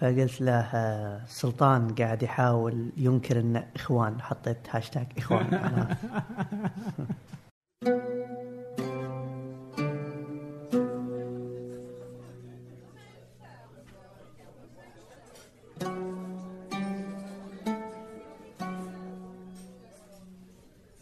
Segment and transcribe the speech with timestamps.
[0.00, 5.54] فقلت له آه، سلطان قاعد يحاول ينكر إن إخوان حطيت هاشتاج إخوان.
[5.54, 5.96] أنا.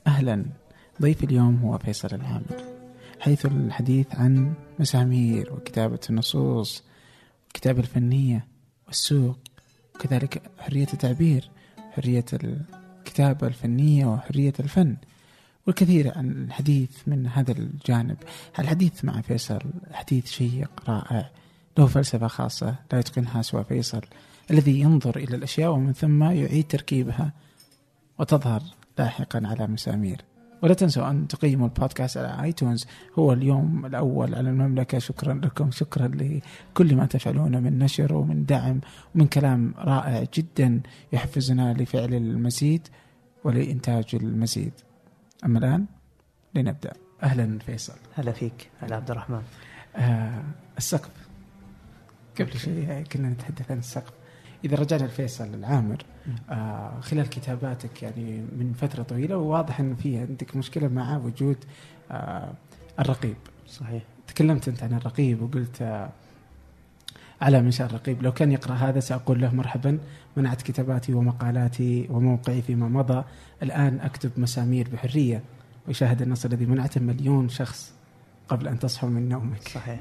[0.07, 0.45] أهلا.
[1.03, 2.65] ضيف اليوم هو فيصل العامر.
[3.21, 6.85] حيث الحديث عن مسامير وكتابة النصوص
[7.45, 8.54] والكتابة الفنية
[8.87, 9.39] والسوق
[9.95, 11.51] وكذلك حرية التعبير
[11.93, 14.97] حرية الكتابة الفنية وحرية الفن.
[15.67, 18.17] والكثير عن الحديث من هذا الجانب.
[18.59, 19.61] الحديث مع فيصل
[19.93, 21.31] حديث شيق رائع؟
[21.79, 24.01] له فلسفة خاصة لا يتقنها سوى فيصل
[24.51, 27.33] الذي ينظر إلى الأشياء ومن ثم يعيد تركيبها
[28.19, 28.63] وتظهر
[28.99, 30.21] لاحقا على مسامير.
[30.65, 32.87] ولا تنسوا أن تقيموا البودكاست على آيتونز.
[33.19, 34.99] هو اليوم الأول على المملكة.
[34.99, 35.71] شكرا لكم.
[35.71, 38.81] شكرا لكل ما تفعلونه من نشر ومن دعم
[39.15, 40.81] ومن كلام رائع جدا
[41.13, 42.89] يحفزنا لفعل المزيد
[43.45, 44.73] ولإنتاج المزيد.
[45.45, 45.87] أما الآن
[46.55, 46.93] لنبدأ.
[47.23, 47.99] أهلا فيصل.
[48.15, 48.71] هلا فيك.
[48.81, 49.43] هلا عبد الرحمن.
[49.97, 50.43] آه
[50.79, 51.11] السقف.
[52.41, 54.13] قبل شوي كنا نتحدث عن السقف.
[54.65, 55.97] إذا رجعنا لفيصل العامر
[56.51, 61.57] آه خلال كتاباتك يعني من فترة طويلة وواضح أن في عندك مشكلة مع وجود
[62.11, 62.53] آه
[63.01, 63.37] الرقيب.
[63.69, 64.03] صحيح.
[64.27, 66.09] تكلمت أنت عن الرقيب وقلت آه
[67.43, 68.23] على منشأ الرقيب.
[68.23, 69.99] لو كان يقرأ هذا سأقول له مرحبا
[70.37, 73.25] منعت كتاباتي ومقالاتي وموقعي فيما مضى.
[73.63, 75.43] الآن أكتب مسامير بحرية
[75.89, 77.93] ويشاهد النص الذي منعته مليون شخص
[78.49, 79.69] قبل أن تصحوا من نومك.
[79.69, 80.01] صحيح.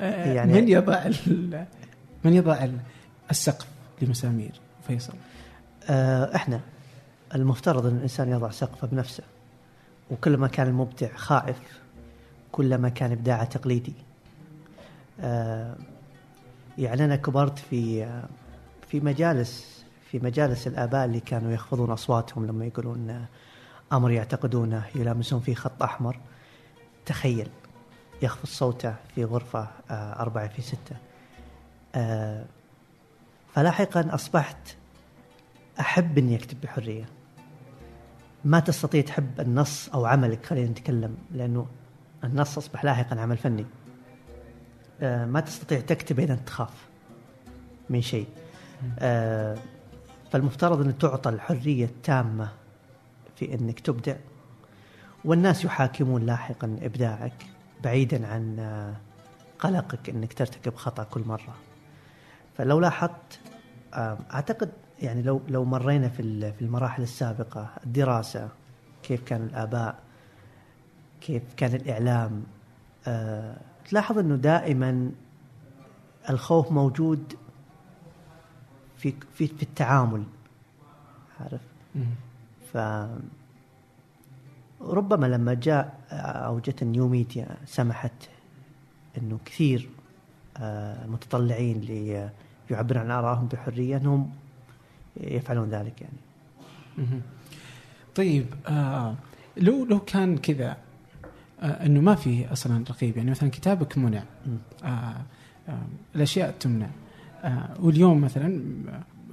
[0.00, 1.64] يعني يعني- من يضع ال-
[2.24, 2.78] من يضع ال-
[3.30, 3.66] السقف
[4.02, 5.14] لمسامير فيصل.
[5.90, 6.60] آه، إحنا
[7.34, 9.24] المفترض إن الإنسان يضع سقفه بنفسه
[10.10, 11.80] وكلما كان المبدع خائف
[12.52, 13.94] كلما كان إبداعه تقليدي.
[15.20, 15.76] آه،
[16.78, 18.06] يعني أنا كبرت في
[18.88, 23.26] في مجالس في مجالس الآباء اللي كانوا يخفضون أصواتهم لما يقولون
[23.92, 26.18] أمر يعتقدونه يلامسون فيه خط أحمر.
[27.06, 27.48] تخيل
[28.22, 30.96] يخفض صوته في غرفة آه، أربعة في ستة.
[33.54, 34.76] فلاحقا أصبحت
[35.80, 37.04] أحب إني أكتب بحرية.
[38.44, 41.66] ما تستطيع تحب النص أو عملك خلينا نتكلم لأنه
[42.24, 43.66] النص أصبح لاحقا عمل فني.
[45.00, 46.88] آه، ما تستطيع تكتب إذا تخاف
[47.90, 48.26] من شيء.
[48.98, 49.58] آه،
[50.32, 52.48] فالمفترض أن تعطى الحرية التامة
[53.36, 54.16] في إنك تبدع.
[55.24, 57.46] والناس يحاكمون لاحقا إبداعك
[57.84, 58.96] بعيدا عن آه،
[59.58, 61.54] قلقك إنك ترتكب خطأ كل مرة.
[62.60, 63.40] فلو لاحظت
[63.94, 64.70] أعتقد
[65.02, 68.48] يعني لو لو مرينا في في المراحل السابقة الدراسة
[69.02, 69.98] كيف كان الآباء
[71.20, 72.42] كيف كان الإعلام
[73.06, 75.10] آه، تلاحظ إنه دائما
[76.30, 77.32] الخوف موجود
[78.96, 80.24] في في في التعامل
[81.40, 81.60] عارف؟
[82.72, 82.78] ف
[84.80, 88.28] ربما لما جاء أو جت النيو ميديا سمحت
[89.18, 89.90] إنه كثير
[90.56, 91.06] آه،
[92.70, 94.30] ليعبرون عن آرائهم بحرية إنهم
[95.20, 97.20] يفعلون ذلك يعني.
[98.14, 99.14] طيب آه
[99.56, 100.76] لو لو كان كذا
[101.60, 104.22] آه إنه ما في أصلا رقيب يعني مثلا كتابك منع.
[104.84, 105.16] آه
[105.68, 106.90] آه الأشياء تمنع
[107.42, 108.62] آه واليوم مثلا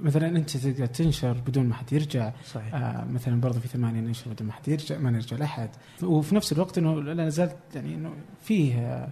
[0.02, 4.30] مثلا أنت تقدر تنشر بدون ما حد يرجع صحيح آه مثلا برضو في ثمانية ننشر
[4.30, 5.70] بدون ما حد يرجع ما نرجع لأحد
[6.02, 8.12] وفي نفس الوقت إنه لا زالت يعني إنه
[8.42, 9.08] فيه آه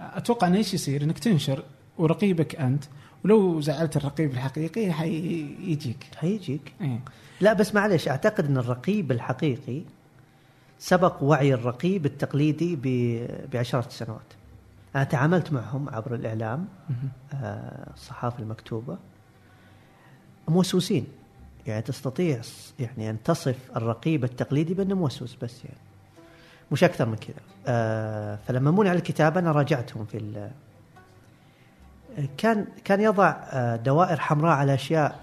[0.00, 1.64] أتوقع إنه إيش يصير إنك تنشر
[1.98, 2.84] ورقيبك أنت
[3.26, 6.06] ولو زعلت الرقيب الحقيقي حيجيك.
[6.16, 6.72] حيجيك.
[6.80, 7.00] إيه.
[7.40, 9.82] لا بس معلش أعتقد إن الرقيب الحقيقي
[10.78, 14.20] سبق وعي الرقيب التقليدي ب- بعشرات السنوات
[14.96, 17.08] أنا تعاملت معهم عبر الإعلام مهم.
[17.34, 18.98] آه، الصحافة المكتوبة.
[20.48, 21.06] موسوسين.
[21.66, 22.40] يعني تستطيع
[22.78, 25.76] يعني أن تصف الرقيب التقليدي بأنه موسوس بس يعني.
[26.72, 27.36] مش أكثر من كذا.
[27.66, 30.18] آه، فلما منع الكتابة أنا راجعتهم في
[32.38, 35.20] كان كان يضع آه، دوائر حمراء على أشياء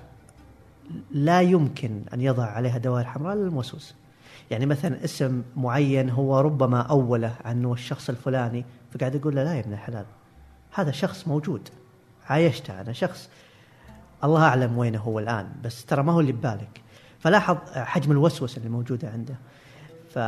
[1.11, 3.95] لا يمكن أن يضع عليها دوائر حمراء للموسوس
[4.51, 9.59] يعني مثلا اسم معين هو ربما أوله عنه الشخص الفلاني فقاعد يقول له لا يا
[9.59, 10.05] ابن الحلال
[10.73, 11.69] هذا شخص موجود
[12.29, 13.29] عايشته أنا شخص
[14.23, 16.81] الله أعلم وينه هو الآن بس ترى ما هو اللي ببالك.
[17.19, 19.35] فلاحظ حجم الوسوسة اللي موجودة عنده.
[20.09, 20.19] ف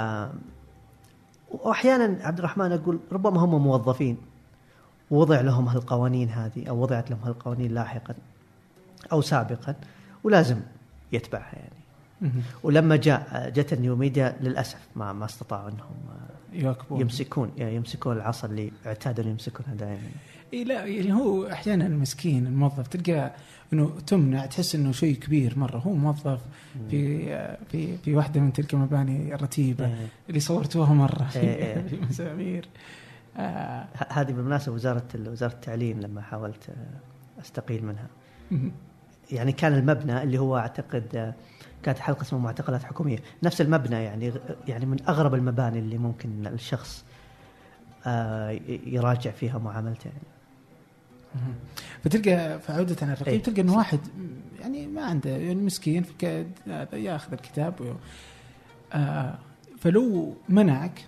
[1.52, 4.18] واحيانا عبد الرحمن أقول ربما هم موظفين.
[5.12, 8.16] ووضع لهم هالقوانين هذه أو وضعت لهم هالقوانين لاحقا
[9.12, 9.76] أو سابقا
[10.24, 10.60] ولازم
[11.12, 11.76] يتبعها يعني.
[12.64, 15.96] ولما جاء جت النيو ميديا للأسف ما ما استطاعوا إنهم
[16.54, 17.02] يواكبون.
[17.02, 20.10] يمسكون يعني يمسكون العصا اللي اعتادوا يمسكونها دائما.
[20.54, 23.32] إي لا يعني هو أحيانا المسكين الموظف تلقى
[23.74, 25.78] إنه تمنع تحس إنه شيء كبير مرة.
[25.78, 26.40] هو موظف
[26.90, 27.26] في
[27.72, 30.08] في في واحدة من تلك المباني الرتيبة إيه.
[30.30, 31.24] اللي صورتوها مرة.
[31.24, 31.82] في, إيه، إيه.
[31.90, 32.68] في مسامير.
[33.38, 38.08] آه هذه بالمناسبة وزارة وزارة التعليم لما حاولت آه، أستقيل منها.
[39.32, 41.34] يعني كان المبنى اللي هو أعتقد آه،
[41.84, 44.34] كانت حلقة اسمها معتقلات حكومية نفس المبنى يعني
[44.68, 47.06] يعني من أغرب المباني اللي ممكن الشخص
[48.06, 50.36] آه، يراجع فيها معاملته يعني.
[52.04, 53.44] فتلقى فعودة على الرقيب إيه.
[53.44, 54.00] تلقى إنه واحد
[54.62, 56.06] يعني ما عنده يعني مسكين
[56.68, 57.94] هذا ياخذ الكتاب و...
[58.94, 59.38] آه
[59.80, 61.06] فلو منعك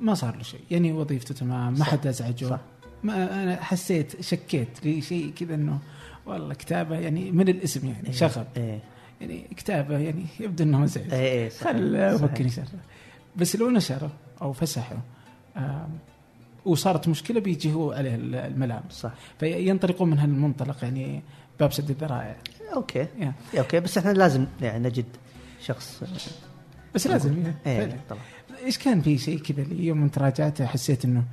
[0.00, 1.84] ما صار له شيء يعني وظيفته تمام ما.
[1.84, 2.60] حد أزعجه صح.
[3.02, 5.78] ما أنا حسيت شكيت لي شيء كذا إنه
[6.26, 8.12] والله كتابة يعني من الاسم يعني إيه.
[8.12, 8.80] شغل إيه
[9.20, 11.72] يعني كتابة يعني يبدو إنه مزعج إيه صحيح.
[11.72, 12.22] خل.
[12.22, 12.66] ممكن يشرح
[13.36, 14.10] بس لو نشره
[14.42, 14.96] أو فسحه
[16.64, 21.22] وصارت مشكلة بيجي هو عليه الملام صح فينطلقون من هالمنطلق يعني
[21.60, 22.36] باب سد الذرائع
[22.74, 23.32] okay يا.
[23.58, 25.06] okay بس إحنا لازم يعني نجد
[25.60, 26.02] شخص
[26.94, 28.00] بس لازم يعني إيه.
[28.10, 28.20] طبعا
[28.64, 31.24] إيش كان في شيء كذا يوم أنت راجعته حسيت إنه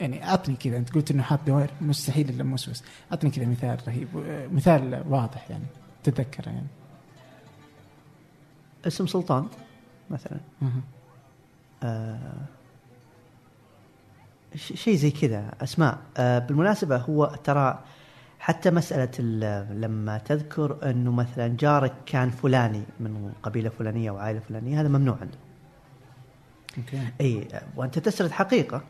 [0.00, 2.84] يعني أعطني كذا أنت قلت إنه حاط دوائر مستحيل إلا موسوس.
[3.12, 4.08] أعطني كذا مثال رهيب
[4.52, 5.64] مثال واضح يعني
[6.04, 6.66] تتذكره يعني.
[8.86, 9.46] اسم سلطان
[10.10, 10.40] مثلا.
[11.82, 12.18] آه
[14.56, 15.98] شيء زي كذا أسماء.
[16.16, 17.84] آه بالمناسبة هو ترى
[18.38, 24.40] حتى مسألة ال- لما تذكر إنه مثلا جارك كان فلاني من قبيلة فلانية أو عائلة
[24.40, 25.38] فلانية هذا ممنوع عنده
[26.78, 28.82] أوكي إي وأنت تسرد حقيقة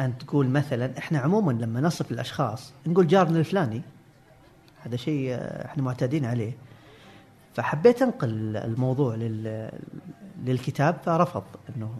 [0.00, 3.82] أن تقول مثلا إحنا عموما لما نصف الأشخاص نقول جارنا الفلاني
[4.82, 6.52] هذا شيء آه، إحنا معتادين عليه
[7.54, 9.70] فحبيت أنقل الموضوع لل
[10.44, 11.44] للكتاب فرفض
[11.76, 11.98] إنه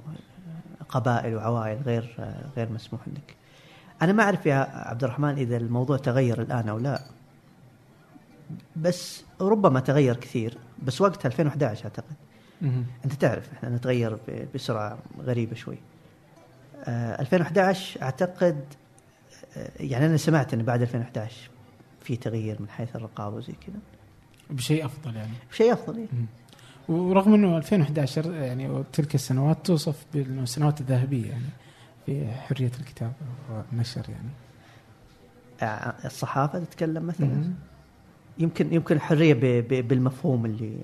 [0.89, 3.37] قبائل وعوائل غير آه، غير مسموح لك.
[4.03, 7.03] أنا ما أعرف يا عبد الرحمن إذا الموضوع تغير الآن أو لا.
[8.77, 12.15] بس ربما تغير كثير بس وقتها 2011 أعتقد.
[13.05, 14.19] أنت تعرف إحنا نتغير
[14.55, 15.79] بسرعة غريبة شوي.
[16.85, 18.65] آه 2011 أعتقد
[19.57, 21.51] آه، يعني أنا سمعت إن بعد 2011
[22.01, 23.77] في تغيير من حيث الرقابة وزي كذا.
[24.51, 26.07] بشيء أفضل يعني شيء أفضل إيه.
[26.13, 26.27] مم.
[26.89, 31.49] ورغم إنه 2011 يعني وتلك السنوات توصف بالسنوات الذهبية يعني
[32.07, 33.13] في حرية الكتابه
[33.51, 34.29] والنشر يعني
[35.63, 37.53] آه، الصحافة تتكلم مثلا.
[38.39, 40.79] يمكن يمكن الحرية ب- ب- بالمفهوم اللي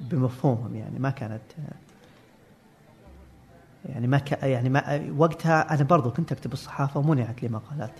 [0.00, 1.42] بمفهومهم يعني ما كانت
[3.88, 7.92] يعني ما ك يعني ما وقتها أنا برضو كنت أكتب الصحافة ومنعت لي مقالات.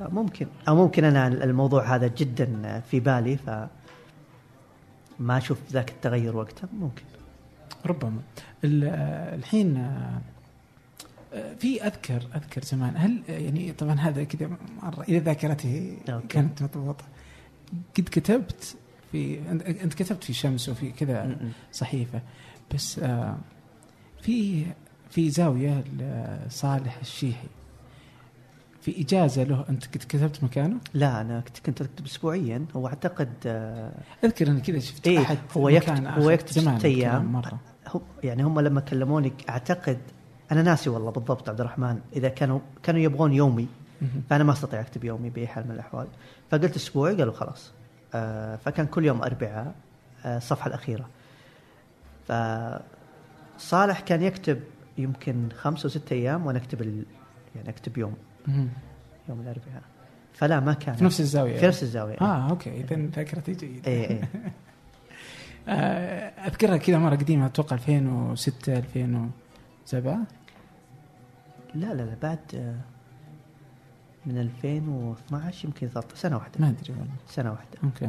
[0.00, 3.50] ممكن أو ممكن أنا الموضوع هذا جدا في بالي ف
[5.20, 7.02] ما أشوف ذاك التغير وقتها ممكن.
[7.86, 8.20] ربما.
[8.64, 8.84] ال-
[9.38, 9.88] الحين
[11.58, 14.50] في اذكر أذكر زمان هل يعني طبعا هذا كذا
[14.82, 15.96] مرة إذا ذاكرتي.
[16.28, 17.04] كانت مضبوطة
[17.98, 18.76] قد كتبت
[19.12, 19.38] في
[19.82, 21.36] أنت كتبت في شمس وفي كذا.
[21.72, 22.22] صحيفة
[22.74, 23.36] بس آه،
[24.22, 24.64] في
[25.10, 25.84] في زاوية
[26.46, 27.48] لصالح الشيحي
[28.80, 33.32] في إجازة له أنت كنت كتبت مكانه؟ لا أنا كنت كنت أكتب اسبوعيا هو أعتقد
[33.46, 33.92] آه،
[34.24, 36.58] أذكر أني كذا شفت إيه، أحد هو يكتب- هو يكتب ست.
[36.84, 39.98] الكلام مرة هو يعني هم لما كلموني أعتقد
[40.52, 43.68] أنا ناسي والله بالضبط عبد الرحمن إذا كانوا كانوا يبغون يومي.
[44.30, 46.06] فأنا ما أستطيع أكتب يومي باي حال من الأحوال.
[46.50, 47.72] فقلت اسبوعي قالوا خلاص.
[48.14, 49.74] آه فكان كل يوم أربعاء
[50.24, 51.08] آه الصفحة الأخيرة.
[52.28, 54.60] فصالح كان يكتب
[54.98, 57.04] يمكن خمس أو ست أيام وأنا أكتب ال...
[57.56, 58.14] يعني أكتب يوم.
[59.28, 59.82] يوم الأربعاء.
[60.32, 60.94] فلا ما كان.
[60.94, 61.58] في نفس الزاوية.
[61.58, 62.16] في نفس الزاوية.
[62.20, 62.80] آه okay.
[62.80, 63.90] اذا ذاكرتي جيدة.
[63.90, 64.20] اي اي
[65.68, 68.82] آه، أذكرها كذا مرة قديمة أتوقع 2006
[69.86, 70.26] 2007
[71.74, 72.74] لا لا لا بعد آه،
[74.26, 76.52] من 2012 يمكن 13 سنة واحدة.
[76.58, 77.14] ما أدري والله.
[77.28, 77.78] سنة واحدة.
[77.84, 78.06] Okay.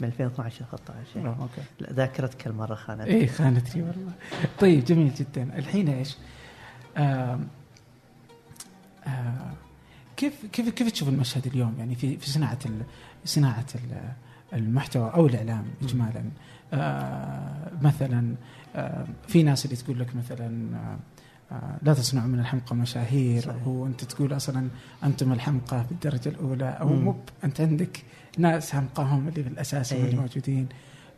[0.00, 1.28] من 2012 ل 13 يعني.
[1.28, 1.62] Okay.
[1.80, 4.12] لا ذاكرتك المره خانت إيه خانتني والله.
[4.60, 5.42] طيب جميل جدا.
[5.58, 6.16] الحين إيش؟
[6.96, 7.40] آه
[9.06, 9.52] آه
[10.16, 12.82] كيف كيف كيف تشوف المشهد اليوم؟ يعني في في صناعة ال-
[13.24, 14.12] صناعة ال-
[14.58, 16.24] المحتوى أو الإعلام اجمالا.
[16.72, 18.34] آه مثلا آه
[19.28, 20.98] في ناس اللي تقول لك مثلا آه
[21.54, 23.66] آه لا تصنعوا من الحمقى مشاهير صحيح.
[23.66, 24.68] وانت تقول أصلا
[25.04, 26.88] أنتم الحمقى بالدرجه الأولى أو.
[26.88, 28.04] مو أنت عندك
[28.38, 30.04] ناس حمقى هم اللي في الأساس إيه.
[30.04, 30.68] اللي موجودين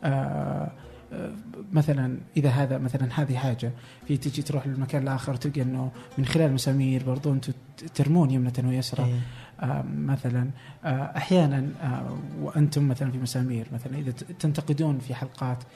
[0.03, 0.71] آه
[1.13, 1.31] آه،
[1.71, 3.71] مثلا إذا هذا مثلا هذه حاجة
[4.07, 7.53] في تجي تروح للمكان الآخر تلقى إنه من خلال مسامير برضو أنتم
[7.95, 9.21] ترمون يمنة ويسرى.
[9.61, 10.49] آه، مثلا
[10.85, 15.67] آه، أحيانا آه، وأنتم مثلا في مسامير مثلا إذا تنتقدون في حلقات آه،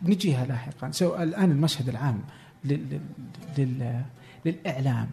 [0.00, 0.90] بنجيها لاحقا.
[0.90, 2.22] سو الآن المشهد العام
[2.64, 3.00] لل...
[3.58, 4.02] لل...
[4.44, 5.10] للإعلام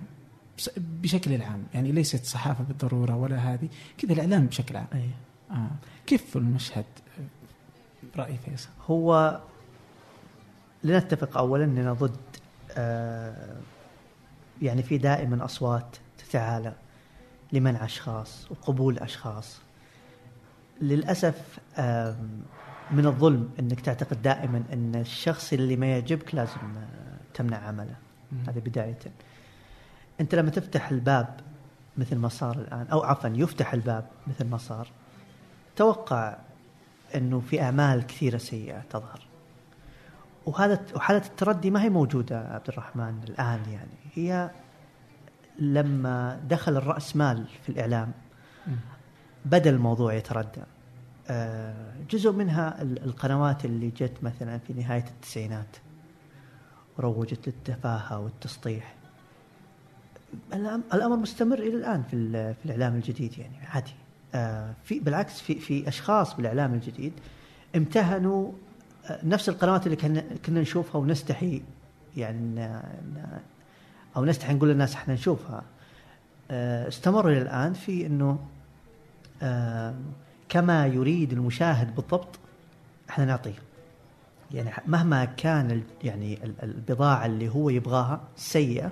[0.77, 1.63] بشكل عام.
[1.73, 4.87] يعني ليست صحافة بالضرورة ولا هذه كذا الإعلام بشكل عام.
[4.93, 5.09] أي.
[5.51, 5.69] آه.
[6.05, 6.85] كيف المشهد؟
[8.15, 8.69] براي فيصل.
[8.87, 9.39] هو
[10.83, 12.17] لنتفق اولا اننا ضد
[12.77, 13.57] آه
[14.61, 16.73] يعني في دائما أصوات تتعالى
[17.53, 19.59] لمنع أشخاص وقبول أشخاص.
[20.81, 21.59] للأسف
[22.91, 26.57] من الظلم إنك تعتقد دائما إن الشخص اللي ما يعجبك لازم
[27.33, 27.95] تمنع عمله.
[28.47, 28.99] هذا بداية.
[30.21, 31.39] أنت لما تفتح الباب
[31.97, 34.87] مثل ما صار الآن أو عفوا يفتح الباب مثل ما صار
[35.75, 36.37] توقع
[37.15, 39.27] إنه في أعمال كثيرة سيئة تظهر.
[40.45, 43.97] وهذا وحالة التردي ما هي موجودة عبد الرحمن الآن يعني.
[44.13, 44.51] هي
[45.59, 48.11] لما دخل الراس مال في الإعلام.
[49.45, 50.61] بدأ الموضوع يتردى.
[52.11, 55.77] جزء منها ال- القنوات اللي جت مثلا في نهاية التسعينات
[56.99, 58.95] روجت للتفاهة والتسطيح
[60.53, 63.91] الأم- الأمر مستمر إلى الآن في في الإعلام الجديد يعني عادي.
[64.35, 67.13] آه، في بالعكس في في أشخاص بالإعلام الجديد
[67.75, 68.51] امتهنوا
[69.09, 69.95] آه، نفس القنوات اللي
[70.45, 71.61] كنا نشوفها ونستحي
[72.17, 72.67] يعني
[74.15, 75.63] أو نستحي نقول للناس إحنا نشوفها.
[76.51, 78.05] آه، استمروا إلى الآن في
[79.41, 79.95] آه،
[80.49, 82.39] كما يريد المشاهد بالضبط
[83.09, 83.53] إحنا نعطيه.
[84.51, 88.91] يعني مهما كان يعني ال- البضاعة اللي هو يبغاها سيئة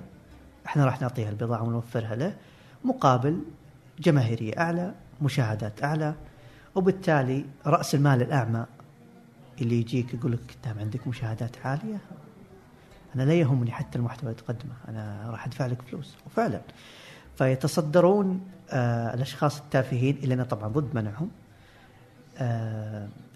[0.65, 2.33] إحنا راح نعطيها البضاعة ونوفرها له
[2.85, 3.39] مقابل
[3.99, 6.13] جماهيرية أعلى مشاهدات أعلى
[6.75, 8.65] وبالتالي رأس المال الأعمى
[9.61, 11.97] اللي يجيك يقول لك دام عندك مشاهدات عالية.
[13.15, 16.15] أنا لا يهمني حتى المحتوى اللي تقدمه أنا راح أدفع لك فلوس.
[16.25, 16.61] وفعلا.
[17.37, 21.29] فيتصدرون آه الأشخاص التافهين اللي أنا طبعا ضد منعهم.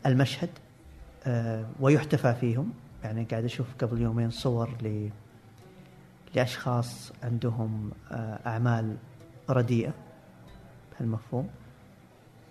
[0.05, 0.50] المشهد
[1.25, 2.74] آه ويحتفى فيهم.
[3.03, 5.10] يعني قاعد أشوف قبل يومين صور ل
[6.36, 8.98] لأشخاص عندهم آه أعمال
[9.50, 9.93] رديئة
[10.91, 11.50] بهالمفهوم.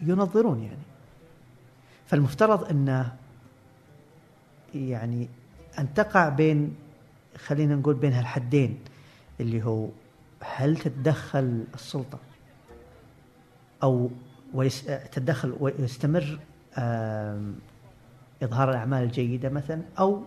[0.01, 0.83] ينظرون يعني.
[2.07, 3.17] فالمفترض انه
[4.75, 5.29] يعني
[5.79, 6.77] أن تقع بين
[7.37, 8.79] خلينا نقول بين هالحدين
[9.41, 9.89] اللي هو
[10.41, 12.19] هل تتدخل السلطة
[13.83, 14.11] أو
[14.55, 16.39] ويس تتدخل ويستمر
[16.79, 17.55] آم،
[18.43, 20.23] إظهار الأعمال الجيدة مثلا أو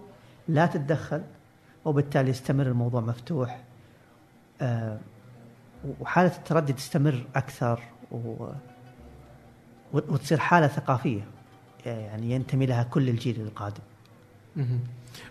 [0.48, 1.22] لا تتدخل
[1.86, 3.64] وبالتالي يستمر الموضوع مفتوح
[4.62, 4.98] آم،
[6.00, 7.80] وحالة التردي تستمر أكثر
[8.12, 8.48] و
[9.94, 11.22] وتصير حالة ثقافية
[11.86, 13.84] يعني ينتمي لها كل الجيل القادم.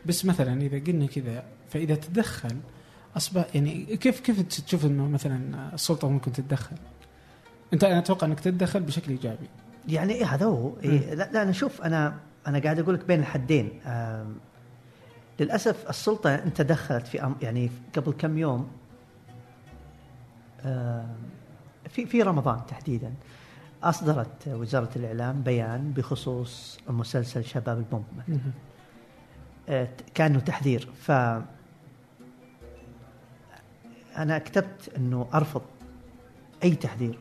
[0.07, 2.57] بس مثلا إذا قلنا كذا فإذا تدخل
[3.17, 6.77] أصبح يعني كيف كيف تشوف إنه مثلا السلطة ممكن تتدخل؟
[7.73, 9.49] انت أنا أتوقع أنك تتدخل بشكل إيجابي.
[9.89, 13.21] يعني إيه هذا هو؟ إيه لا, لا أنا شوف أنا أنا قاعد أقول لك بين
[13.21, 13.81] الحدين.
[15.41, 18.71] للأسف السلطة أنت دخلت في أم يعني قبل كم يوم؟
[21.89, 23.13] في في رمضان تحديدا.
[23.83, 28.35] أصدرت وزارة الإعلام بيان بخصوص مسلسل شباب البوم مثلاً.
[28.37, 28.53] مهم.
[29.69, 30.89] آه، كأنه تحذير.
[31.01, 31.11] ف
[34.17, 35.63] أنا كتبت إنه أرفض
[36.65, 37.19] أي تحذير.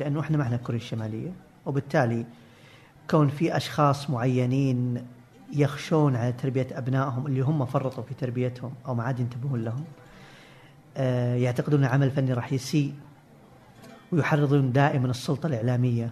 [0.00, 1.32] لأنه إحنا معنا كوريا الشمالية
[1.66, 2.24] وبالتالي
[3.10, 5.04] كون في أشخاص معينين
[5.52, 9.84] يخشون على تربية أبنائهم اللي هم فرطوا في تربيتهم أو ما عاد ينتبهون لهم
[10.96, 12.94] آه، يعتقدون إن العمل الفني راح يسيء
[14.12, 16.10] ويحرضون دائما السلطة الإعلامية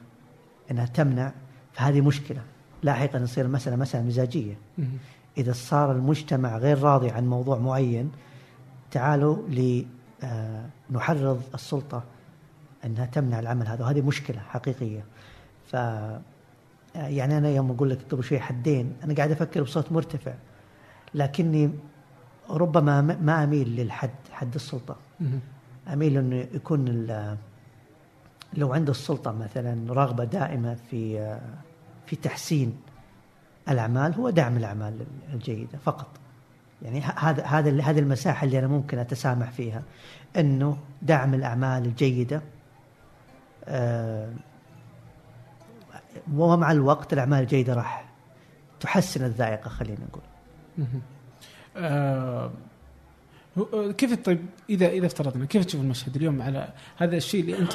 [0.71, 1.33] إنها تمنع.
[1.73, 2.43] فهذه مشكلة.
[2.83, 4.55] لاحقا يصير المساله مسألة مزاجية.
[5.39, 8.11] إذا صار المجتمع غير راضي عن موضوع معين
[8.91, 9.37] تعالوا
[10.91, 12.05] لنحرض السلطة
[12.85, 15.05] أنها تمنع العمل هذا وهذه مشكلة حقيقية.
[15.67, 15.73] ف
[16.95, 20.35] يعني أنا يوم أقول لك قبل شوي حدين أنا قاعد أفكر بصوت مرتفع
[21.15, 21.71] لكني
[22.51, 24.97] ربما ما- أميل للحد حد السلطة.
[25.21, 25.41] مهم.
[25.93, 27.07] أميل أنه يكون
[28.55, 31.37] لو عند السلطة مثلا رغبة دائمة في
[32.07, 32.77] في تحسين
[33.69, 36.07] الأعمال هو دعم الأعمال الجيدة فقط.
[36.83, 39.83] يعني هذا هذا هذه المساحة اللي أنا ممكن أتسامح فيها
[40.37, 42.43] أنه دعم الأعمال الجيدة آه،
[46.35, 48.05] ومع الوقت الأعمال الجيدة راح
[48.81, 50.23] تحسن الذائقة خلينا نقول.
[51.77, 52.51] آه
[53.59, 57.73] هو- كيف طيب إذا إذا افترضنا كيف تشوف المشهد اليوم على هذا الشيء اللي أنت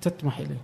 [0.00, 0.60] تطمح إليه؟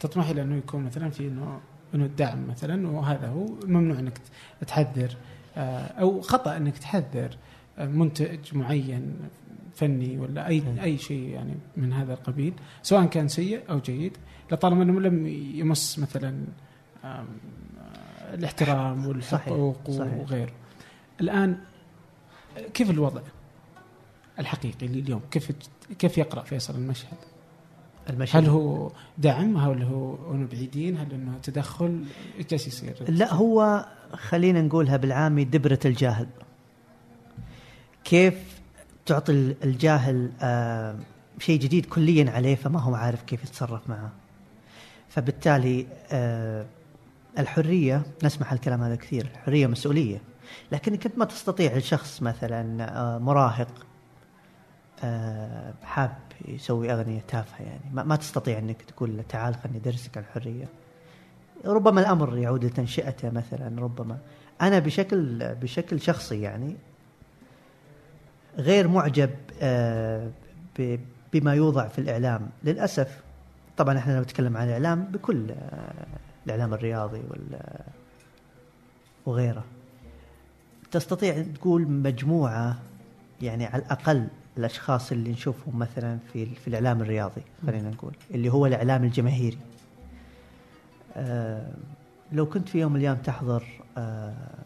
[0.00, 1.60] تطمح إلى أنه يكون مثلا في انه
[1.94, 4.18] انه الدعم مثلا وهذا هو ممنوع إنك
[4.66, 5.16] تحذر
[5.56, 7.30] آه، أو خطأ إنك تحذر
[7.78, 9.16] آه، منتج معين
[9.78, 10.62] فني ولا اي.
[10.82, 14.16] أي شيء يعني من هذا القبيل سواء كان سيء أو جيد
[14.52, 16.44] لطالما أنه لم يمس مثلا
[18.34, 19.88] الاحترام والحقوق.
[19.88, 20.52] وغيره.
[21.20, 21.58] الآن
[22.74, 23.20] كيف الوضع؟
[24.38, 25.52] الحقيقي لليوم كيف
[25.98, 27.18] كيف يقرأ فيصل المشهد؟
[28.10, 30.16] المشهد هل هو دعم هل هو
[30.52, 32.04] بعيدين هل أنه تدخل
[32.52, 36.26] إيش يصير؟ لا هو خلينا نقولها بالعامي دبرة الجاهل
[38.04, 38.57] كيف
[39.08, 39.32] تعطي
[39.64, 40.96] الجاهل آه
[41.38, 44.12] شيء جديد كليا عليه فما هو عارف كيف يتصرف معه.
[45.08, 46.66] فبالتالي آه
[47.38, 50.20] الحرية نسمع الكلام هذا كثير الحرية مسؤولية.
[50.72, 53.68] لكنك انت ما تستطيع الشخص مثلا آه مراهق
[55.82, 56.16] حاب
[56.48, 60.68] يسوي أغنية تافهة يعني ما, ما تستطيع أنك تقول له تعال خلني أدرسك الحرية.
[61.64, 64.18] ربما الأمر يعود لتنشئته مثلا ربما.
[64.60, 66.76] أنا بشكل بشكل شخصي يعني
[68.58, 69.30] غير معجب
[69.62, 70.30] آه
[71.32, 72.48] بما يوضع في الإعلام.
[72.64, 73.20] للأسف
[73.76, 76.06] طبعا إحنا نتكلم عن الإعلام بكل آه
[76.46, 77.22] الإعلام الرياضي
[79.26, 79.64] وغيره
[80.90, 82.78] تستطيع تقول مجموعة
[83.42, 88.66] يعني على الأقل الأشخاص اللي نشوفهم مثلا في في الإعلام الرياضي خلينا نقول اللي هو
[88.66, 89.58] الإعلام الجماهيري.
[91.16, 91.66] آه
[92.32, 93.64] لو كنت في يوم من الأيام تحضر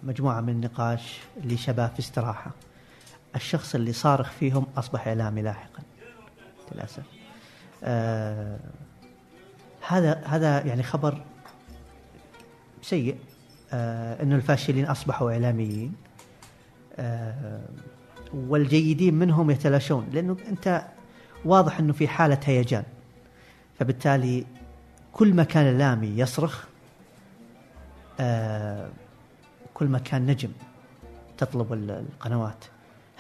[0.03, 2.51] مجموعة من النقاش لشباب في استراحة
[3.37, 5.83] الشخص اللي صارخ فيهم أصبح إعلامي لاحقا
[6.73, 7.03] للأسف.
[7.85, 8.59] آه
[9.89, 11.23] هذا هذا يعني خبر
[12.83, 13.17] سيء
[13.73, 15.95] آه إنه الفاشلين أصبحوا إعلاميين
[16.97, 17.61] آه
[18.35, 20.83] والجيدين منهم يتلاشون لأنه أنت
[21.45, 22.85] واضح إنه في حالة هيجان.
[23.79, 24.47] فبالتالي
[25.13, 26.65] كل ما كان لامي يصرخ
[28.21, 28.91] آه
[29.75, 30.53] كل ما كان نجم
[31.39, 32.65] تطلب القنوات.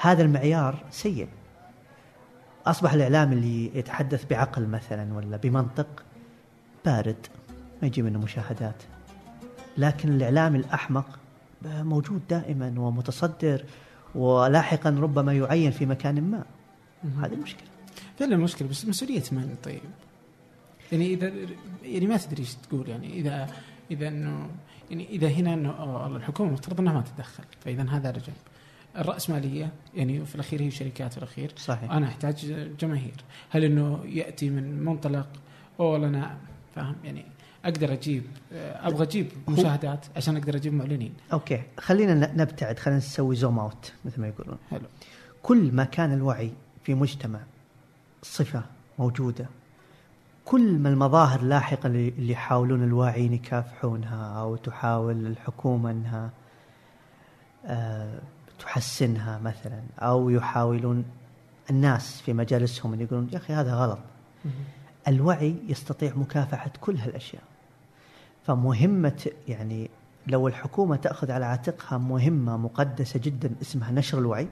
[0.03, 1.29] هذا المعيار سيء.
[2.67, 6.05] أصبح الإعلام اللي يتحدث بعقل مثلا ولا بمنطق
[6.85, 7.27] بارد
[7.83, 8.83] ما يجي منه مشاهدات.
[9.79, 11.19] لكن الإعلام الأحمق
[11.63, 13.65] موجود دائما ومتصدر
[14.15, 16.45] ولاحقا ربما يعين في مكان ما.
[17.23, 17.69] هذه المشكلة.
[18.19, 19.81] فعلا المشكلة بس مسؤولية من طيب.
[20.93, 21.33] يعني إذا
[21.83, 23.49] يعني ما تدري إيش تقول يعني إذا
[23.91, 24.49] إذا إنه
[24.91, 28.33] يعني إذا هنا إنه الحكومة المفترض إنها ما تتدخل فاذا هذا رجل
[28.97, 31.53] الرأسمالية يعني في الأخير هي شركات في الأخير.
[31.57, 31.91] صحيح.
[31.93, 32.37] أنا أحتاج
[32.81, 33.25] جماهير.
[33.51, 35.29] هل أنه يأتي من منطلق
[35.81, 36.37] أو أنا
[36.75, 37.25] فاهم يعني
[37.65, 41.15] أقدر أجيب أبغى أجيب مشاهدات عشان أقدر أجيب معلنين.
[41.33, 44.59] أوكي خلينا نبتعد خلينا نسوي زوم أوت مثل ما يقولون.
[44.71, 44.87] حلو.
[45.43, 46.53] كل ما كان الوعي
[46.85, 47.41] في مجتمع
[48.23, 48.63] صفة
[48.99, 49.47] موجودة.
[50.45, 56.31] كل ما المظاهر لاحقا اللي يحاولون الواعيين يكافحونها أو تحاول الحكومة إنها
[57.67, 58.21] أه
[58.63, 61.05] تحسنها مثلا أو يحاولون
[61.71, 63.99] الناس في مجالسهم إن يقولون يا أخي هذا غلط.
[65.09, 67.43] الوعي يستطيع مكافحة كل هالأشياء.
[68.47, 69.91] فمهمة يعني
[70.27, 74.49] لو الحكومة تأخذ على عاتقها مهمة مقدسة جدا اسمها نشر الوعي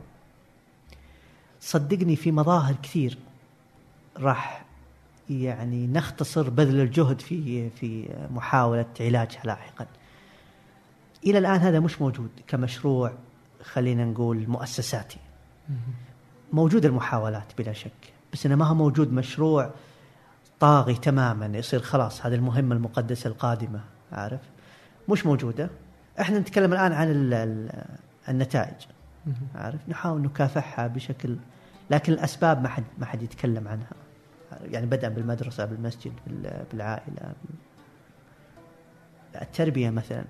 [1.60, 3.18] صدقني في مظاهر كثير
[4.16, 4.64] راح
[5.30, 9.86] يعني نختصر بذل الجهد في في محاولة علاجها لاحقا.
[11.26, 13.12] إلى الآن هذا مش موجود كمشروع
[13.62, 15.18] خلينا نقول مؤسساتي.
[16.52, 19.70] موجود المحاولات بلا شك بس إنه ما هو موجود مشروع
[20.60, 23.80] طاغي تماما يصير خلاص هذه المهمة المقدسة القادمة
[24.12, 24.40] عارف؟
[25.08, 25.70] مش موجودة.
[26.20, 27.08] إحنا نتكلم الآن عن
[28.28, 28.86] النتائج
[29.54, 31.36] عارف؟ نحاول نكافحها بشكل
[31.90, 33.90] لكن الأسباب ما حد ما حد يتكلم عنها
[34.64, 36.12] يعني بدأ بالمدرسة بالمسجد
[36.72, 37.32] بالعائلة
[39.42, 40.24] التربية مثلا.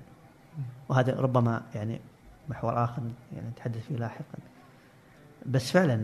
[0.89, 2.01] وهذا ربما يعني
[2.51, 4.39] محور آخر يعني نتحدث فيه لاحقا.
[5.47, 6.03] بس فعلا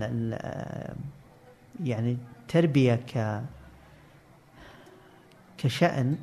[1.85, 3.43] يعني التربية ك
[5.59, 6.17] كشأن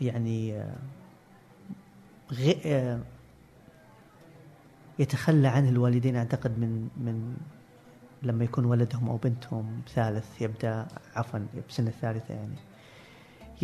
[0.00, 0.74] يعني آه،
[2.66, 3.00] آه،
[4.98, 7.36] يتخلى عنه الوالدين أعتقد من من
[8.22, 12.56] لما يكون ولدهم أو بنتهم ثالث يبدأ عفوا بسن الثالثة يعني.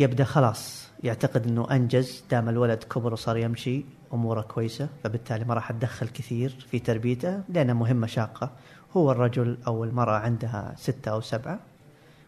[0.01, 0.87] يبدأ خلاص.
[1.03, 2.23] يعتقد إنه أنجز.
[2.31, 3.83] دام الولد كبر وصار يمشي
[4.13, 8.49] أموره كويسة فبالتالي ما راح أتدخل كثير في تربيته لانها مهمة شاقة.
[8.97, 11.59] هو الرجل أو المرأة عندها ستة أو سبعة.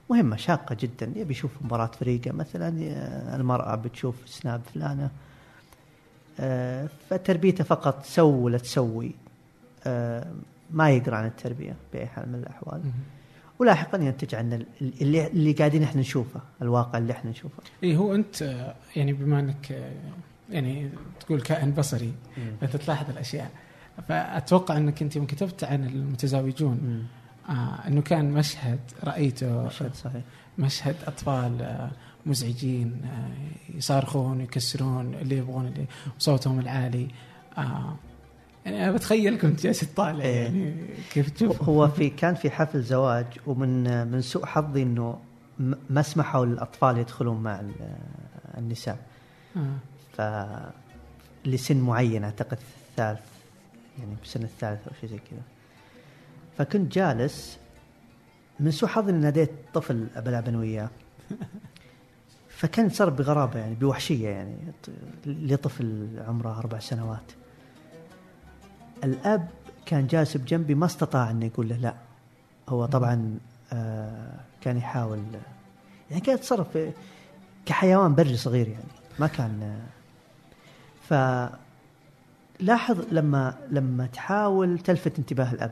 [0.09, 1.13] مهمة شاقة جدا.
[1.15, 2.31] يبي يشوف مباراة فريقه.
[2.31, 2.69] مثلا
[3.35, 5.09] المرأة بتشوف سناب فلانة.
[6.39, 9.11] آه، فتربيته فقط سو ولا تسوي.
[9.83, 10.31] آه،
[10.71, 12.81] ما يقرأ عن التربية بأي حال من الأحوال.
[13.59, 14.65] ولاحقا ينتج عن
[15.01, 17.63] اللي, اللي قاعدين إحنا نشوفه الواقع اللي إحنا نشوفه.
[17.83, 19.91] إي هو أنت يعني بما أنك
[20.49, 20.89] يعني
[21.19, 22.13] تقول كائن بصري
[22.61, 23.51] فانت تلاحظ الأشياء.
[24.07, 27.07] فأتوقع أنك أنت يوم كتبت عن المتزاوجون.
[27.49, 30.21] آه إنه كان مشهد رأيته مشهد صحيح.
[30.59, 31.91] مشهد أطفال آه
[32.25, 35.85] مزعجين آه يصارخون يكسرون اللي يبغون اللي
[36.19, 37.07] صوتهم العالي.
[37.57, 37.95] آه
[38.65, 40.43] يعني أنا بتخيل كنت جالس تطالع إيه.
[40.43, 40.75] يعني
[41.13, 41.63] كيف تشوف.
[41.63, 45.19] هو في كان في حفل زواج ومن من سوء حظي إنه
[45.89, 47.95] ما سمحوا للأطفال يدخلون مع ال-
[48.57, 48.97] النساء.
[49.57, 49.75] آه.
[50.13, 50.21] ف
[51.45, 52.57] لسن معين أعتقد
[52.91, 53.19] الثالث
[53.99, 55.41] يعني بسن الثالث أو شيء زي كذا.
[56.57, 57.57] فكنت جالس
[58.59, 60.89] من سوء حظي ناديت طفل بلعب أنا وياه.
[62.57, 64.55] فكان يتصرف بغرابة يعني بوحشية يعني
[65.25, 67.31] لطفل عمره أربع سنوات.
[69.03, 69.47] الأب
[69.85, 71.93] كان جالس بجنبي ما استطاع انه يقول له لا.
[72.69, 73.37] هو طبعا
[73.73, 75.19] آه كان يحاول
[76.09, 76.77] يعني كان يتصرف
[77.65, 78.83] كحيوان بري صغير يعني
[79.19, 79.79] ما كان
[81.09, 81.13] ف
[82.59, 85.71] لاحظ لما لما تحاول تلفت انتباه الأب.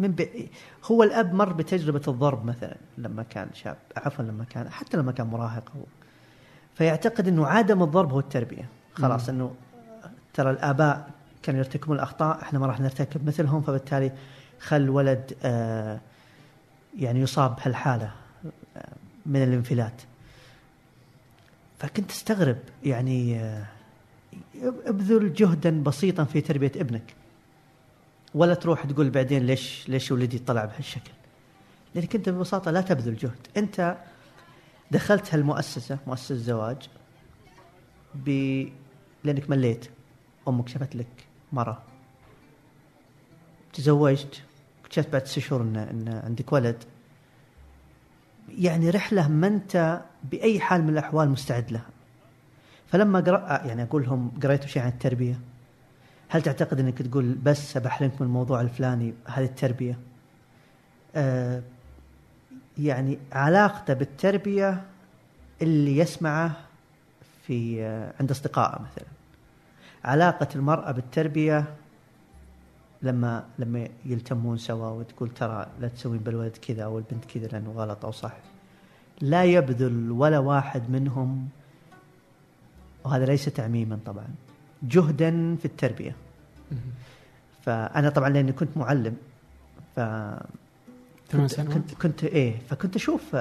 [0.00, 0.28] من ب...
[0.84, 5.26] هو الأب مر بتجربة الضرب مثلا لما كان شاب عفوا لما كان حتى لما كان
[5.26, 5.82] مراهق هو
[6.74, 8.68] فيعتقد إنه عدم الضرب هو التربية.
[8.94, 9.54] خلاص إنه
[10.34, 11.10] ترى الآباء
[11.48, 14.12] كانوا يرتكبون الأخطاء إحنا ما راح نرتكب مثلهم فبالتالي
[14.60, 16.00] خل ولد آه
[16.98, 18.12] يعني يصاب بهالحالة
[18.76, 18.92] آه،
[19.26, 20.02] من الانفلات.
[21.78, 23.66] فكنت أستغرب يعني آه،
[24.86, 27.14] ابذل جهدا بسيطا في تربية ابنك.
[28.34, 31.12] ولا تروح تقول بعدين ليش ليش ولدي طلع بهالشكل؟
[31.94, 33.46] لأنك أنت ببساطة لا تبذل جهد.
[33.56, 33.96] أنت
[34.90, 36.88] دخلت هالمؤسسة مؤسسة الزواج
[38.14, 38.28] ب
[39.24, 39.90] لأنك مليت.
[40.48, 41.82] أمك شافت لك مرة
[43.72, 44.42] تزوجت
[44.82, 46.84] اكتشفت بعد ست شهور ان إن عندك ولد
[48.58, 51.86] يعني رحلة ما انت بأي حال من الأحوال مستعد لها
[52.86, 55.40] فلما قرأ يعني أقول لهم قريتوا شيء عن التربية
[56.28, 59.98] هل تعتقد إنك تقول بس بحرمك من الموضوع الفلاني هذه التربية؟
[61.16, 61.62] آه
[62.78, 64.82] يعني علاقته بالتربية
[65.62, 66.56] اللي يسمعه
[67.46, 69.17] في آه عند أصدقائه مثلا.
[70.04, 71.64] علاقة المرأة بالتربية
[73.02, 78.04] لما لما يلتمون سوا وتقول ترى لا تسوين بالولد كذا أو البنت كذا لأنه غلط
[78.04, 78.32] أو صح.
[79.20, 81.48] لا يبذل ولا واحد منهم
[83.04, 84.26] وهذا ليس تعميما طبعا
[84.82, 86.16] جهدا في التربية.
[87.62, 89.16] فأنا طبعا لأني كنت معلم
[89.96, 90.00] ف
[91.32, 93.36] كنت, كنت كنت إيه فكنت أشوف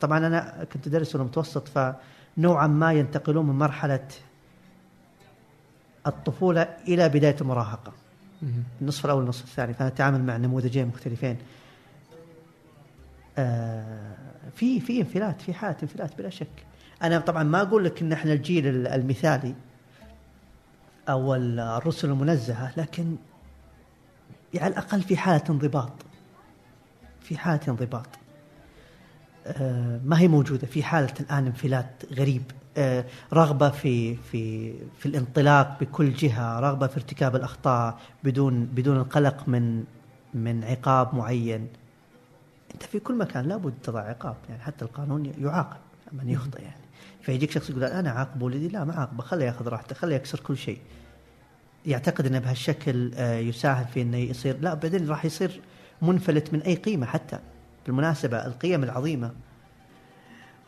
[0.00, 4.08] طبعا أنا كنت أدرس علوم متوسط فنوعا ما ينتقلون من مرحلة
[6.06, 7.92] الطفولة إلى بداية المراهقة.
[8.42, 8.48] مم.
[8.80, 9.74] النصف الأول والنصف الثاني.
[9.74, 11.36] فانا اتعامل مع نموذجين مختلفين.
[13.38, 14.14] آه
[14.56, 16.64] في في انفلات في حاله انفلات بلا شك.
[17.02, 19.54] أنا طبعا ما أقول لك إن إحنا الجيل ال- المثالي
[21.08, 23.16] ال- الرسل المنزهة لكن
[24.54, 25.92] على الأقل في حالة انضباط.
[27.20, 28.06] في حالة انضباط.
[29.46, 30.66] آه ما هي موجودة.
[30.66, 32.42] في حالة الآن انفلات غريب.
[33.32, 39.84] رغبة في في في الانطلاق بكل جهة رغبة في ارتكاب الأخطاء بدون بدون القلق من
[40.34, 41.68] من عقاب معين.
[42.74, 45.76] أنت في كل مكان لابد تضع عقاب يعني حتى القانون يعاقب
[46.12, 46.82] من يخطئ يعني.
[47.22, 50.56] فيجيك شخص يقول أنا عاقب ولدي؟ لا ما عاقبه خليه ياخذ راحته خليه يكسر كل
[50.56, 50.78] شيء.
[51.86, 55.60] يعتقد إنه بهالشكل آه، يساهم في إنه يصير لا بعدين راح يصير
[56.02, 57.38] منفلت من أي قيمة حتى.
[57.86, 59.32] بالمناسبة القيم العظيمة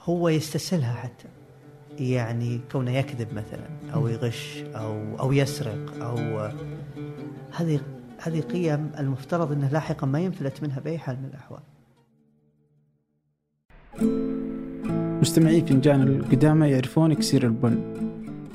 [0.04, 1.28] هو يستسهلها حتى.
[2.00, 6.48] يعني كونه يكذب مثلا أو يغش أو أو يسرق أو
[7.52, 7.80] هذه
[8.22, 11.60] هذه قيم المفترض إنه لاحقا ما ينفلت منها بأي حال من الأحوال.
[15.20, 17.78] مستمعي فنجان القدامى يعرفون إكسير البن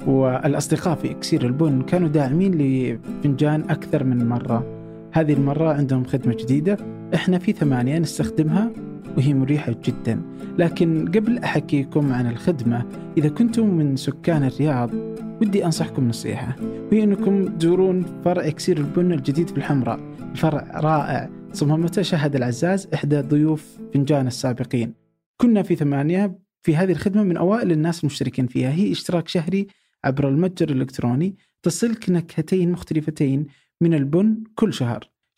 [0.08, 4.66] والأصدقاء في إكسير البن كانوا داعمين لفنجان أكثر من مرة.
[5.12, 6.78] هذه المرة عندهم خدمة جديدة
[7.16, 8.72] إحنا في ثمانية نستخدمها.
[9.18, 10.22] وهي مريحة جدا.
[10.58, 12.86] لكن قبل أحكيكم عن الخدمة
[13.18, 14.94] إذا كنتم من سكان الرياض
[15.42, 16.56] ودي أنصحكم نصيحة
[16.92, 20.00] وهي أنكم تزورون فرع إكسير البن الجديد في الحمراء
[20.36, 24.94] فرع رائع صممته شهد العزاز إحدى ضيوف فنجان السابقين.
[25.38, 28.72] كنا في ثمانية في هذه الخدمة من أوائل الناس المشتركين فيها.
[28.72, 29.68] هي اشتراك شهري
[30.04, 33.46] عبر المتجر الإلكتروني تصلك نكهتين مختلفتين
[33.82, 35.09] من البن كل شهر.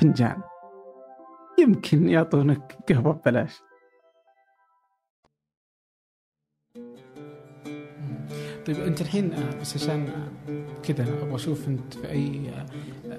[0.00, 0.42] فنجان.
[1.58, 3.60] يمكن يعطونك قهوة ببلاش.
[8.66, 12.66] طيب أنت الحين آه، بس عشان آه، كذا أبغى أشوف أنت في أي آه،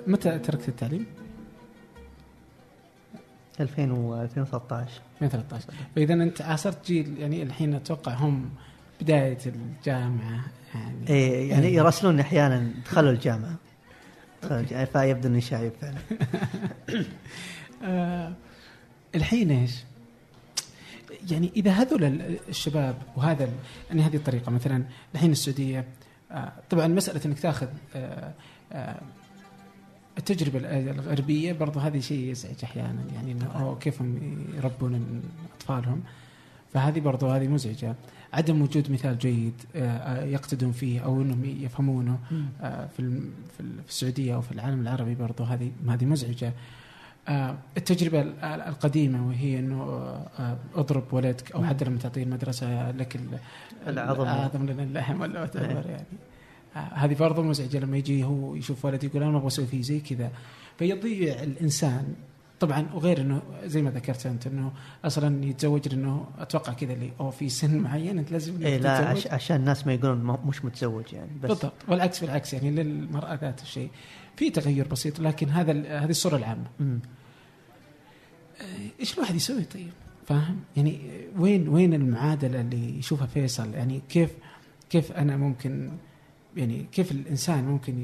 [0.08, 1.06] متى تركت التعليم؟
[3.60, 8.50] 2000 و 2013 2013 فإذا أنت عاصرت جيل يعني الحين أتوقع هم
[9.02, 11.10] بداية الجامعة يعني.
[11.10, 13.56] إيه يعني يراسلوني أحيانا دخلوا الجامعة دخلوا الجامعة.
[14.94, 15.98] فيبدو إني شايب فعلا.
[17.84, 18.34] آه
[19.16, 19.72] الحين إيش؟
[21.32, 23.50] يعني إذا هذول ال- الشباب وهذا
[23.90, 24.84] يعني هذه الطريقة مثلا
[25.16, 25.86] الحين السعودية
[26.32, 28.34] آه طبعا مسألة إنك تأخذ آه
[30.18, 35.22] التجربة ال- الغربية برضو هذه شيء يزعج أحيانا يعني إنه كيف هم يربون
[35.58, 36.04] أطفالهم.
[36.74, 37.96] فهذه برضو هذه مزعجة.
[38.34, 42.19] عدم وجود مثال جيد آه، آه، يقتدون فيه أو إنهم يفهمونه
[42.62, 46.54] آه، في في ال- في السعودية أو في العالم العربي برضو هذه هذه مزعجة.
[47.78, 50.10] التجربة ال- ال- القديمة وهي إنه
[50.76, 53.39] اضرب ولدك أو حتى لما تعطيه المدرسة لك ال-
[53.88, 54.26] العظم.
[54.26, 55.91] اعظم لنا اللحم ولا إيه.
[55.91, 56.06] يعني.
[56.76, 60.00] هذه برضو مزعجة لما يجي هو يشوف ولد يقول أنا ما أبغى أسوي فيه زي
[60.00, 60.32] كذا.
[60.80, 62.13] فيضيع الإنسان
[62.65, 64.71] طبعا وغير إنه زي ما ذكرت أنت إنه
[65.06, 68.89] أصلا يتزوج لأنه أتوقع كذا اللي أو في سن معين أنت لازم إيه لا.
[68.91, 71.73] عش عشان الناس ما يقولون م- مش متزوج يعني بس بالضبط.
[71.88, 73.89] والعكس بالعكس يعني للمرأة ذات الشيء.
[74.36, 75.71] في تغير بسيط لكن هذا
[76.04, 76.65] هذه الصورة العامة.
[76.80, 76.99] مم.
[78.99, 79.89] إيش الواحد يسوي طيب؟
[80.28, 80.99] فاهم؟ يعني
[81.38, 84.30] وين وين المعادلة اللي يشوفها فيصل؟ يعني كيف
[84.89, 85.91] كيف أنا ممكن
[86.58, 88.04] يعني كيف الإنسان ممكن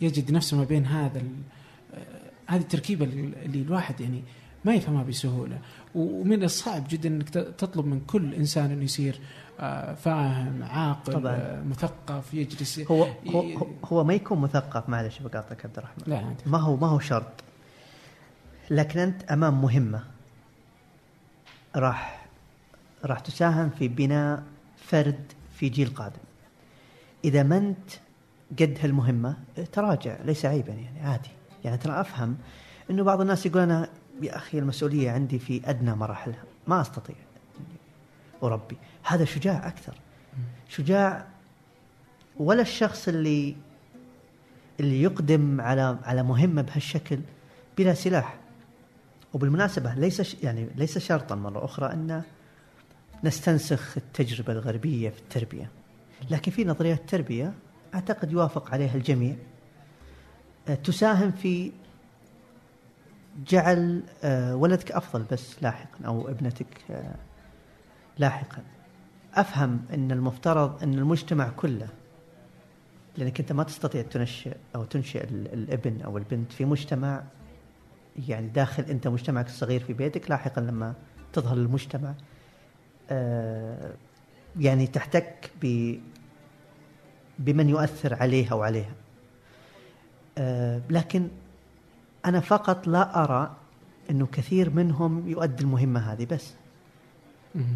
[0.00, 1.42] يجد نفسه ما بين هذا ال-
[2.52, 4.22] هذه التركيبه اللي الواحد يعني
[4.64, 5.58] ما يفهمها بسهولة.
[5.94, 9.20] ومن الصعب جدا إنك تطلب من كل إنسان إنه يصير
[9.60, 11.32] آه، فاهم عاقل طبعاً.
[11.32, 16.02] آه، مثقف يجلس هو هو هو- هو ما يكون مثقف معلش بقاطعك عبد الرحمن.
[16.06, 17.32] لا ما هو ما هو شرط؟
[18.70, 20.04] لكن أنت أمام مهمة
[21.76, 22.26] راح
[23.04, 24.42] راح تساهم في بناء
[24.76, 26.22] فرد في جيل قادم.
[27.24, 27.90] إذا ما أنت
[28.60, 29.36] قد هالمهمة
[29.72, 31.28] تراجع ليس عيبا يعني عادي.
[31.64, 32.36] يعني ترى أفهم
[32.90, 33.88] إنه بعض الناس يقول أنا
[34.22, 36.44] يا أخي المسؤولية عندي في أدنى مراحلها.
[36.66, 37.16] ما أستطيع.
[38.42, 39.94] اربي هذا شجاع أكثر.
[40.68, 41.26] شجاع
[42.36, 43.56] ولا الشخص اللي
[44.80, 47.18] اللي يقدم على على مهمة بهالشكل
[47.78, 48.36] بلا سلاح.
[49.32, 52.22] وبالمناسبة ليس يعني ليس شرطا مرة أخرى أن
[53.24, 55.70] نستنسخ التجربة الغربية في التربية.
[56.30, 57.52] لكن في نظريات تربيه
[57.94, 59.36] أعتقد يوافق عليها الجميع.
[60.84, 61.72] تساهم في
[63.48, 67.14] جعل آه، ولدك أفضل بس لاحقا أو ابنتك آه،
[68.18, 68.62] لاحقا.
[69.34, 71.88] أفهم إن المفترض إن المجتمع كله
[73.18, 77.22] لأنك أنت ما تستطيع تنشئ أو تنشئ ال- الابن أو البنت في مجتمع
[78.28, 80.94] يعني داخل أنت مجتمعك الصغير في بيتك لاحقا لما
[81.32, 82.14] تظهر للمجتمع
[83.10, 83.92] آه،
[84.60, 85.50] يعني تحتك
[87.38, 89.01] بمن يؤثر عليها أو عليها آه،
[90.90, 91.28] لكن
[92.26, 93.56] أنا فقط لا أرى
[94.10, 96.52] إنه كثير منهم يؤدي المهمة هذه بس.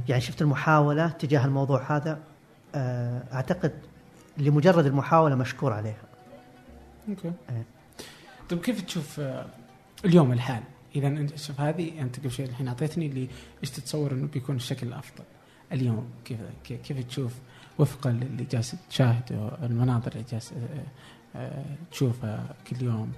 [0.09, 2.19] يعني شفت المحاولة تجاه الموضوع هذا؟
[2.75, 3.73] آه، أعتقد
[4.39, 6.03] لمجرد المحاولة مشكور عليها.
[7.09, 7.33] أوكي.
[7.51, 7.65] إيه.
[8.51, 9.47] طيب كيف تشوف آه،
[10.05, 10.63] اليوم الحال؟
[10.97, 13.29] إذا أنت شوف هذه أنت قبل شوي الحين أعطيتني اللي
[13.63, 15.25] إيش تتصور إنه بيكون الشكل الأفضل.
[15.73, 17.33] اليوم كيف كيف- كيف تشوف
[17.79, 20.53] وفقا للي جالس تشاهده المناظر اللي جالس
[21.91, 23.13] تشوفها كل يوم.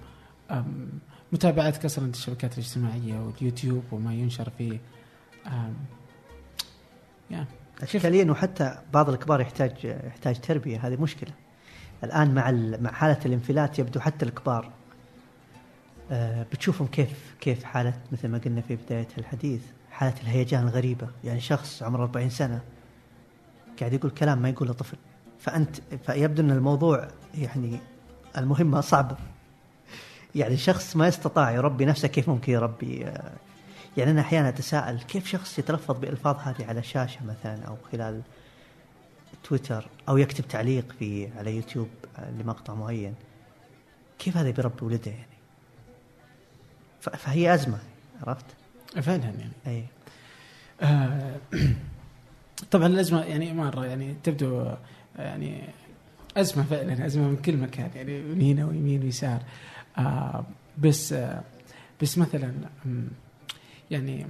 [1.32, 4.78] متابعتك أصلا الشبكات الاجتماعية واليوتيوب وما ينشر فيه.
[7.30, 7.46] يا
[7.82, 11.32] اشكاليا وحتى بعض الكبار يحتاج يحتاج تربية هذه مشكلة.
[12.04, 12.50] الآن مع
[12.80, 14.70] مع حالة الانفلات يبدو حتى الكبار
[16.10, 21.08] آه، بتشوفهم كيف كيف حالة مثل ما قلنا في بداية الحديث حالة الهيجان الغريبة.
[21.24, 22.60] يعني شخص عمره 40 سنة
[23.80, 24.96] قاعد يقول كلام ما يقوله طفل.
[25.38, 25.76] فأنت
[26.06, 27.78] فيبدو أن الموضوع يعني
[28.38, 29.16] المهمه صعبه
[30.34, 33.06] يعني شخص ما يستطاع يربي نفسه كيف ممكن يربي؟
[33.96, 38.22] يعني أنا أحيانا أتساءل كيف شخص يتلفظ بالالفاظ هذه على شاشة مثلا أو خلال
[39.44, 41.88] تويتر أو يكتب تعليق في على يوتيوب
[42.38, 43.14] لمقطع معين.
[44.18, 45.38] كيف هذا بيربي ولده يعني؟
[47.00, 47.78] فهي أزمة
[48.22, 48.46] عرفت؟
[49.02, 49.50] فعلا يعني.
[49.66, 49.84] إي.
[50.80, 51.36] آه،
[52.70, 54.66] طبعا الأزمة يعني مرة يعني تبدو
[55.18, 55.62] يعني
[56.40, 59.42] أزمة فعلا أزمة من كل مكان يعني من هنا ويمين ويسار.
[59.98, 60.46] آه،
[60.78, 61.42] بس آه،
[62.02, 62.52] بس مثلا
[63.90, 64.26] يعني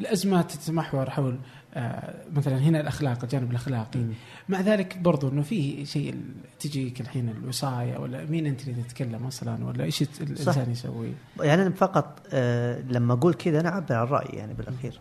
[0.00, 1.38] الأزمة تتمحور حول
[1.74, 4.00] آه، مثلا هنا الأخلاق الجانب الأخلاقي.
[4.48, 6.20] مع ذلك برضو إنه في شيء
[6.60, 11.70] تجيك الحين الوصايه ولا مين أنت اللي تتكلم أصلا ولا إيش الإنسان يسوي؟ يعني أنا
[11.70, 15.00] فقط آه، لما أقول كذا أنا أعبر عن رأيي يعني بالأخير.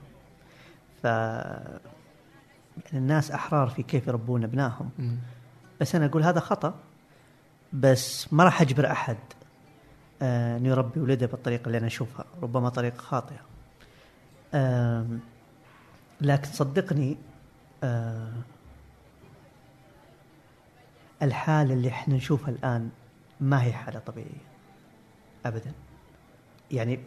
[1.04, 1.06] ف
[2.86, 4.90] يعني الناس أحرار في كيف يربون أبنائهم.
[5.82, 6.74] بس أنا أقول هذا خطأ
[7.74, 9.18] بس ما راح أجبر أحد
[10.22, 13.42] آه، إنه يربي ولده بالطريقة اللي أنا أشوفها ربما طريقة خاطئة.
[16.22, 17.18] لكن صدقني
[17.84, 18.32] آه،
[21.22, 22.90] الحالة اللي إحنا نشوفها الآن
[23.40, 24.42] ما هي حالة طبيعية
[25.46, 25.72] أبدا.
[26.72, 27.00] يعني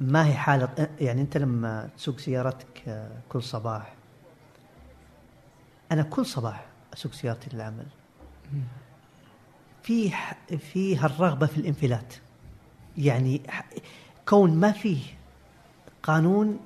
[0.00, 3.94] ما هي حالة يعني أنت لما تسوق سيارتك آه، كل صباح
[5.92, 7.86] أنا كل صباح أسوق سيارتي للعمل
[9.82, 10.12] في
[10.58, 12.14] في هالرغبة في الانفلات.
[12.98, 13.42] يعني
[14.28, 15.02] كون ما فيه
[16.02, 16.60] قانون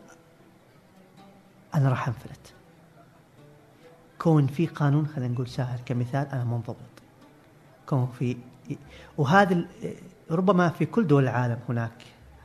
[1.74, 2.52] أنا راح أنفلت.
[4.18, 6.76] كون في قانون خلينا نقول سهل كمثال أنا منضبط.
[7.86, 8.36] كون في
[9.18, 9.64] وهذا
[10.30, 12.04] ربما في كل دول العالم هناك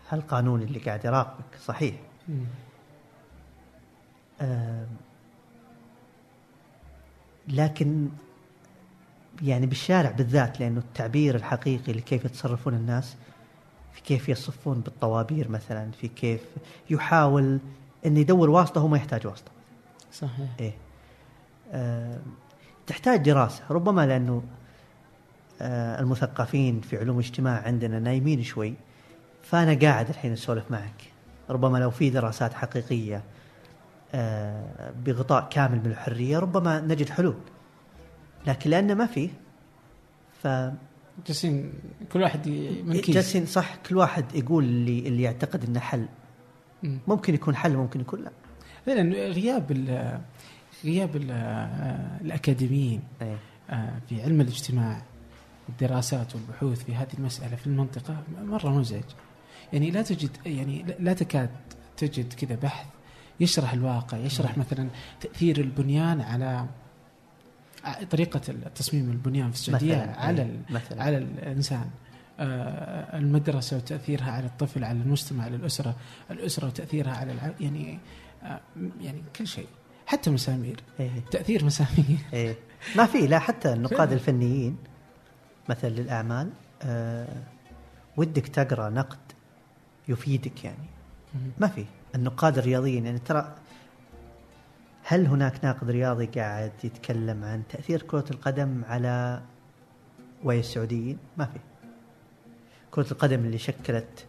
[0.09, 1.95] هالقانون اللي قاعد يراقبك صحيح.
[7.47, 8.09] لكن
[9.41, 13.15] يعني بالشارع بالذات لأنه التعبير الحقيقي لكيف يتصرفون الناس
[13.93, 16.41] في كيف يصفون بالطوابير مثلا في كيف
[16.89, 17.59] يحاول
[18.05, 19.51] أن يدور واسطة هو ما يحتاج واسطة.
[20.11, 20.49] صحيح.
[20.59, 20.73] إيه.
[21.71, 22.19] آه
[22.87, 24.43] تحتاج دراسة ربما لأنه
[25.61, 28.73] آه المثقفين في علوم الاجتماع عندنا نايمين شوي
[29.43, 31.11] فأنا قاعد الحين أسولف معك
[31.49, 33.34] ربما لو في دراسات حقيقية آه
[35.05, 37.35] بغطاء كامل من الحرية ربما نجد حلول.
[38.47, 39.29] لكن لأنه ما فيه
[40.43, 40.47] ف
[41.27, 41.73] جالسين
[42.11, 42.49] كل واحد
[42.85, 46.05] من كيس جالسين صح كل واحد يقول اللي اللي يعتقد إنه حل.
[46.83, 46.99] مم.
[47.07, 48.31] ممكن يكون حل ممكن يكون لا.
[48.87, 50.19] لأن غياب ال
[50.85, 51.31] غياب ال
[52.21, 53.01] الأكاديميين.
[53.69, 55.01] آه، في علم الاجتماع
[55.69, 59.03] الدراسات والبحوث في هذه المسألة في المنطقة مرة مزعج.
[59.73, 61.49] يعني لا تجد يعني لا تكاد
[61.97, 62.87] تجد كذا بحث
[63.39, 64.87] يشرح الواقع يشرح مثلا
[65.21, 66.65] تأثير البنيان على
[67.83, 68.39] ع- طريقة
[68.75, 71.03] تصميم البنيان في السعودية مثلاً، على إيه، ال- مثلاً.
[71.03, 71.89] على الإنسان
[72.39, 75.95] آه، المدرسة وتأثيرها على الطفل على المجتمع على الأسرة
[76.31, 77.51] الأسرة وتأثيرها على الع...
[77.59, 77.99] يعني
[78.43, 78.59] آه،
[79.01, 79.67] يعني كل شيء
[80.07, 81.11] حتى مسامير إيه.
[81.31, 82.55] تأثير مسامير إيه.
[82.95, 84.11] ما في لا حتى النقاد.
[84.11, 84.77] الفنيين
[85.69, 86.49] مثلا للأعمال
[86.81, 87.43] آه
[88.17, 89.17] ودك تقرأ نقد
[90.07, 90.85] يفيدك يعني
[91.59, 91.85] ما في
[92.15, 93.05] النقاد الرياضيين.
[93.05, 93.55] يعني ترى
[95.03, 99.41] هل هناك ناقد رياضي قاعد يتكلم عن تأثير كرة القدم على
[100.43, 101.59] وعي السعوديين؟ ما في.
[102.91, 104.25] كرة القدم اللي شكلت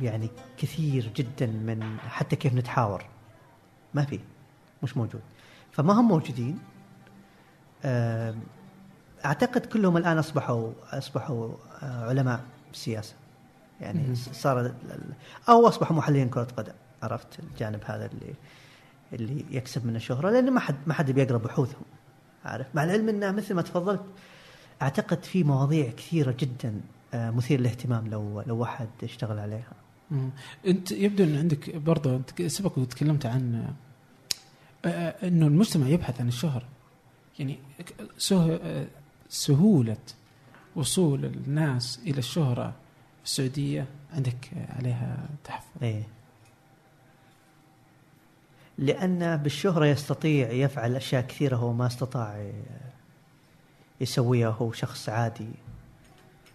[0.00, 3.04] يعني كثير جدا من حتى كيف نتحاور.
[3.94, 4.20] ما في.
[4.82, 5.22] مش موجود.
[5.72, 6.58] فما هم موجودين.
[9.24, 11.50] أعتقد كلهم الآن اصبحوا أصبحوا
[11.82, 13.14] آه، علماء بالسياسة
[13.80, 14.14] يعني.
[14.14, 14.74] صار
[15.48, 18.34] أو أصبحوا محللين كرة قدم عرفت الجانب هذا اللي
[19.12, 21.82] اللي يكسب من الشهره لأنه ما حد ما حد بيقرأ بحوثهم
[22.44, 24.02] عارف مع العلم إنه مثل ما تفضلت
[24.82, 26.80] أعتقد في مواضيع كثيرة جدا
[27.14, 29.72] آه، مثير للاهتمام لو لو واحد يشتغل عليها
[30.10, 30.30] مم.
[30.66, 33.54] أنت يبدو إن عندك برضه أنت سبق وتكلمت عن
[34.84, 36.64] آه، آه، إنه المجتمع يبحث عن الشهره
[37.38, 37.58] يعني
[38.18, 38.86] سه-
[39.28, 39.96] سهولة
[40.76, 42.74] وصول الناس إلى الشهرة
[43.24, 46.02] في السعودية عندك عليها تحفظ إيه.
[48.78, 52.50] لأن بالشهرة يستطيع يفعل أشياء كثيرة هو ما استطاع
[54.00, 55.48] يسويها هو شخص عادي.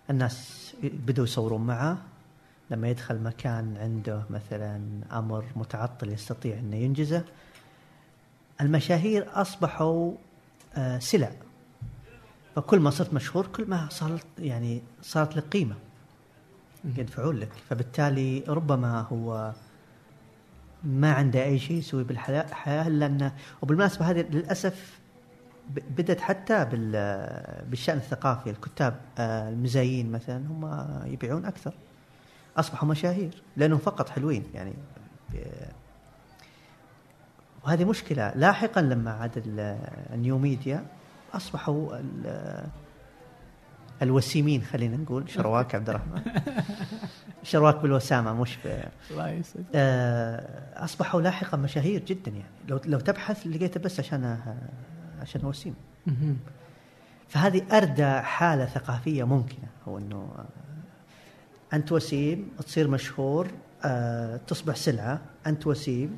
[0.10, 1.98] الناس بدوا يصورون معه.
[2.72, 7.24] لما يدخل مكان عنده مثلا أمر متعطل يستطيع أنه ينجزه.
[8.62, 10.14] المشاهير أصبحوا
[10.76, 11.32] آه، سلع.
[12.56, 15.76] فكل ما صرت مشهور كل ما صارت يعني صارت لك قيمة
[16.86, 17.50] يدفعون لك.
[17.70, 19.52] فبالتالي ربما هو
[20.84, 25.00] ما عنده أي شيء يسوي بالحياة الا انه وبالمناسبة هذه للأسف
[25.70, 28.50] بدت حتى بال- بالشأن الثقافي.
[28.50, 31.74] الكتاب آه، المزايين مثلا هم يبيعون أكثر.
[32.58, 34.74] أصبحوا مشاهير لأنهم فقط حلوين يعني.
[37.66, 38.34] وهذه مشكلة.
[38.36, 39.78] لاحقا لما عاد ال-
[40.14, 40.86] new media
[41.34, 42.00] أصبحوا
[44.02, 45.30] الوسيمين خلينا نقول.
[45.36, 46.22] شرواك عبد الرحمن.
[47.44, 48.82] شرواك بالوسامة مش ب...
[49.12, 49.66] الله يسعدك.
[49.76, 52.52] آه، أصبحوا لاحقا مشاهير جدا يعني.
[52.68, 54.38] لو لو تبحث لقيته بس عشان
[55.22, 55.76] عشان وسيم.
[57.28, 60.46] فهذه أردى حالة ثقافية ممكنة هو إنه آه،
[61.76, 63.48] أنت وسيم تصير مشهور
[63.86, 65.22] آه، تصبح سلعة.
[65.48, 66.18] أنت وسيم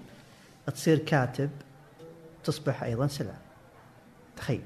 [0.74, 1.50] تصير كاتب
[2.44, 3.38] تصبح أيضا سلعة.
[4.38, 4.62] تخيل.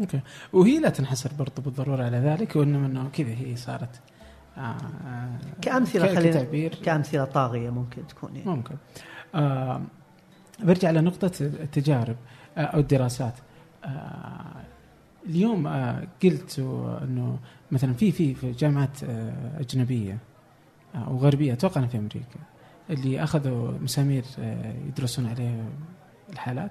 [0.00, 0.20] أوكي.
[0.52, 4.00] وهي لا تنحصر برضه بالضرورة على ذلك وإنما إنه كذا هي صارت
[4.56, 8.50] آه آه كأمثلة خلينا كأمثلة طاغية ممكن تكون يعني.
[8.50, 8.76] ممكن.
[9.34, 9.82] آه
[10.62, 12.16] برجع لنقطة التجارب
[12.56, 13.34] آه أو الدراسات.
[13.84, 14.62] آه
[15.26, 16.58] اليوم آه، قلت
[17.02, 17.38] إنه
[17.72, 20.18] مثلا في في في جامعات آه، أجنبية
[20.94, 22.40] آه، وغربيه أتوقع في أمريكا
[22.90, 24.24] اللي أخذوا مسامير
[24.88, 25.64] يدرسون عليه
[26.32, 26.70] الحالات.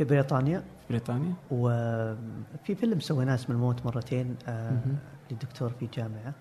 [0.00, 0.58] في بريطانيا.
[0.58, 4.36] في بريطانيا وفي فيلم سويناه اسمه الموت مرتين
[5.30, 6.34] للدكتور في جامعة.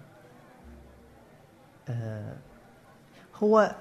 [3.44, 3.76] هو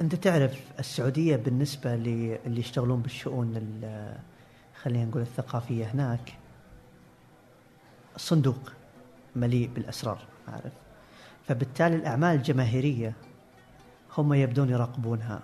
[0.00, 3.80] أنت تعرف السعودية بالنسبة للي يشتغلون بالشؤون
[4.82, 6.32] خلينا نقول الثقافية هناك
[8.16, 8.72] صندوق
[9.36, 10.72] مليء بالأسرار عارف.
[11.46, 13.12] فبالتالي الأعمال الجماهيرية
[14.18, 15.40] هم يبدون يراقبونها.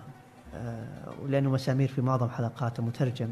[0.53, 3.31] آه، ولأنه مسامير في معظم حلقاته مترجم.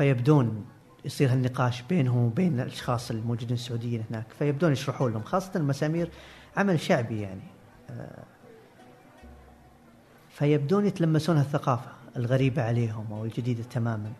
[0.00, 0.64] فيبدون
[1.04, 6.10] يصير هالنقاش بينه وبين الأشخاص الموجودين السعوديين هناك فيبدون يشرحون لهم خاصة المسامير
[6.56, 7.40] عمل شعبي يعني.
[7.90, 8.22] آه،
[10.30, 14.12] فيبدون يتلمسون الثقافة الغريبة عليهم أو الجديدة تماما.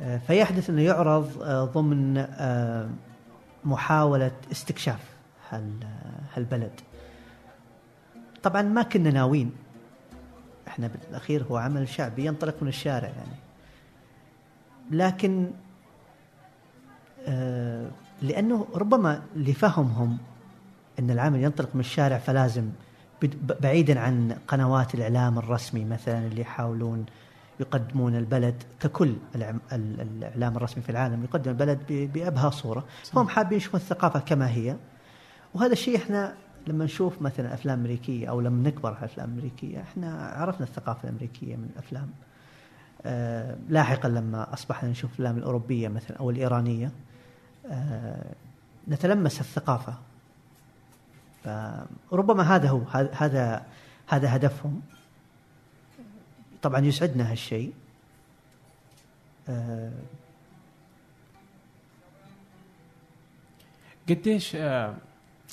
[0.00, 2.26] آه، فيحدث أنه يعرض آه، ضمن
[3.64, 5.04] محاولة استكشاف
[6.34, 6.80] هالبلد.
[8.42, 9.52] طبعا ما كنا ناويين.
[10.68, 13.49] إحنا بالأخير هو عمل شعبي ينطلق من الشارع يعني.
[14.90, 15.50] لكن
[18.22, 20.18] لأنه ربما لفهمهم
[20.98, 22.70] أن العمل ينطلق من الشارع فلازم
[23.60, 27.06] بعيدا عن قنوات الإعلام الرسمي مثلا اللي يحاولون
[27.60, 29.14] يقدمون البلد ككل
[29.72, 31.78] الإعلام الرسمي في العالم يقدم البلد
[32.14, 32.84] بأبهى صورة.
[33.04, 33.18] صح.
[33.18, 34.76] هم حابين يشوفون الثقافة كما هي.
[35.54, 36.34] وهذا الشيء إحنا
[36.66, 41.56] لما نشوف مثلا أفلام أمريكية أو لما نكبر على الأفلام الأمريكية إحنا عرفنا الثقافة الأمريكية
[41.56, 42.02] من الأفلام.
[42.02, 42.29] آه
[43.68, 46.90] لاحقا لما أصبحنا نشوف الأفلام الأوروبية مثلا أو الإيرانية
[47.66, 48.34] آه
[48.88, 49.94] نتلمس الثقافة.
[51.44, 52.80] فربما هذا هو
[53.12, 53.66] هذا
[54.08, 54.80] هذا هدفهم.
[56.62, 57.72] طبعا يسعدنا هالشيء.
[59.48, 59.92] آه،
[64.08, 64.94] قديش آه،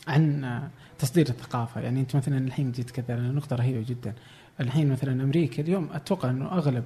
[0.07, 0.69] عن آه،
[0.99, 4.13] تصدير الثقافة؟ يعني أنت مثلا الحين جيت كذا نقطة رهيبة جدا.
[4.59, 6.83] الحين مثلا أمريكا اليوم أتوقع أنه أغلب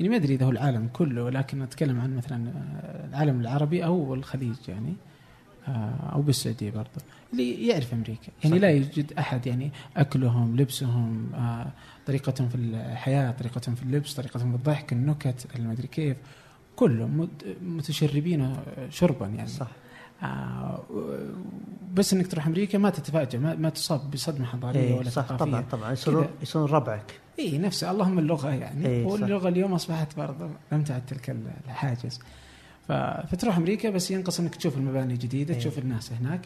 [0.00, 2.52] يعني ما أدري إذا هو العالم كله ولكن أتكلم عن مثلا
[3.08, 4.94] العالم العربي أو الخليج يعني
[5.68, 6.88] آه، أو بالسعودية برضه
[7.32, 8.28] اللي يعرف أمريكا.
[8.44, 8.62] يعني صحيح.
[8.62, 11.66] لا يوجد أحد يعني أكلهم لبسهم آه،
[12.06, 16.16] طريقتهم في الحياة طريقتهم في اللبس طريقتهم في الضحك النكت المدري كيف
[16.76, 17.28] كلهم
[17.62, 18.56] متشربين
[18.90, 19.48] شربا يعني.
[19.48, 19.70] صح.
[21.94, 25.44] بس إنك تروح أمريكا ما تتفاجئ ما, ما تصاب بصدمة حضارية إيه ولا صح ثقافية.
[25.44, 27.20] طبعا طبعا يصيرون يصيرون ربعك.
[27.38, 28.86] اي نفسه اللهم اللغة يعني.
[28.86, 31.36] إيه واللغة اليوم أصبحت برضه لم تعد تلك
[31.66, 32.20] الحاجز.
[33.28, 35.60] فتروح أمريكا بس ينقص إنك تشوف المباني الجديده أيه.
[35.60, 36.40] تشوف الناس هناك.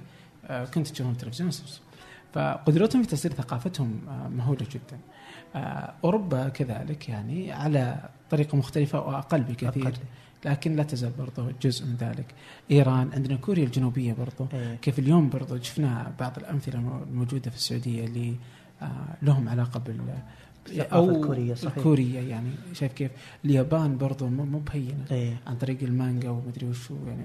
[0.46, 1.50] آه، كنت تشوفهم تلفزيون
[2.34, 4.98] فقدرتهم في تصدير ثقافتهم آه، مهولة جدا.
[5.54, 9.82] آه، أوروبا كذلك يعني على طريقة مختلفة وأقل بكثير.
[9.82, 9.92] أقل.
[10.44, 12.34] لكن لا تزال برضه جزء من ذلك.
[12.70, 14.74] إيران عندنا كوريا الجنوبية برضه أيه.
[14.74, 18.34] كيف اليوم برضه شفنا بعض الأمثلة الموجودة في السعودية اللي
[19.22, 20.00] لهم علاقة بال
[20.80, 21.76] أو الكوريه صحيح.
[21.76, 22.50] الكوريه يعني.
[22.72, 23.10] شايف كيف؟
[23.44, 25.36] اليابان برضو مو بهينة إيه.
[25.46, 27.24] عن طريق المانجا ومدري وشو يعني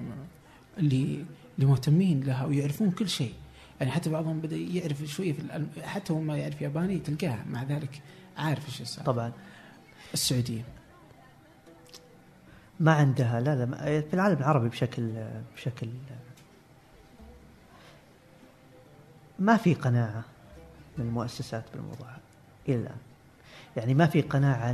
[0.78, 1.24] اللي
[1.58, 3.32] اللي مهتمين لها ويعرفون كل شيء.
[3.80, 5.68] يعني حتى بعضهم بدأ يعرف شوية في الألم...
[5.82, 8.02] حتى هو ما يعرف ياباني تلقاه مع ذلك
[8.36, 9.32] عارف إيش طبعا.
[10.14, 10.64] السعودية.
[12.80, 13.40] ما عندها.
[13.40, 15.10] لا لا في العالم العربي بشكل
[15.56, 15.88] بشكل
[19.38, 20.24] ما في قناعة
[20.98, 22.08] من المؤسسات بالموضوع
[22.68, 22.96] إلى الآن.
[23.76, 24.70] يعني ما في قناعة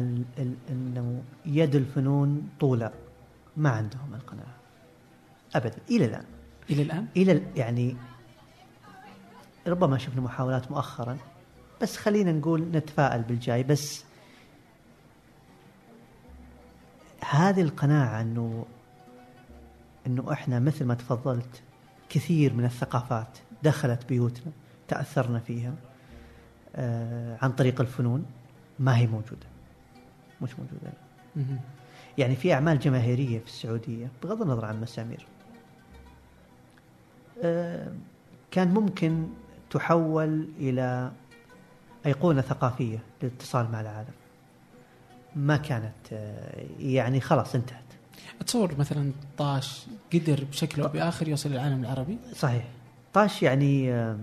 [0.70, 2.90] أنه يد الفنون طولة.
[3.56, 4.54] ما عندهم القناعة
[5.54, 5.78] أبدا.
[5.90, 6.24] إلى الآن.
[6.70, 7.96] إلى الآن؟ إلى يعني
[9.66, 11.18] ربما شفنا محاولات مؤخرا.
[11.82, 13.62] بس خلينا نقول نتفائل بالجاي.
[13.62, 14.04] بس
[17.30, 18.66] هذه القناعة أنه
[20.06, 21.62] أنه إحنا مثل ما تفضلت
[22.08, 24.52] كثير من الثقافات دخلت بيوتنا
[24.88, 25.74] تأثرنا فيها
[26.76, 28.26] آه عن طريق الفنون
[28.78, 29.46] ما هي موجودة.
[30.42, 30.92] مش موجودة.
[32.18, 35.26] يعني في أعمال جماهيرية في السعودية بغض النظر عن مسامير
[37.42, 37.92] آه،
[38.50, 39.26] كان ممكن
[39.70, 41.12] تحول إلى
[42.06, 44.12] أيقونة ثقافية للاتصال مع العالم.
[45.36, 47.78] ما كانت آه، يعني خلاص انتهت.
[48.40, 52.64] أتصور مثلا طاش قدر بشكل أو بآخر يوصل للعالم العربي؟ صحيح.
[53.12, 54.18] طاش يعني آه،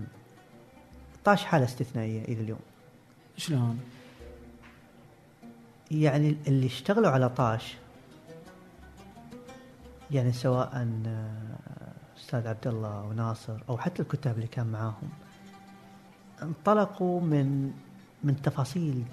[1.24, 2.60] طاش حالة استثنائية إلى اليوم.
[3.38, 3.80] شلون؟
[5.92, 7.78] يعني اللي اشتغلوا على طاش
[10.12, 15.10] يعني سواء آه، أستاذ عبد الله وناصر أو حتى الكتاب اللي كان معاهم
[16.42, 17.72] انطلقوا من
[18.24, 19.04] من تفاصيل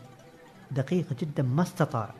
[0.70, 2.10] دقيقة جدا ما استطاع.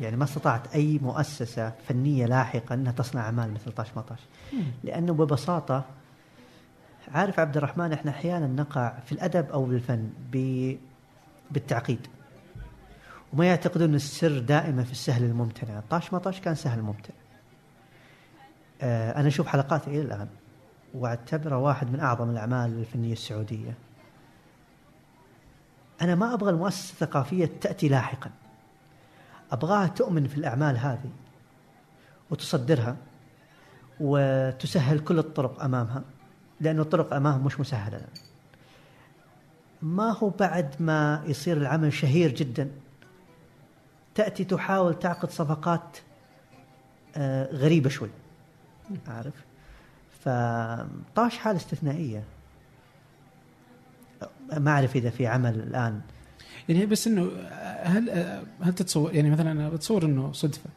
[0.00, 4.18] يعني ما استطاعت أي مؤسسة فنية لاحقا أنها تصنع أعمال مثل طاش مطاش
[4.84, 5.84] لأنه ببساطة
[7.14, 10.36] عارف عبد الرحمن إحنا أحيانا نقع في الأدب أو بالفن ب...
[11.50, 12.06] بالتعقيد.
[13.32, 15.80] وما يعتقدون السر دائما في السهل الممتنع.
[15.90, 17.14] طاش مطاش كان سهل ممتع
[18.82, 20.28] آه أنا أشوف حلقاته إلى الآن
[20.94, 23.74] وأعتبره واحد من أعظم الأعمال الفنية السعودية.
[26.00, 28.30] أنا ما أبغى المؤسسة الثقافية تأتي لاحقا.
[29.52, 31.10] أبغاها تؤمن في الأعمال هذه
[32.30, 32.96] وتصدرها
[34.00, 36.02] وتسهل كل الطرق أمامها
[36.60, 38.00] لأن الطرق أمامهم مش مسهلة.
[39.82, 42.70] ما هو بعد ما يصير العمل شهير جدا
[44.14, 45.98] تأتي تحاول تعقد صفقات
[47.16, 48.10] آه، غريبة شوي.
[49.08, 49.34] عارف؟
[50.24, 52.24] فطاش حالة استثنائية.
[54.58, 56.00] ما أعرف إذا في عمل الآن.
[56.68, 57.30] يعني بس إنه
[57.82, 58.10] هل
[58.60, 60.70] هل تتصور يعني مثلا أنا بتصور إنه صدفة.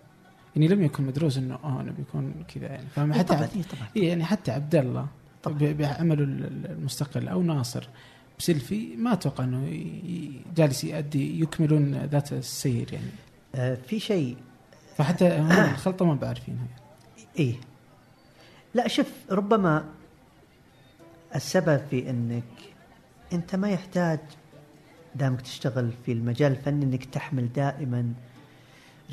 [0.55, 2.87] يعني لم يكن مدروس إنه آه إنه بيكون كذا يعني.
[2.95, 3.87] فاهم إيه، حتى طبعا إيه، طبعا.
[3.95, 5.07] يعني حتى عبد الله
[5.47, 7.87] بعمله المستقل أو ناصر
[8.39, 9.89] بسيلفي ما أتوقع إنه
[10.55, 13.11] جالس يؤدي يكملون ذات السير يعني.
[13.55, 14.37] آه في شيء.
[14.97, 15.37] فحتى
[15.71, 17.29] الخلطة ما بعرفينها يعني.
[17.39, 17.55] إيه.
[18.73, 19.85] لا شوف ربما
[21.35, 22.43] السبب في إنك
[23.33, 24.19] أنت ما يحتاج
[25.15, 28.13] دامك تشتغل في المجال الفني إنك تحمل دائما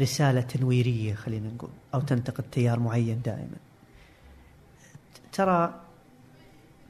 [0.00, 3.56] رسالة تنويرية خلينا نقول أو تنتقد تيار معين دائما.
[5.32, 5.80] ترى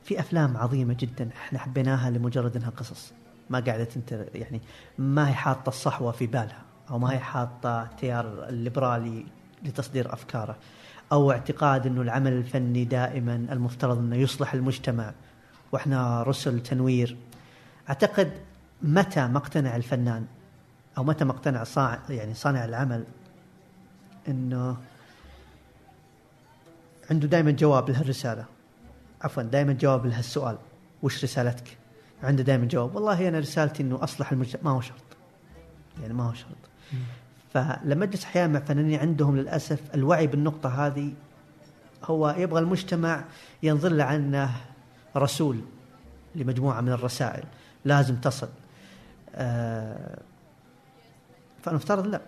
[0.05, 3.12] في أفلام عظيمة جدا إحنا حبيناها لمجرد إنها قصص.
[3.51, 4.61] ما قعدت أنت يعني
[4.99, 9.27] ما هي حاطة الصحوه في بالها أو ما هي حاطة التيار الليبرالي
[9.62, 10.57] لتصدير أفكاره
[11.12, 15.12] أو اعتقاد إنه العمل الفني دائما المفترض إنه يصلح المجتمع.
[15.73, 17.16] وإحنا رسل تنوير.
[17.89, 18.33] أعتقد
[18.83, 20.27] متى ما اقتنع الفنان؟
[20.99, 23.05] أو متى ما اقتنع صانع يعني صانع العمل؟
[24.29, 24.77] إنه
[27.11, 28.45] عنده دائما جواب لهالرسالة.
[29.23, 30.59] عفوا دائما جواب لهالسؤال.
[31.03, 31.77] وش رسالتك؟
[32.23, 32.95] عنده دائما جواب.
[32.95, 34.62] والله أنا رسالتي إنه أصلح المجتمع.
[34.62, 35.03] ما هو شرط.
[36.03, 36.57] يعني ما هو شرط.
[37.55, 41.12] فلما أجلس أحيانا مع فنانين عندهم للأسف الوعي بالنقطة هذه
[42.05, 43.25] هو يبغى المجتمع
[43.62, 44.51] ينظر له عنه
[45.16, 45.60] رسول
[46.34, 47.44] لمجموعة من الرسائل.
[47.84, 48.48] لازم تصل.
[49.34, 50.18] آه
[51.62, 52.20] فالمفترض لا.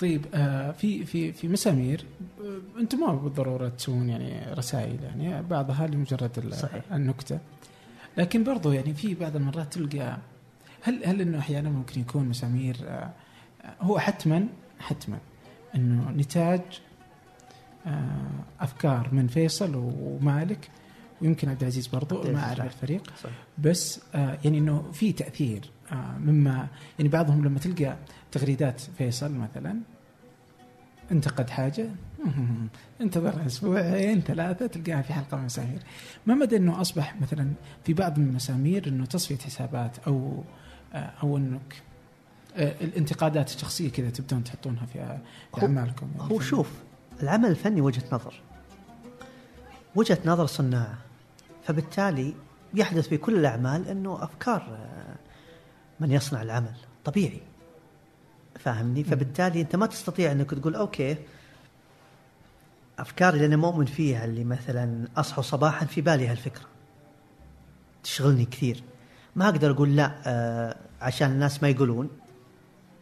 [0.00, 2.04] طيب آه في في في مسامير
[2.40, 6.82] آه أنتم ما بالضرورة تسوون يعني رسائل يعني بعضها لمجرد صحيح.
[6.92, 7.38] النكتة.
[8.16, 10.18] لكن برضو يعني في بعض المرات تلقى
[10.82, 13.10] هل هل إنه أحيانا ممكن يكون مسامير آه
[13.80, 14.46] هو حتما
[14.80, 15.18] حتما
[15.74, 16.60] إنه نتاج
[18.60, 20.70] أفكار من فيصل ومالك
[21.22, 23.02] ويمكن عبد العزيز برضو ما أعرف الفريق.
[23.22, 23.32] صحيح.
[23.58, 26.68] بس آه يعني إنه في تأثير آه مما
[26.98, 27.96] يعني بعضهم لما تلقى
[28.32, 29.80] تغريدات فيصل مثلا
[31.10, 31.88] انتقد حاجة؟
[33.00, 35.78] انتظر أسبوعين ثلاثة تلقاها في حلقة من مسامير
[36.26, 37.52] ما مدى إنه أصبح مثلا
[37.84, 40.44] في بعض من المسامير إنه تصفية حسابات أو
[40.92, 41.82] آه أو إنك
[42.56, 45.18] آه الانتقادات الشخصية كذا تبدون تحطونها في,
[45.54, 46.70] في أعمالكم؟ يعني هو شوف
[47.22, 48.34] العمل الفني وجهة نظر.
[49.94, 50.98] وجهة نظر صناعة.
[51.64, 52.34] فبالتالي
[52.74, 55.16] يحدث في كل الأعمال إنه أفكار آه،
[56.00, 57.40] من يصنع العمل طبيعي.
[58.58, 61.16] فاهمني؟ فبالتالي أنت ما تستطيع إنك تقول أوكي
[62.98, 66.66] أفكاري اللي أنا مؤمن فيها اللي مثلا اصحى صباحا في بالي هالفكرة.
[68.02, 68.82] تشغلني كثير.
[69.36, 72.10] ما أقدر أقول لا آه عشان الناس ما يقولون.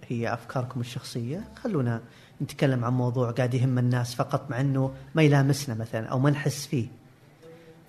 [0.09, 1.45] هي أفكاركم الشخصية.
[1.63, 2.03] خلونا
[2.43, 6.67] نتكلم عن موضوع قاعد يهم الناس فقط مع إنه ما يلامسنا مثلا أو ما نحس
[6.67, 6.87] فيه.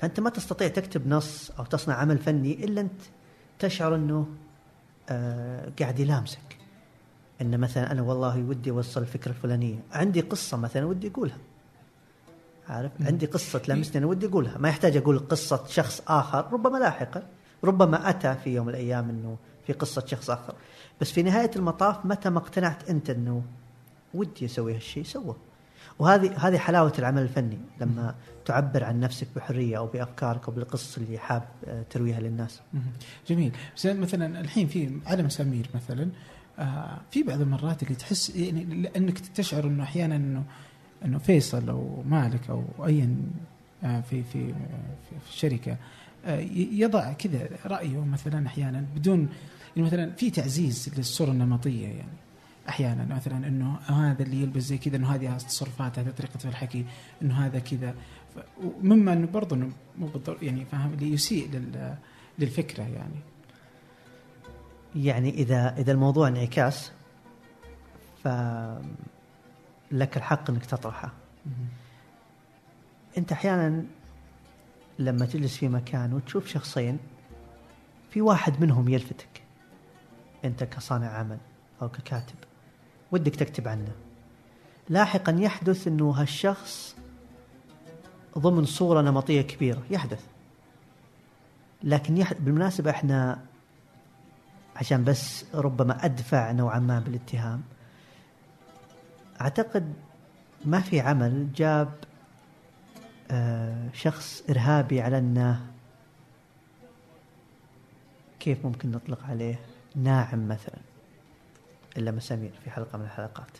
[0.01, 3.01] فأنت ما تستطيع تكتب نص أو تصنع عمل فني إلا أنت
[3.59, 4.27] تشعر إنه
[5.09, 6.57] آه قاعد يلامسك.
[7.41, 9.79] إن مثلا أنا والله ودي أوصل الفكرة الفلانية.
[9.91, 11.37] عندي قصة مثلا ودي أقولها.
[12.69, 14.57] عارف؟ عندي قصة تلامسني أنا ودي أقولها.
[14.57, 17.23] ما يحتاج أقول قصة شخص آخر ربما لاحقا
[17.63, 19.37] ربما أتى في يوم من الأيام إنه
[19.67, 20.55] في قصة شخص آخر.
[21.01, 23.43] بس في نهاية المطاف متى ما اقتنعت أنت إنه
[24.17, 25.35] ودي أسوي هالشيء سوه
[25.99, 28.15] وهذه هذه حلاوة العمل الفني لما
[28.45, 32.61] تعبر عن نفسك بحرية أو بأفكارك أو بالقصص اللي حاب آه، ترويها للناس.
[33.27, 36.09] جميل، بس مثلا الحين في علم سمير مثلا
[36.59, 40.43] آه في بعض المرات اللي تحس يعني لأنك تشعر إنه أحيانا انه
[41.05, 43.15] إنه فيصل أو مالك أو ايا
[43.83, 44.53] آه في في
[45.23, 45.77] في الشركة
[46.25, 46.39] آه
[46.71, 49.29] يضع كذا رأيه مثلا أحيانا بدون
[49.75, 52.17] يعني مثلا في تعزيز للصورة النمطية يعني.
[52.69, 56.85] أحيانا مثلا إنه هذا اللي يلبس زي كذا إنه هذه التصرفات هذه طريقة الحكي
[57.21, 57.95] إنه هذا كذا.
[58.81, 61.61] مما إنه برضه إنه مو بالضرورة يعني فاهم؟ اللي يسيء
[62.39, 63.19] للفكرة يعني.
[64.95, 66.91] يعني إذا إذا الموضوع انعكاس
[69.91, 71.11] لك الحق إنك تطرحه.
[73.17, 73.83] أنت أحيانا
[74.99, 76.99] لما تجلس في مكان وتشوف شخصين
[78.11, 79.41] في واحد منهم يلفتك.
[80.45, 81.37] أنت كصانع عمل
[81.81, 82.35] أو ككاتب.
[83.11, 83.91] ودك تكتب عنه.
[84.89, 86.95] لاحقا يحدث إنه هالشخص
[88.37, 90.25] ضمن صورة نمطية كبيرة يحدث.
[91.83, 92.33] لكن يح...
[92.33, 93.39] بالمناسبة إحنا
[94.75, 97.61] عشان بس ربما أدفع نوعا ما بالاتهام
[99.41, 99.93] أعتقد
[100.65, 101.93] ما في عمل جاب
[103.31, 105.65] آه شخص إرهابي على إنه
[108.39, 109.59] كيف ممكن نطلق عليه؟
[109.95, 110.86] ناعم مثلا.
[111.97, 113.51] إلا مسامير في حلقة من الحلقات.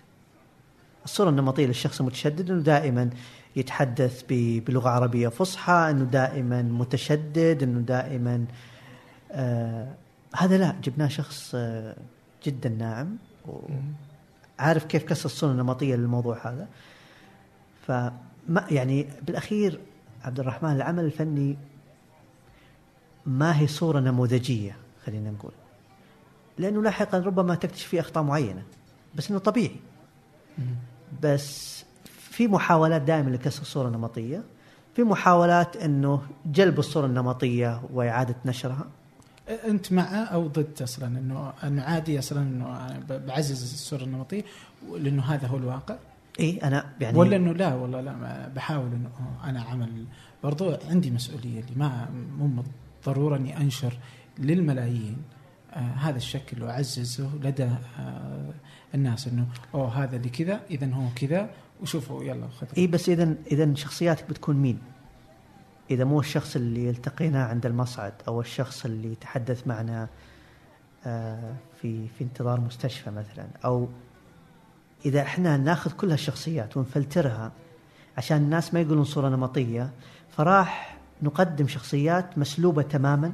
[1.05, 3.09] الصورة النمطية للشخص المتشدد إنه دائما
[3.55, 4.23] يتحدث
[4.67, 8.45] بلغة عربية فصحى إنه دائما متشدد إنه دائما
[9.31, 9.93] آه
[10.35, 11.95] هذا لا جبناه شخص آه
[12.45, 13.17] جدا ناعم.
[14.59, 16.67] عارف كيف كسر الصورة النمطية للموضوع هذا.
[17.88, 19.79] فما يعني بالأخير
[20.23, 21.57] عبد الرحمن العمل الفني
[23.25, 24.75] ما هي صورة نموذجية
[25.05, 25.51] خلينا نقول.
[26.58, 28.64] لأنه لاحقا ربما تكتشف فيه أخطاء معينة.
[29.16, 29.76] بس إنه طبيعي.
[31.24, 34.43] بس في محاولات دائما لكسر الصورة النمطية.
[34.95, 38.88] في محاولات إنه جلب الصورة النمطية وإعادة نشرها.
[39.68, 44.43] أنت مع أو ضد أصلا إنه انه عادي أصلا إنه أنا بعزز الصورة النمطية؟
[44.97, 45.95] لأنه هذا هو الواقع؟
[46.39, 49.10] إي أنا يعني ولا إنه لا والله لا بحاول إنه
[49.43, 50.05] أنا عمل
[50.43, 52.64] برضو عندي مسؤولية اللي ما مو
[53.05, 53.93] ضروره إني أنشر
[54.39, 55.18] للملايين.
[55.74, 57.63] هذا الشكل واعززه لدى
[57.99, 58.53] آه
[58.95, 61.49] الناس إنه أوه هذا اللي كذا اذا هو كذا
[61.82, 64.80] وشوفوا يلا خذ إي بس اذا اذا شخصياتك بتكون مين؟
[65.91, 70.07] إذا مو الشخص اللي التقيناه عند المصعد أو الشخص اللي تحدث معنا
[71.05, 73.89] آه في في انتظار مستشفى مثلا أو
[75.05, 77.51] إذا إحنا ناخذ كل هالشخصيات ونفلترها
[78.18, 79.91] عشان الناس ما يقولون صورة نمطية
[80.30, 83.34] فراح نقدم شخصيات مسلوبة تماما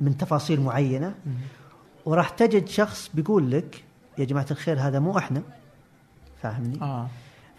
[0.00, 1.14] من تفاصيل معينة
[2.04, 3.84] وراح تجد شخص بيقول لك
[4.18, 5.42] يا جماعة الخير هذا مو إحنا.
[6.42, 7.08] فاهمني؟ آه.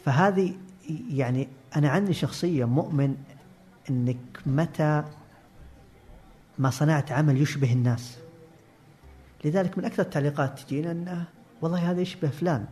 [0.05, 0.53] فهذه
[1.09, 3.15] يعني أنا عندي شخصية مؤمن
[3.89, 5.03] إنك متى
[6.59, 8.17] ما صنعت عمل يشبه الناس.
[9.45, 11.25] لذلك من أكثر التعليقات تجينا انه
[11.61, 12.65] والله هذا يشبه فلان.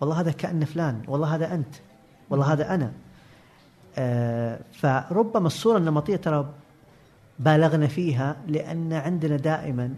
[0.00, 1.02] والله هذا كأن فلان.
[1.08, 1.74] والله هذا أنت.
[2.30, 2.92] والله هذا أنا.
[3.98, 6.54] آه فربما الصورة النمطية ترى
[7.42, 9.94] بالغنا فيها لأن عندنا دائما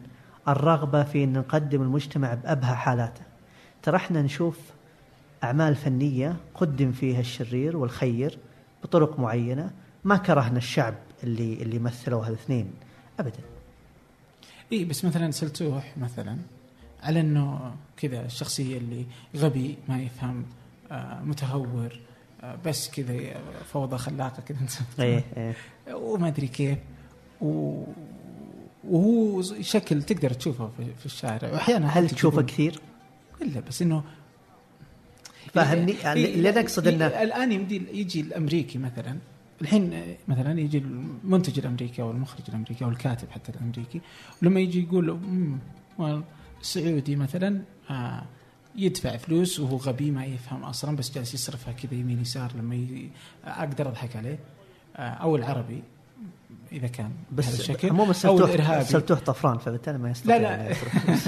[0.49, 3.23] الرغبة في أن نقدم المجتمع بأبهى حالاته.
[3.83, 4.59] ترى إحنا نشوف
[5.45, 8.39] أعمال فنية قدم فيها الشرير والخير
[8.83, 9.71] بطرق معينة
[10.05, 12.71] ما كرهنا الشعب اللي اللي مثلوا هالاثنين
[13.21, 13.41] أبدا.
[14.73, 16.39] اي بس مثلا سلتوح مثلا
[17.03, 20.45] على إنه كذا الشخصية اللي غبي ما يفهم
[20.91, 22.01] آه متهور
[22.43, 23.17] آه بس كذا
[23.65, 24.59] فوضى خلاقة كذا.
[24.99, 25.55] إيه إيه.
[25.95, 26.79] وما أدري كيف.
[27.41, 32.81] وهو شكل تقدر تشوفه في الشارع واحيانا هل تشوفه كثير؟
[33.43, 34.05] إلا بس إنه
[35.55, 39.19] فاهمني؟ يعني اللي اقصد انه الآن يمدي يجي الأمريكي مثلا.
[39.63, 44.01] الحين مثلا يجي المنتج الأمريكي أو المخرج الأمريكي أو الكاتب حتى الأمريكي.
[44.43, 45.19] ولما يجي يقول
[46.63, 48.23] سعودي مثلا آه
[48.77, 53.11] يدفع فلوس وهو غبي ما يفهم أصلا بس جالس يصرفها كذا يمين يسار لما ي...
[53.45, 54.39] أقدر أضحك عليه.
[54.97, 55.83] آه أو العربي.
[56.73, 58.85] إذا كان بس بهذا الشكل عموما أو الإرهابي.
[58.85, 60.75] سلتوح طفران فبالتالي ما يستطيع لا لا.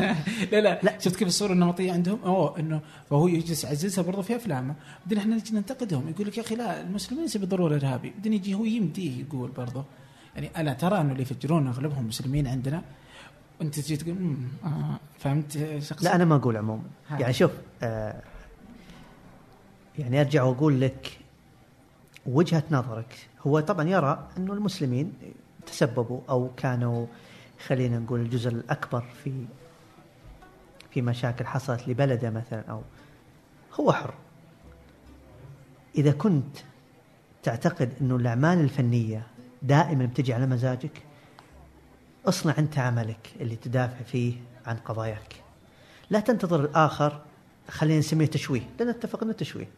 [0.53, 0.81] لا, لا.
[0.83, 0.99] لا.
[0.99, 2.81] شفت كيف الصورة النمطية عندهم؟ أوه إنه
[3.11, 4.75] فهو يجلس يعززها برضه في أفلامه.
[5.05, 6.09] بعدين إحنا نجي ننتقدهم.
[6.09, 8.11] يقول لك يا أخي لا المسلمين ليس بالضرورة إرهابي.
[8.11, 9.85] بعدين يجي هو يمديه يقول برضه
[10.35, 12.83] يعني ألا ترى انه اللي يفجرون أغلبهم مسلمين عندنا؟
[13.61, 16.83] وانت تجي تقول آه فهمت شخص لا أنا ما أقول عموما.
[17.11, 17.51] يعني شوف
[17.83, 18.23] آه
[19.99, 21.19] يعني أرجع وأقول لك
[22.27, 23.29] وجهة نظرك.
[23.47, 25.13] هو طبعا يرى أنه المسلمين
[25.67, 27.07] تسببوا أو كانوا
[27.67, 29.45] خلينا نقول الجزء الأكبر في
[30.91, 32.83] في مشاكل حصلت لبلده مثلا أو
[33.81, 34.15] هو حر.
[35.95, 36.57] إذا كنت
[37.43, 39.27] تعتقد أنه الأعمال الفنية
[39.63, 41.03] دائما بتجي على مزاجك
[42.27, 44.35] اصنع أنت عملك اللي تدافع فيه
[44.67, 45.35] عن قضاياك.
[46.11, 47.21] لا تنتظر الآخر
[47.69, 48.63] خلينا نسميه تشويه.
[48.79, 49.69] لأن نتفق أنه تشويه.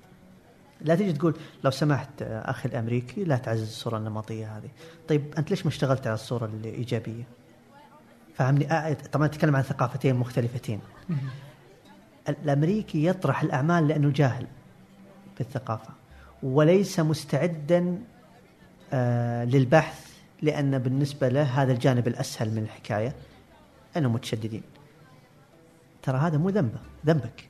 [0.81, 4.69] لا تجي تقول لو سمحت أخي الأمريكي لا تعزز الصورة النمطية هذه.
[5.09, 7.25] طيب أنت ليش ما اشتغلت على الصورة الإيجابية؟
[8.35, 10.81] فهمني طبعا اتكلم عن ثقافتين مختلفتين.
[12.29, 14.47] الأمريكي يطرح الأعمال لأنه جاهل
[15.39, 15.91] بالثقافة
[16.43, 18.03] وليس مستعدا
[18.93, 20.09] آه للبحث
[20.43, 23.15] لأن بالنسبة له هذا الجانب الأسهل من الحكاية
[23.97, 24.63] أنهم متشددين.
[26.03, 27.49] ترى هذا مو ذنبه ذنبك.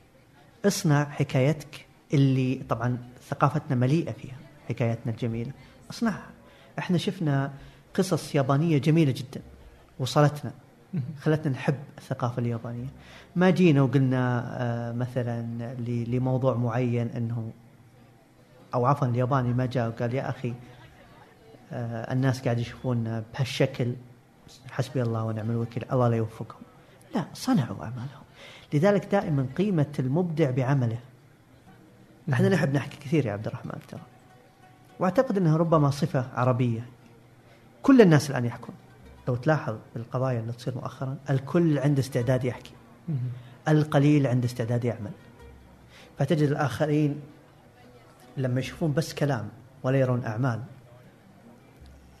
[0.65, 2.97] اصنع حكايتك اللي طبعا
[3.29, 4.37] ثقافتنا مليئة فيها
[4.69, 5.51] حكاياتنا الجميلة.
[5.89, 6.29] اصنعها
[6.79, 7.51] إحنا شفنا
[7.93, 9.41] قصص يابانية جميلة جدا
[9.99, 10.51] وصلتنا.
[11.21, 12.87] خلتنا نحب الثقافة اليابانية.
[13.35, 15.41] ما جينا وقلنا آه، مثلا
[16.07, 17.51] لموضوع معين إنه
[18.73, 20.53] أو عفوا الياباني ما جاء وقال يا أخي
[21.71, 23.93] آه، الناس قاعد يشوفون بهالشكل
[24.71, 26.61] حسبي الله ونعم الوكيل الله لا يوفقهم.
[27.15, 28.23] لا صنعوا أعمالهم.
[28.73, 30.99] لذلك دائما قيمة المبدع بعمله.
[32.33, 34.01] إحنا نحب نحكي كثير يا عبد الرحمن ترى.
[34.99, 36.85] واعتقد إنها ربما صفة عربية.
[37.83, 38.75] كل الناس الآن يحكون.
[39.27, 42.71] لو تلاحظ القضايا اللي تصير مؤخرا الكل عنده استعداد يحكي.
[43.67, 45.11] القليل عنده استعداد يعمل.
[46.17, 47.21] فتجد الآخرين
[48.37, 49.49] لما يشوفون بس كلام
[49.83, 50.61] ولا يرون أعمال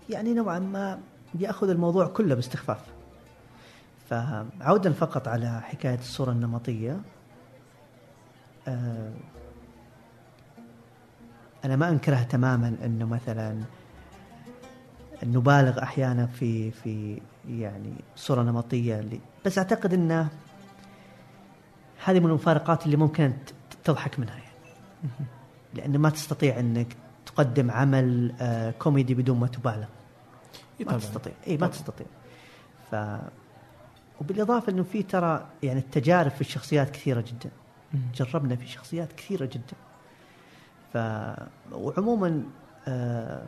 [0.09, 0.99] يعني نوعا ما
[1.39, 2.81] يأخذ الموضوع كله باستخفاف.
[4.09, 7.01] فعودا فقط على حكاية الصورة النمطية.
[8.67, 9.11] آه،
[11.65, 13.63] أنا ما أنكرها تماما إنه مثلا
[15.23, 20.29] نبالغ أحيانا في في يعني صورة نمطية اللي بس أعتقد إنه
[22.05, 23.33] هذه من المفارقات اللي ممكن
[23.83, 24.49] تضحك منها يعني.
[25.73, 26.95] لأنه ما تستطيع إنك
[27.25, 29.87] تقدم عمل آه، كوميدي بدون ما تبالغ.
[30.79, 30.97] ما.
[30.97, 31.33] تستطيع.
[31.47, 31.67] إي ما.
[31.67, 32.07] تستطيع.
[32.91, 32.95] ف
[34.21, 37.49] وبالإضافة إنه في ترى يعني التجارب في الشخصيات كثيرة جدا.
[38.15, 39.88] جربنا في شخصيات كثيرة جدا.
[40.93, 40.97] ف
[41.71, 42.43] وعموما
[42.87, 43.47] آه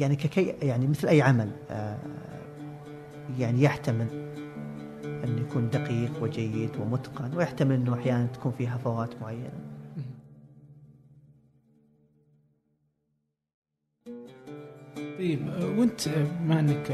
[0.00, 1.98] يعني ككي يعني مثل أي عمل آه
[3.38, 4.06] يعني يحتمل
[5.04, 9.50] أن يكون دقيق وجيد ومتقن ويحتمل إنه أحيانا تكون فيه هفوات معينة.
[15.18, 15.46] طيب
[15.78, 16.90] وأنت بما أنك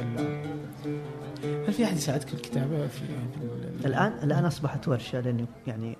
[1.44, 5.96] هل في أحد يساعدك في الكتابة في, في ال- الآن الآن أصبحت ورشة لأني يعني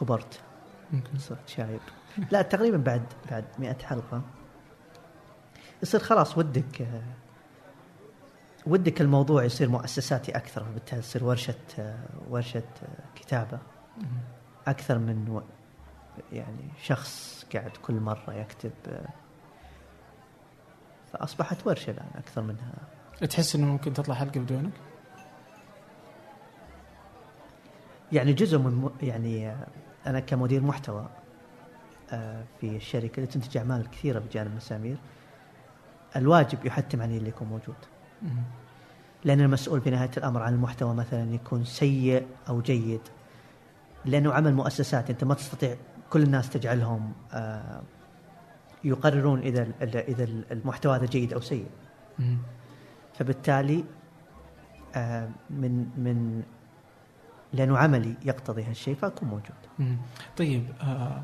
[0.00, 0.40] كبرت.
[0.92, 1.18] ممكن.
[1.18, 1.80] صرت شايب.
[2.32, 4.22] لا تقريبا بعد بعد 100 حلقة.
[5.82, 6.88] يصير خلاص ودك
[8.66, 11.54] ودك الموضوع يصير مؤسساتي أكثر فبالتالي تصير ورشة
[12.30, 12.62] ورشة
[13.14, 13.58] كتابة.
[14.66, 15.40] أكثر من
[16.32, 18.72] يعني شخص قاعد كل مرة يكتب.
[21.12, 22.72] فأصبحت ورشة الآن أكثر منها.
[23.30, 24.72] تحس إنه ممكن تطلع حلقة بدونك؟
[28.12, 29.54] يعني جزء من يعني
[30.06, 31.06] أنا كمدير محتوى
[32.12, 34.96] آه، في الشركة اللي تنتج أعمال كثيرة بجانب مسامير
[36.16, 37.76] الواجب يحتم علي اللي يكون موجود.
[39.24, 43.00] لأن المسؤول في نهاية الأمر عن المحتوى مثلا يكون سيء أو جيد
[44.04, 45.76] لأنه عمل مؤسسات أنت ما تستطيع
[46.10, 47.82] كل الناس تجعلهم آه،
[48.84, 51.66] يقررون إذا إذا المحتوى هذا جيد أو سيء.
[53.14, 53.84] فبالتالي
[54.94, 56.42] آه، من من
[57.52, 59.96] لأنه عملي يقتضي هالشيء فأكون موجود.
[60.36, 61.22] طيب آه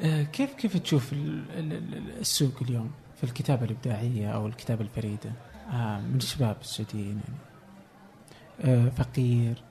[0.00, 5.32] آه كيف كيف تشوف ال- ال- ال- السوق اليوم في الكتابة الإبداعية أو الكتابة الفريدة؟
[5.72, 8.76] آه من الشباب السعوديين يعني.
[8.86, 9.62] آه فقير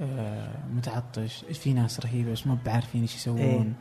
[0.00, 3.74] آه متعطش في ناس رهيبة بس ما بعارفين إيش يسوون.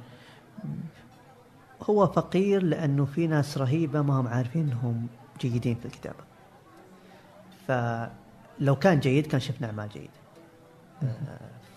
[1.89, 5.07] هو فقير لأنه في ناس رهيبة ما هم عارفين إنهم
[5.41, 6.23] جيدين في الكتابة.
[7.67, 10.09] فلو كان جيد كان شفنا أعمال جيدة.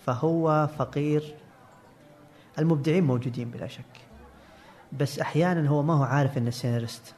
[0.07, 1.35] فهو فقير.
[2.59, 3.85] المبدعين موجودين بلا شك.
[4.93, 7.15] بس أحيانا هو ما هو عارف إنه سيناريست.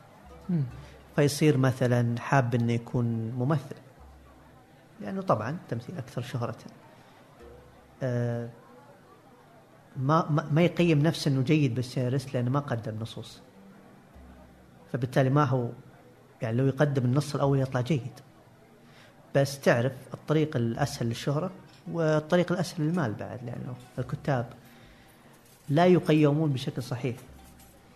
[1.17, 3.77] فيصير مثلا حاب إنه يكون ممثل.
[5.01, 6.57] لأنه طبعا تمثيل أكثر شهرة.
[8.03, 8.49] آه،
[9.97, 13.41] ما ما يقيم نفسه إنه جيد بالسيناريست لأنه ما قدم نصوص.
[14.93, 15.69] فبالتالي ما هو
[16.43, 18.21] يعني لو يقدم النص الأول يطلع جيد.
[19.35, 21.51] بس تعرف الطريق الأسهل للشهرة
[21.93, 24.47] والطريق الأسهل للمال بعد لأنه الكتاب
[25.69, 27.17] لا يقيمون بشكل صحيح.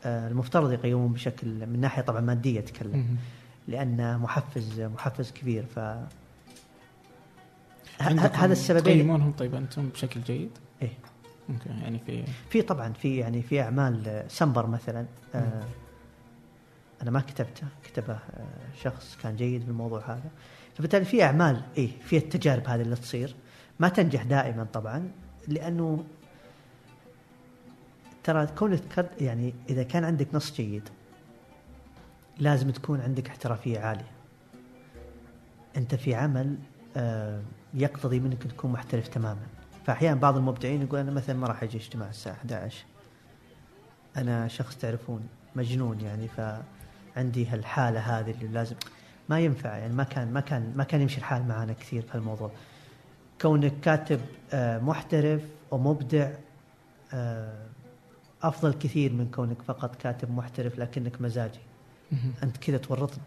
[0.04, 3.16] آه، المفترض يقيمون بشكل من ناحية طبعا مادية أتكلم مم.
[3.68, 5.64] لأن محفز محفز كبير.
[5.74, 5.78] ف
[7.98, 8.82] هذا السببين.
[8.82, 10.50] تقيمونهم طيب أنتم بشكل جيد؟
[10.82, 10.92] إيه.
[11.50, 15.06] Okay يعني في في طبعا في يعني في أعمال آه، سمبر مثلا.
[15.34, 15.64] آه
[17.02, 18.46] أنا ما كتبته كتبه آه،
[18.82, 20.30] شخص كان جيد بالموضوع هذا.
[20.74, 23.34] فبالتالي في أعمال إيه في التجارب هذه اللي تصير.
[23.80, 25.10] ما تنجح دائما طبعا
[25.48, 26.04] لأنه
[28.24, 30.88] ترى كونك يعني إذا كان عندك نص جيد
[32.38, 34.10] لازم تكون عندك احترافية عالية.
[35.76, 36.56] أنت في عمل
[36.96, 37.42] آه،
[37.74, 39.46] يقتضي منك تكون محترف تماما.
[39.86, 42.84] فاحيانا بعض المبدعين يقول أنا مثلا ما راح أجي اجتماع الساعة 11
[44.16, 48.76] أنا شخص تعرفون مجنون يعني فعندي هالحالة هذه اللي لازم
[49.28, 52.50] ما ينفع يعني ما كان ما كان ما كان يمشي الحال معنا كثير في هالموضوع.
[53.44, 54.20] كونك كاتب
[54.52, 56.30] آه، محترف ومبدع
[57.14, 57.66] آه،
[58.42, 61.58] أفضل كثير من كونك فقط كاتب محترف لكنك مزاجي.
[62.42, 63.22] أنت كذا تورطنا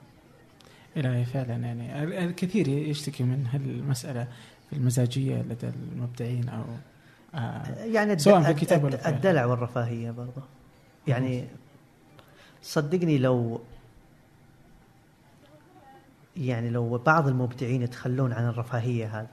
[0.96, 2.04] لا فعلا يعني.
[2.04, 4.28] ال- الكثير يشتكي من هالمسألة
[4.70, 6.64] في المزاجية لدى المبدعين أو
[7.36, 10.42] آه يعني الد- سواء في الكتاب ولا الدلع والرفاهية برضه.
[11.08, 11.46] يعني
[12.62, 13.62] صدقني لو
[16.38, 19.28] يعني لو بعض المبدعين يتخلون عن الرفاهية هذه.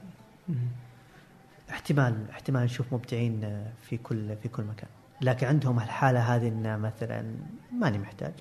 [1.69, 4.89] احتمال احتمال نشوف مبدعين آه، في كل في كل مكان.
[5.21, 7.35] لكن عندهم الحالة هذه انه مثلا
[7.73, 8.33] ماني محتاج.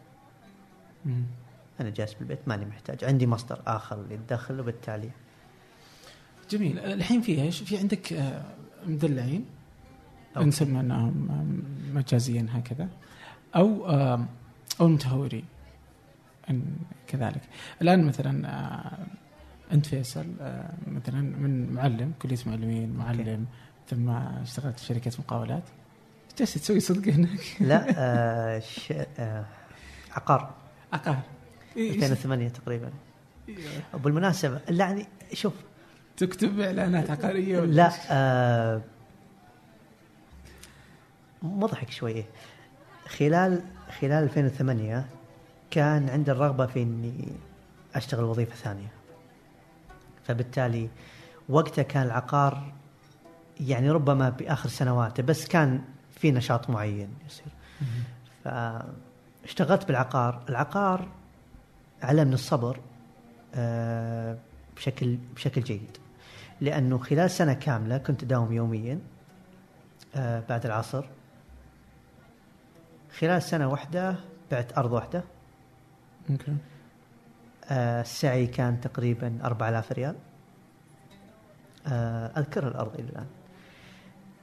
[1.05, 1.27] مهم.
[1.81, 3.05] أنا جالس بالبيت ماني محتاج.
[3.05, 5.11] عندي مصدر آخر للدخل وبالتالي.
[6.51, 6.79] جميل.
[6.79, 8.45] الحين في إيش؟ في عندك آه،
[8.87, 9.45] مدلعين.
[10.37, 10.49] أوكي.
[10.49, 11.29] نسمى أنهم
[11.93, 12.89] مجازيا هكذا.
[13.57, 13.91] أو
[14.81, 15.45] أو المتهورين
[17.07, 17.43] كذلك.
[17.83, 19.07] الآن مثلا آه،
[19.75, 23.47] أنت فيصل آه، مثلا من معلم كلية معلمين معلم
[23.91, 25.63] ثم اشتغلت في شركة مقاولات.
[26.39, 28.93] جالس تسوي صدق هناك؟ لا آه ش...
[29.19, 29.45] آه
[30.13, 30.55] عقار.
[30.93, 31.19] عقار.
[31.77, 32.91] إيه، 2008 تقريبا.
[33.95, 35.53] وبالمناسبه لا يعني شوف.
[36.17, 38.81] تكتب إعلانات عقارية ولا لا؟ آه
[41.43, 42.25] مضحك شوية
[43.09, 43.63] خلال
[44.01, 45.07] خلال 2008
[45.71, 47.33] كان عندي الرغبة في إني
[47.95, 48.89] أشتغل وظيفة ثانية.
[50.25, 50.89] فبالتالي
[51.49, 52.73] وقتها كان العقار
[53.61, 57.47] يعني ربما بآخر سنواته بس كان في نشاط معين يصير.
[58.45, 60.43] فاشتغلت بالعقار.
[60.49, 61.09] العقار
[62.03, 62.81] علمني الصبر
[63.55, 64.39] آه،
[64.77, 65.97] بشكل بشكل جيد.
[66.61, 68.99] لأنه خلال سنة كاملة كنت أداوم يوميا
[70.17, 71.05] آه، بعد العصر.
[73.19, 74.17] خلال سنة واحدة
[74.51, 75.25] بعت أرض واحدة
[76.31, 76.57] أوكي.
[77.71, 80.17] السعي كان تقريبا 4000 ريال.
[81.87, 83.27] آه، أذكر الأرض إلى الآن.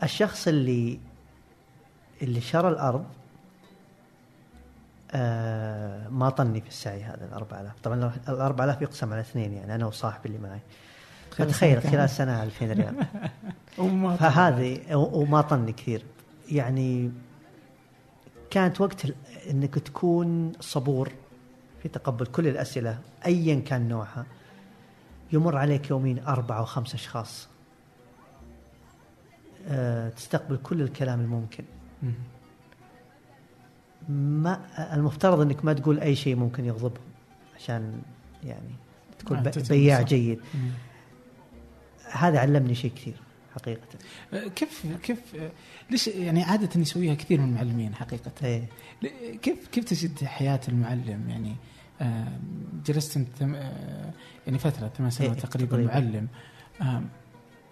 [0.04, 1.00] الشخص اللي
[2.22, 3.06] اللي شرى الأرض
[5.14, 9.76] آه، ما طني في السعي هذا ال 4000 طبعا ال 4000 يقسم على اثنين يعني
[9.76, 10.60] أنا وصاحبي اللي معي.
[11.32, 13.06] فتخيل خلال سنة 2000 ريال.
[14.20, 16.06] فهذه وما طني كثير.
[16.50, 17.12] يعني
[18.50, 19.06] كانت وقت
[19.50, 21.12] إنك تكون صبور.
[21.84, 24.26] في تقبل كل الأسئلة ايا كان نوعها.
[25.34, 27.48] يمر عليك يومين أربعة أو خمس أشخاص.
[29.68, 31.64] أه تستقبل كل الكلام الممكن.
[34.10, 34.62] ما
[34.94, 37.04] المفترض إنك ما تقول أي شيء ممكن يغضبهم
[37.56, 38.02] عشان
[38.44, 38.70] يعني
[39.20, 40.02] تكون آه، بياع.
[40.02, 40.40] جيد.
[42.12, 43.16] هذا علمني شيء كثير
[43.56, 43.82] حقيقة.
[44.34, 45.52] آه، كيف كيف آه،
[45.90, 48.68] ليش يعني عادة يسويها كثير من المعلمين حقيقة؟
[49.02, 51.56] ل- كيف كيف تجد حياة المعلم؟ يعني آه،
[52.86, 54.12] جلست انت آه،
[54.48, 55.94] يعني فترة ثمان سنوات إيه، تقريبا تقريباً.
[55.94, 56.28] معلم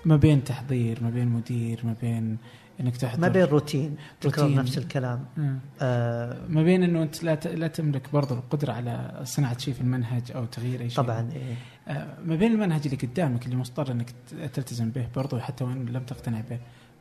[0.05, 2.38] ما بين تحضير ما بين مدير ما بين
[2.80, 4.59] إنك تحضر ما بين روتين تكرر روتين.
[4.59, 5.55] نفس الكلام آه.
[5.82, 9.82] آه ما بين إنه أنت لا ت- لا تملك برضه القدرة على صناعة شيء في
[9.82, 11.55] المنهج أو تغيير أي شيء طبعا إيه.
[11.88, 14.13] آه، ما بين المنهج اللي قدامك اللي مضطر إنك
[14.53, 16.59] تلتزم به برضه حتى وإن لم تقتنع به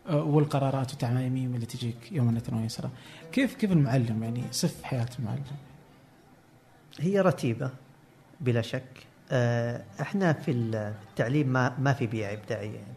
[0.08, 2.90] آه، والقرارات والتعميم اللي تجيك يوما ويسرا
[3.32, 5.42] كيف كيف المعلم يعني صف حياة المعلم
[7.00, 7.70] هي رتيبة
[8.40, 12.94] بلا شك آه، إحنا في ال- في التعليم ما ما في بيئة إبداعية يعني.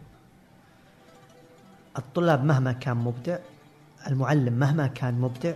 [1.98, 3.38] الطلاب مهما كان مبدع
[4.06, 5.54] المعلم مهما كان مبدع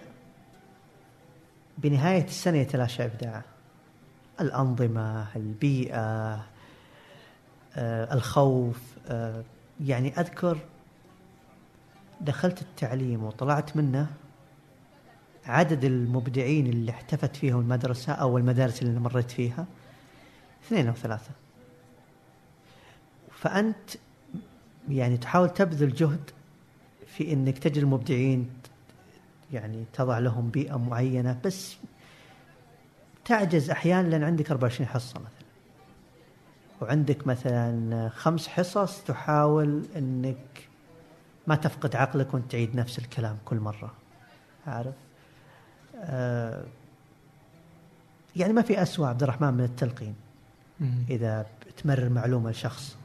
[1.79, 3.45] بنهاية السنة يتلاشى إبداعه
[4.41, 6.35] الأنظمة البيئة
[7.77, 9.43] آه، الخوف آه،
[9.85, 10.59] يعني أذكر
[12.21, 14.07] دخلت التعليم وطلعت منه
[15.47, 19.67] عدد المبدعين اللي احتفت فيهم المدرسة أو المدارس اللي مريت فيها؟
[20.67, 21.31] اثنين أو ثلاثة.
[23.33, 23.91] فأنت
[24.89, 26.31] يعني تحاول تبذل جهد
[27.07, 28.51] في أنك تجد المبدعين
[29.53, 31.77] يعني تضع لهم بيئة معينة بس
[33.25, 35.47] تعجز أحيانا لأن عندك 24 حصة مثلا.
[36.81, 40.69] وعندك مثلا خمس حصص تحاول أنك
[41.47, 43.95] ما تفقد عقلك وأنت تعيد نفس الكلام كل مرة.
[44.67, 44.95] عارف؟
[48.37, 50.15] يعني ما في أسوأ عبد الرحمن من التلقين
[51.11, 51.47] إذا
[51.83, 52.97] تمرر معلومة لشخص.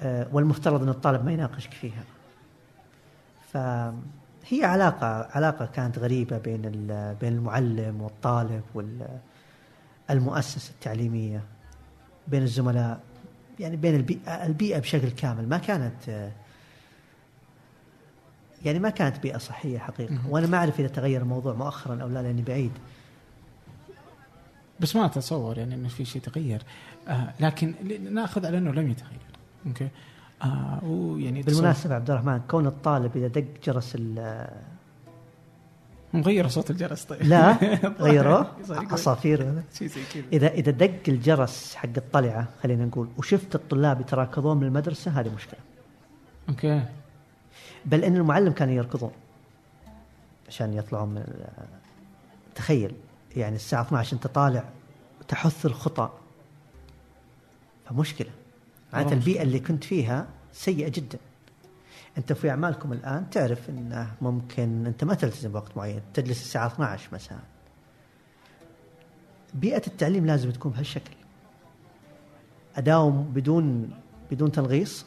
[0.00, 2.04] آه، والمفترض أن الطالب ما يناقشك فيها.
[3.52, 6.60] فهي علاقة علاقة كانت غريبة بين
[7.20, 8.62] بين المعلم والطالب
[10.08, 11.42] والمؤسسة التعليمية
[12.28, 13.00] بين الزملاء
[13.60, 15.48] يعني بين البيئة, البيئة بشكل كامل.
[15.48, 16.30] ما كانت آه،
[18.64, 20.30] يعني ما كانت بيئة صحية حقيقة مهم.
[20.30, 22.72] وأنا ما أعرف إذا تغير الموضوع مؤخرا أو لا لأني بعيد.
[24.80, 26.62] بس ما أتصور يعني إنه في شيء تغير.
[27.08, 27.74] آه لكن
[28.10, 29.20] نأخذ على إنه لم يتغير.
[29.66, 29.88] Okay؟
[30.42, 34.46] آه ويعني بالمناسبة عبد الرحمن كون الطالب إذا دق جرس ال
[36.14, 37.22] مغير صوت الجرس طيب.
[37.22, 37.56] لا
[38.00, 39.62] غيروه صار يقول عصافير.
[39.78, 40.24] شيء زي كذا.
[40.32, 45.60] إذا إذا دق الجرس حق الطلعة خلينا نقول وشفت الطلاب يتراكضون من المدرسة هذه مشكلة.
[46.48, 46.82] Okay.
[47.84, 49.12] بل إن المعلم كانوا يركضون
[50.48, 51.24] عشان يطلعون من
[52.54, 52.94] تخيل
[53.36, 54.64] يعني الساعة 12 أنت طالع
[55.28, 56.10] تحث الخطى
[57.84, 58.30] فمشكلة.
[58.92, 61.18] معناته والله البيئة اللي كنت فيها سيئة جدا.
[62.18, 67.08] أنت في أعمالكم الآن تعرف إنه ممكن أنت ما تلتزم بوقت معين تجلس الساعة 12
[67.12, 67.38] مساء
[69.54, 71.14] بيئة التعليم لازم تكون بهالشكل.
[72.76, 73.90] أداوم بدون
[74.30, 75.06] بدون تنغيص.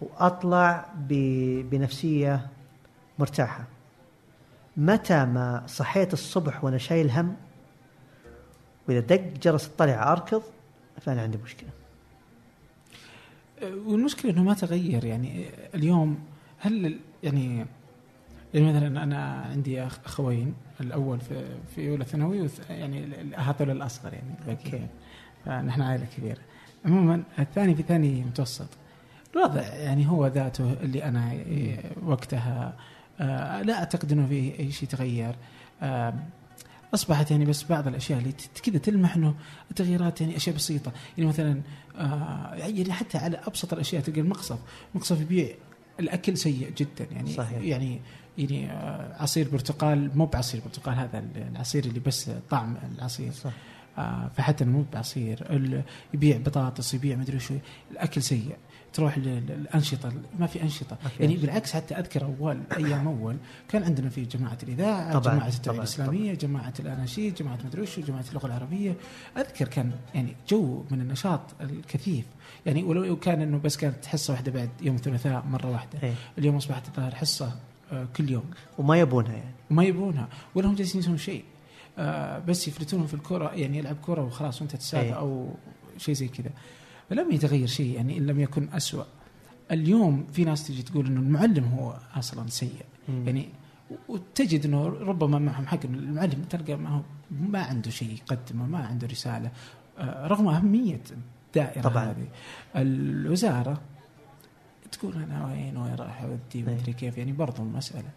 [0.00, 0.86] وأطلع
[1.70, 2.46] بنفسية
[3.18, 3.64] مرتاحة.
[4.76, 7.36] متى ما صحيت الصبح وأنا شايل هم
[8.88, 10.42] وإذا دق جرس الطلعة أركض
[11.00, 11.68] فأنا عندي مشكلة.
[13.62, 15.04] والمشكلة إنه ما تغير.
[15.04, 16.18] يعني اليوم
[16.58, 17.66] هل يعني
[18.54, 21.44] يعني مثلا أنا عندي أخوين الأول في
[21.74, 24.86] في أولى ثانوي يعني هذول الأصغر يعني أوكي.
[25.44, 26.40] فنحن عائلة كبيرة.
[26.84, 28.68] عموما الثاني في ثاني متوسط.
[29.34, 32.76] الوضع يعني هو ذاته اللي أنا إيه، وقتها
[33.20, 35.34] آه، لا أعتقد إنه في أي شيء تغير.
[35.82, 36.14] آه،
[36.94, 39.34] أصبحت يعني بس بعض الأشياء اللي كذا تلمح إنه
[39.70, 40.92] التغييرات يعني أشياء بسيطة.
[41.18, 41.60] يعني مثلا
[41.98, 44.58] آه، يعني حتى على أبسط الأشياء تلقى المقصف.
[44.94, 45.48] مقصف يبيع
[46.00, 47.06] الأكل سيء جدا.
[47.12, 47.58] يعني صحيح.
[47.62, 48.00] يعني
[48.38, 48.70] يعني
[49.20, 53.32] عصير برتقال مو بعصير برتقال هذا العصير اللي بس طعم العصير.
[53.32, 53.52] صح.
[54.36, 55.46] فحتى مو بعصير.
[56.14, 57.54] يبيع بطاطس يبيع مدري شو.
[57.90, 58.56] الأكل سيء.
[58.96, 60.96] تروح للانشطه ما في أنشطة.
[61.02, 61.46] ما في يعني أنشطة.
[61.46, 63.36] بالعكس حتى أذكر أول أيام أول
[63.68, 68.00] كان عندنا في جماعة الإذاعة طبعاً، جماعة التوعيه طبعاً، الإسلامية جماعة الأناشيد جماعة مدري شو
[68.00, 68.94] جماعة اللغة العربية.
[69.36, 72.24] أذكر كان يعني جو من النشاط الكثيف.
[72.66, 75.98] يعني ولو كان إنه بس كانت حصة واحدة بعد يوم الثلاثاء مرة واحدة.
[76.02, 76.14] إيه.
[76.38, 77.56] اليوم أصبحت الظاهر حصة
[77.92, 78.44] آه، كل يوم.
[78.78, 79.54] وما يبونها يعني.
[79.70, 80.28] وما يبونها.
[80.54, 81.44] ولا هم جالسين يسوون شيء.
[81.98, 85.14] آه بس يفلتونهم في الكرة يعني يلعب كرة وخلاص وانت تسافر أي.
[85.14, 85.48] أو
[85.98, 86.50] شيء زي كذا.
[87.10, 89.04] فلم يتغير شيء يعني إن لم يكن أسوأ
[89.70, 93.26] اليوم في ناس تجي تقول إنه المعلم هو أصلا سيء مم.
[93.26, 93.48] يعني
[94.08, 97.00] وتجد إنه ربما معهم حق المعلم تلقى ما هو
[97.30, 99.50] ما عنده شيء يقدمه ما عنده رسالة
[99.98, 101.00] آه، رغم أهمية
[101.46, 102.04] الدائرة طبعاً.
[102.04, 102.26] هذه
[102.76, 103.80] الوزارة
[104.92, 108.08] تقول أنا وين وين راح أودي مدري كيف يعني برضو المساله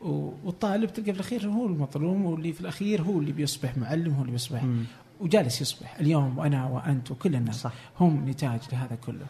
[0.00, 4.32] والطالب تلقى في الأخير هو المظلوم واللي في الأخير هو اللي بيصبح معلم هو اللي
[4.32, 4.84] بيصبح مم.
[5.22, 7.72] وجالس يصبح اليوم وأنا وأنت وكل الناس صح.
[8.00, 9.26] هم نتاج لهذا كله.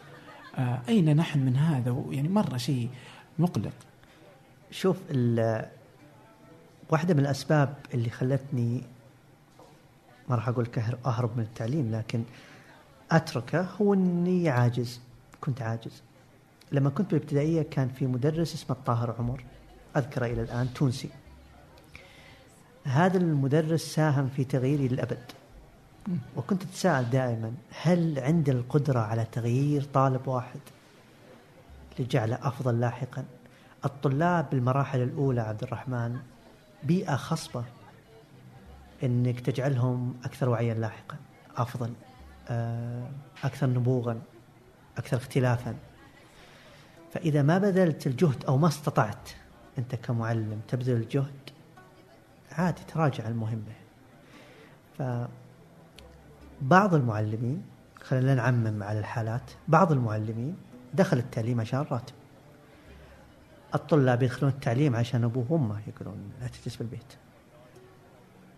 [0.55, 2.89] آه أين نحن من هذا؟ يعني مرة شيء
[3.39, 3.73] مقلق.
[4.71, 4.97] شوف
[6.89, 8.83] واحدة من الأسباب اللي خلتني
[10.29, 12.23] ما راح أقول كهر أهرب من التعليم لكن
[13.11, 15.01] أتركه هو إني عاجز
[15.41, 16.01] كنت عاجز.
[16.71, 19.43] لما كنت بالابتدائية كان في مدرس اسمه الطاهر عمر
[19.97, 21.09] أذكره إلى الآن تونسي.
[22.83, 25.17] هذا المدرس ساهم في تغييري للأبد.
[25.17, 25.42] مم.
[26.35, 30.59] وكنت أتساءل دائما هل عندي القدرة على تغيير طالب واحد
[31.99, 33.25] لجعله أفضل لاحقا؟
[33.85, 36.19] الطلاب بالمراحل الأولى عبد الرحمن
[36.83, 37.63] بيئة خصبة
[39.03, 41.17] أنك تجعلهم أكثر وعيا لاحقا
[41.57, 41.93] أفضل
[42.49, 43.09] آه،
[43.43, 44.21] أكثر نبوغا
[44.97, 45.75] أكثر اختلافا.
[47.13, 49.29] فإذا ما بذلت الجهد أو ما استطعت
[49.77, 51.49] أنت كمعلم تبذل الجهد
[52.51, 53.73] عادي تراجع المهمة.
[56.63, 57.63] فبعض المعلمين
[58.03, 60.55] خلينا نعمم على الحالات بعض المعلمين
[60.93, 62.13] دخل التعليم عشان راتب
[63.75, 67.13] الطلاب يدخلون التعليم عشان ابوه وامه يقولون لا تجلس بالبيت.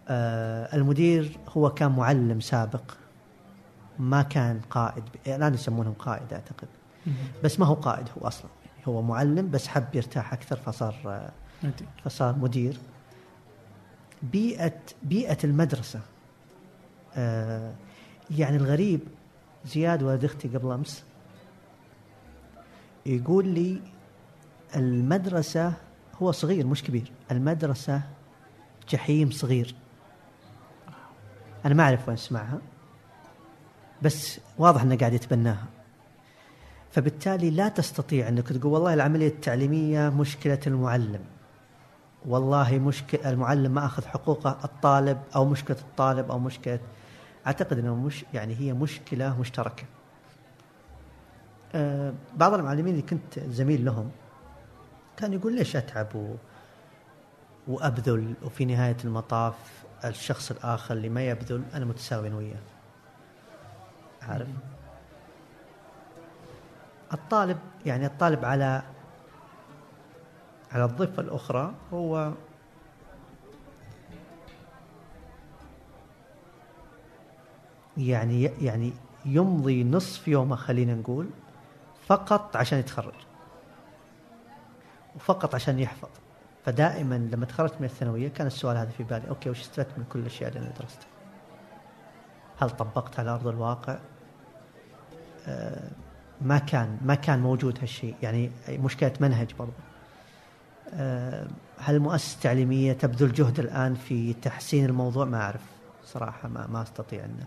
[0.07, 2.91] آه المدير هو كان معلم سابق
[3.99, 6.67] ما كان قائد الان يسمونهم قائد أعتقد
[7.43, 11.31] بس ما هو قائد هو أصلا يعني هو معلم بس حب يرتاح أكثر فصار آه.
[12.03, 12.77] فصار مدير
[14.23, 15.99] بيئة بيئة المدرسة
[17.15, 17.73] آه
[18.31, 18.99] يعني الغريب
[19.65, 21.03] زياد ولد أختي قبل أمس
[23.05, 23.81] يقول لي
[24.75, 25.73] المدرسة
[26.21, 28.01] هو صغير مش كبير المدرسة
[28.89, 29.75] جحيم صغير.
[31.65, 32.61] أنا ما أعرف وين سمعها
[34.01, 35.65] بس واضح أنه قاعد يتبناها.
[36.91, 41.21] فبالتالي لا تستطيع أنك تقول والله العملية التعليمية مشكلة المعلم.
[42.25, 46.79] والله مشكلة المعلم ما أخذ حقوقه الطالب أو مشكلة الطالب أو مشكلة
[47.47, 49.83] أعتقد أنه مش يعني هي مشكلة مشتركة.
[51.75, 54.11] آه، بعض المعلمين اللي كنت زميل لهم
[55.17, 56.35] كان يقول ليش أتعب و...
[57.67, 59.55] وأبذل وفي نهاية المطاف
[60.05, 62.59] الشخص الآخر اللي ما يبذل أنا متساوي وياه.
[64.21, 64.47] عارف؟
[67.13, 68.83] الطالب يعني الطالب على
[70.71, 72.31] على الضفة الأخرى هو
[77.97, 78.93] يعني يعني
[79.25, 81.27] يمضي نصف يومه خلينا نقول
[82.07, 83.13] فقط عشان يتخرج.
[85.15, 86.09] وفقط عشان يحفظ.
[86.65, 90.19] فدائما لما تخرجت من الثانوية كان السؤال هذا في بالي أوكي وش استفدت من كل
[90.19, 91.07] الأشياء اللي أنا درستها؟
[92.61, 93.97] هل طبقتها على أرض الواقع؟
[95.47, 95.89] آه
[96.41, 98.15] ما كان ما كان موجود هالشيء.
[98.21, 99.71] يعني مشكلة منهج برضه
[100.93, 101.47] آه
[101.79, 105.61] هل المؤسسه التعليميه تبذل جهد الآن في تحسين الموضوع؟ ما أعرف
[106.05, 107.39] صراحة ما ما أستطيع ان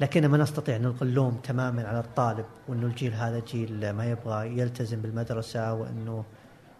[0.00, 4.58] لكن ما نستطيع أن نلقي اللوم تماما على الطالب وانه الجيل هذا جيل ما يبغى
[4.58, 6.24] يلتزم بالمدرسة وأنه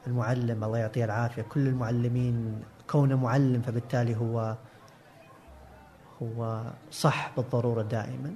[0.06, 1.42] المعلم الله يعطيه العافية.
[1.42, 4.56] كل المعلمين كونه معلم فبالتالي هو
[6.22, 8.34] هو صح بالضرورة دائما.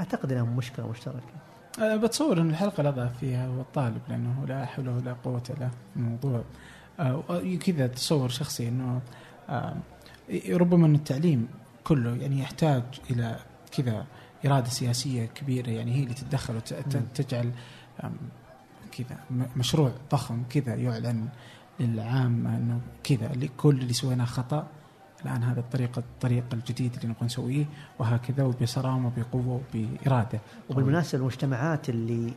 [0.00, 1.34] أعتقد إنها مشكلة مشتركة.
[1.82, 6.42] أه بتصور إن الحلقة الاضعف فيها هو الطالب لأنه لا حول ولا له في الموضوع.
[7.00, 7.22] أه
[7.66, 9.00] كذا تصور شخصي إنه
[9.48, 9.76] أه
[10.50, 11.48] ربما إن التعليم
[11.84, 13.36] كله يعني يحتاج إلى
[13.76, 14.06] كذا
[14.46, 17.52] إرادة سياسية كبيرة يعني هي اللي تتدخل وتجعل
[18.92, 19.18] كذا
[19.56, 21.28] مشروع ضخم كذا يعلن
[21.80, 24.66] للعامة إنه كذا كل اللي سويناه خطأ.
[25.24, 27.64] الآن هذا الطريقة الطريق الجديد اللي نبغى نسويه
[27.98, 30.40] وهكذا وبصرامة وبقوة وبإرادة.
[30.70, 32.32] وبالمناسبة المجتمعات اللي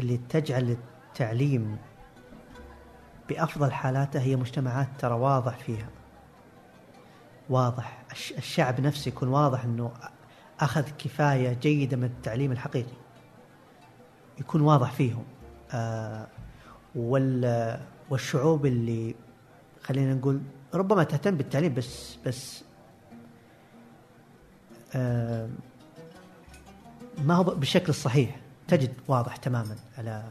[0.00, 0.76] اللي تجعل
[1.10, 1.76] التعليم
[3.28, 5.88] بأفضل حالاته هي مجتمعات ترى واضح فيها.
[7.50, 8.02] واضح
[8.38, 9.92] الشعب نفسه يكون واضح إنه
[10.60, 12.96] أخذ كفاية جيدة من التعليم الحقيقي.
[14.38, 15.24] يكون واضح فيهم.
[15.72, 16.26] آه
[16.94, 17.80] وال
[18.10, 19.14] والشعوب اللي
[19.82, 20.40] خلينا نقول
[20.74, 22.64] ربما تهتم بالتعليم بس بس
[24.94, 25.48] آه
[27.18, 28.36] ما هو بالشكل الصحيح.
[28.68, 30.24] تجد واضح تماما على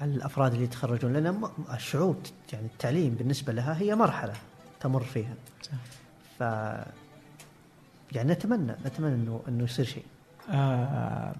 [0.00, 1.12] على الأفراد اللي يتخرجون.
[1.12, 1.42] لأن
[1.74, 2.16] الشعوب
[2.52, 4.34] يعني التعليم بالنسبة لها هي مرحلة
[4.80, 5.34] تمر فيها.
[6.38, 6.42] ف
[8.12, 10.04] يعني نتمنى نتمنى إنه إنه يصير شيء.
[10.50, 11.34] آه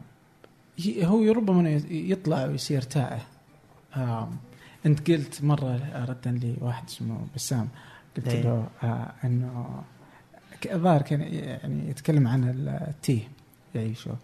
[1.02, 3.20] هو ربما يطلع ويصير تائه.
[3.96, 4.28] آه
[4.86, 7.68] أنت قلت مرة ردا لواحد اسمه بسام
[8.16, 8.42] قلت إيه.
[8.42, 9.82] له آه إنه
[10.72, 13.28] الظاهر كان يعني يتكلم عن التيه
[13.74, 14.16] يعيشه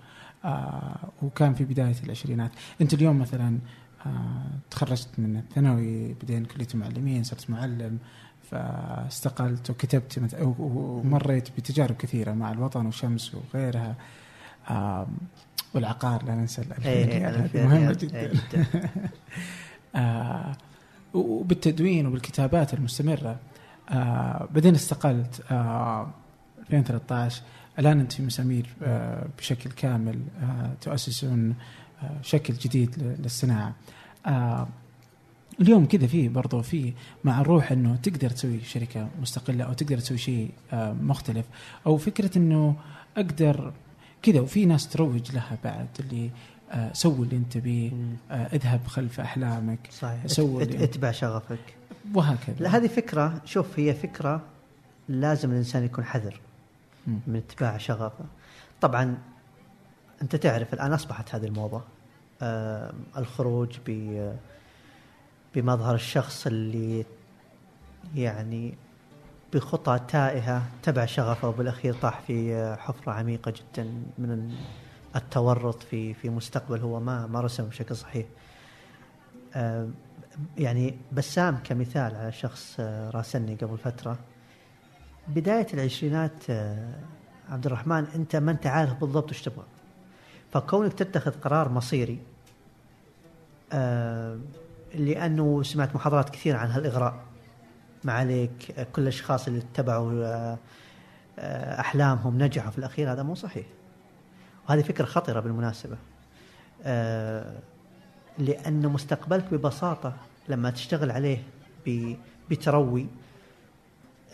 [0.45, 2.51] آه وكان في بداية العشرينات.
[2.81, 3.59] أنت اليوم مثلا
[4.07, 7.99] آه تخرجت من الثانوي بعدين كلية معلمين صرت معلم.
[8.51, 13.97] فاستقلت وكتبت ومريت بتجارب كثيرة مع الوطن وشمس وغيرها.
[15.75, 16.63] والعقار لا ننسى
[17.55, 18.67] مهمة جدا, إيه جدا.
[19.97, 20.57] آه
[21.15, 23.37] وبالتدوين وبالكتابات المستمرة.
[23.91, 26.11] آه بعدين استقلت آه
[26.61, 27.43] 2013
[27.79, 31.55] الآن أنت في مسامير آه بشكل كامل آه تؤسسون
[32.03, 33.75] آه شكل جديد للصناعة.
[34.27, 34.69] آه
[35.61, 36.93] اليوم كذا في برضو في
[37.25, 41.47] مع الروح إنه تقدر تسوي شركة مستقلة أو تقدر تسوي شيء آه مختلف.
[41.87, 42.77] أو فكرة إنه
[43.17, 43.73] أقدر
[44.23, 46.31] كذا وفي ناس تروج لها بعد اللي
[46.71, 47.91] آه سوي اللي أنت تبيه
[48.31, 50.27] آه اذهب خلف أحلامك صحيح.
[50.27, 51.75] سوي اتبع شغفك.
[52.15, 52.57] وهكذا.
[52.61, 54.43] لا هذه فكرة شوف هي فكرة
[55.09, 56.41] لازم الإنسان يكون حذر
[57.07, 58.25] من اتباع شغفه.
[58.81, 59.19] طبعا
[60.23, 61.83] أنت تعرف الآن أصبحت هذه الموضة
[62.43, 63.91] آه الخروج ب
[65.55, 67.05] بمظهر الشخص اللي
[68.15, 68.75] يعني
[69.53, 73.85] بخطى تائهة تبع شغفه وبالأخير طاح في حفرة عميقة جدا
[74.19, 74.55] من
[75.17, 78.27] التورط في في مستقبل هو ما ما رسم بشكل صحيح.
[79.55, 79.89] آه،
[80.59, 84.19] يعني بسام كمثال على شخص آه، راسلني قبل فترة
[85.29, 86.95] بداية العشرينات آه،
[87.49, 89.65] عبد الرحمن أنت ما أنت عارف بالضبط وش تبغى
[90.53, 92.19] فكونك تتخذ قرار مصيري
[94.97, 97.25] لأنه سمعت محاضرات كثير عن هالإغراء
[98.05, 100.59] ما عليك كل الأشخاص اللي اتبعوا آه،
[101.39, 103.13] آه، أحلامهم نجحوا في الأخير.
[103.13, 103.67] هذا مو صحيح.
[104.69, 105.97] وهذه فكرة خطرة بالمناسبة.
[106.83, 107.59] آه،
[108.39, 110.17] لأن مستقبلك ببساطة
[110.49, 111.43] لما تشتغل عليه
[112.51, 113.07] بتروي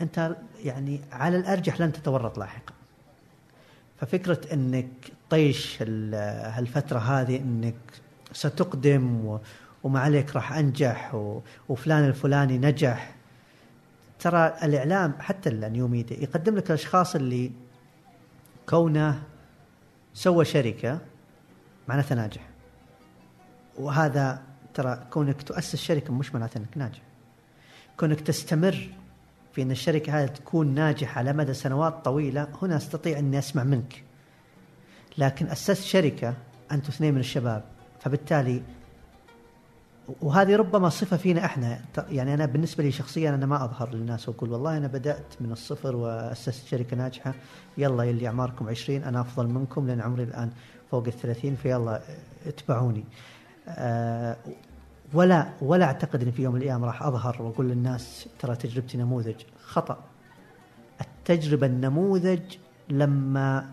[0.01, 2.73] أنت يعني على الأرجح لن تتورط لاحقا.
[4.01, 4.89] ففكرة إنك
[5.31, 7.75] طيش هالفترة هذه إنك
[8.33, 9.39] ستقدم
[9.83, 11.15] وما عليك راح أنجح
[11.69, 13.15] وفلان الفلاني نجح.
[14.19, 17.53] ترى الإعلام حتى النيو ميديا يقدم لك الأشخاص اللي
[18.69, 19.23] كونه
[20.15, 20.99] سوى شركة
[21.89, 22.49] معناته ناجح.
[23.79, 24.43] وهذا
[24.75, 27.03] ترى كونك تؤسس شركة مش معناته إنك ناجح.
[27.97, 28.89] كونك تستمر
[29.53, 34.03] في إن الشركة هذه تكون ناجحة على مدى سنوات طويلة هنا أستطيع إني أسمع منك.
[35.19, 36.35] لكن أسست شركة
[36.73, 37.65] أنتم اثنين من الشباب
[38.01, 38.63] فبالتالي
[40.23, 44.53] وهذه ربما صفه فينا إحنا يعني أنا بالنسبة لي شخصيا أنا ما أظهر للناس وأقول
[44.53, 47.35] والله أنا بدأت من الصفر وأسست شركة ناجحة
[47.79, 50.51] يلا يلي أعماركم 20 أنا أفضل منكم لأن عمري الآن
[50.91, 52.03] فوق ال 30 فيلا
[52.47, 53.05] اتبعوني.
[53.69, 54.37] آه،
[55.15, 59.37] ولا ولا أعتقد إن في يوم من الأيام راح أظهر وأقول للناس ترى تجربتي نموذج
[59.65, 60.05] خطأ.
[61.01, 62.57] التجربة النموذج
[62.89, 63.71] لما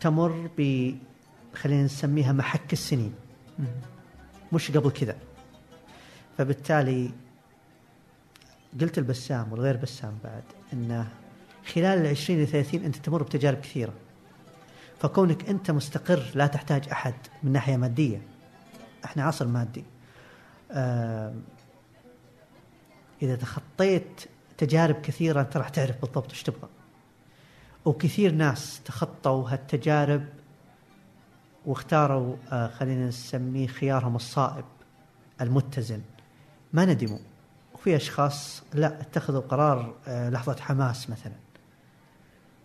[0.00, 0.90] تمر ب
[1.54, 3.14] خلينا نسميها محك السنين.
[4.52, 5.16] مش قبل كذا.
[6.38, 7.10] فبالتالي
[8.80, 10.42] قلت البسام والغير بسام بعد
[10.72, 11.08] انه
[11.74, 13.92] خلال ال 20 ل 30 أنت تمر بتجارب كثيرة.
[14.98, 18.22] فكونك أنت مستقر لا تحتاج أحد من ناحية مادية.
[19.04, 19.84] إحنا عصر مادي.
[20.70, 21.42] آم،
[23.22, 24.20] إذا تخطيت
[24.58, 26.68] تجارب كثيرة أنت راح تعرف بالضبط إيش تبغى.
[27.84, 30.24] وكثير ناس تخطوا هالتجارب
[31.66, 34.64] واختاروا آه، خلينا نسميه خيارهم الصائب
[35.40, 36.00] المتزن.
[36.72, 37.18] ما ندموا.
[37.74, 41.32] وفي أشخاص لا اتخذوا قرار آه، لحظة حماس مثلا.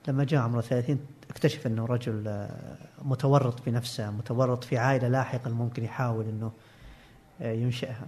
[0.07, 0.99] لما جاء عمره 30
[1.29, 6.51] اكتشف إنه رجل آه، متورط في نفسه متورط في عائلة لاحقا ممكن يحاول إنه
[7.41, 8.07] ينشئها.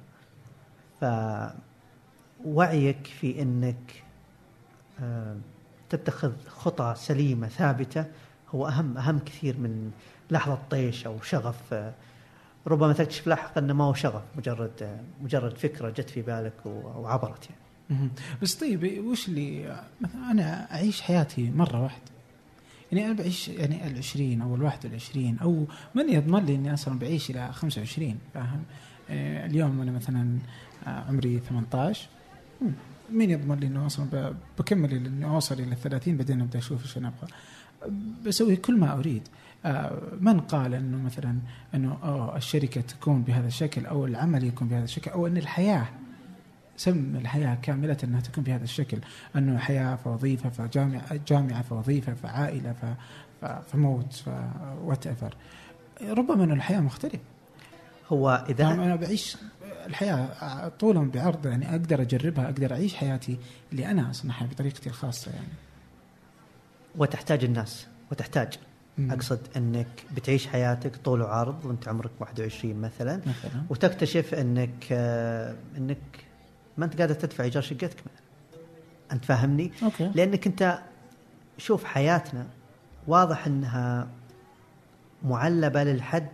[2.45, 4.03] فوعيك في إنك
[5.90, 8.06] تتخذ خطى سليمة ثابتة
[8.56, 9.91] هو أهم أهم كثير من
[10.31, 11.93] لحظة طيش أو شغف آه،
[12.68, 17.49] ربما تكتشف لاحقا أنه ما هو شغف مجرد آه، مجرد فكرة جت في بالك وعبرت
[17.49, 18.10] يعني.
[18.41, 22.11] بس طيب وش اللي مثلا أنا أعيش حياتي مرة واحدة
[22.91, 25.65] يعني أنا بعيش يعني العشرين أو الواحد والعشرين أو
[25.95, 28.64] من يضمن لي إني أصلا بعيش إلى 25 فاهم؟
[29.10, 30.38] يعني اليوم أنا مثلا
[30.88, 32.07] آه، عمري 18
[32.61, 32.72] مم.
[33.11, 37.07] مين يضمن لي إنه أصلا بكمل إني أوصل إلى 30 بعدين أبدأ أشوف إيش أنا
[37.07, 37.31] أبغى
[38.26, 39.48] بسوي كل ما أريد آه،
[40.22, 41.40] من قال إنه مثلا
[41.76, 45.86] إنه الشركة تكون بهذا الشكل أو العمل يكون بهذا الشكل أو إن الحياة
[46.77, 48.99] سم الحياة كاملة أنها تكون بهذا الشكل.
[49.36, 52.95] أنه حياة فوظيفة فجامعة جامعة فوظيفة فعائلة
[53.72, 55.36] فموت فوات ايفر
[56.02, 57.19] ربما أن الحياة مختلفة.
[58.10, 59.38] هو إذا اذا أنا بعيش
[59.86, 63.38] الحياة طولا بعرض يعني أقدر أجربها أقدر أعيش حياتي
[63.72, 65.53] اللي أنا أصنعها بطريقتي الخاصة يعني.
[66.95, 68.53] وتحتاج الناس وتحتاج.
[68.99, 73.17] أقصد إنك بتعيش حياتك طول وعرض وأنت عمرك 21 مثلا.
[73.17, 73.63] مثلا.
[73.69, 75.97] وتكتشف إنك آه، إنك
[76.77, 78.23] ما أنت قادر تدفع إيجار شقتك مثلا
[79.11, 80.11] أنت فاهمني؟ أوكي.
[80.15, 80.80] لأنك أنت
[81.57, 82.47] شوف حياتنا
[83.07, 84.07] واضح إنها
[85.23, 86.27] معلبة للحد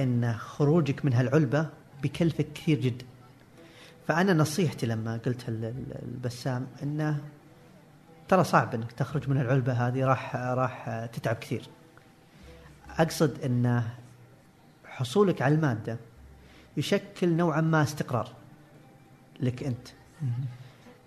[0.00, 1.66] إن خروجك من هالعلبة
[2.02, 3.04] بكلفك كثير جدا.
[4.08, 7.20] فأنا نصيحتي لما قلت ال- ال- البسام إنه
[8.30, 11.68] ترى صعب إنك تخرج من العلبة هذه راح راح تتعب كثير.
[12.98, 13.90] أقصد انه
[14.84, 15.96] حصولك على المادة
[16.76, 18.28] يشكل نوعا ما استقرار
[19.40, 19.88] لك أنت.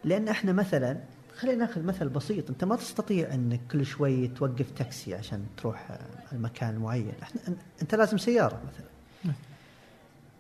[0.03, 0.97] لأن إحنا مثلا
[1.37, 5.97] خلينا نأخذ مثل بسيط أنت ما تستطيع انك كل شوي توقف تاكسي عشان تروح
[6.31, 7.41] المكان معين إحنا
[7.81, 8.87] أنت لازم سيارة مثلا
[9.23, 9.35] نعم.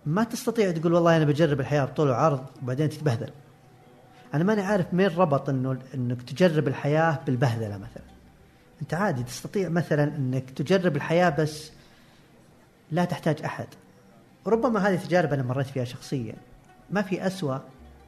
[0.05, 3.29] ما تستطيع تقول والله أنا بجرب الحياة بطول وعرض وبعدين تتبهدل
[4.33, 8.03] أنا ماني عارف مين ربط إنه إنك تجرب الحياة بالبهدله مثلا.
[8.81, 11.71] أنت عادي تستطيع مثلا إنك تجرب الحياة بس
[12.91, 13.67] لا تحتاج أحد.
[14.47, 16.35] ربما هذه تجارب أنا مريت فيها شخصيا.
[16.89, 17.57] ما في أسوأ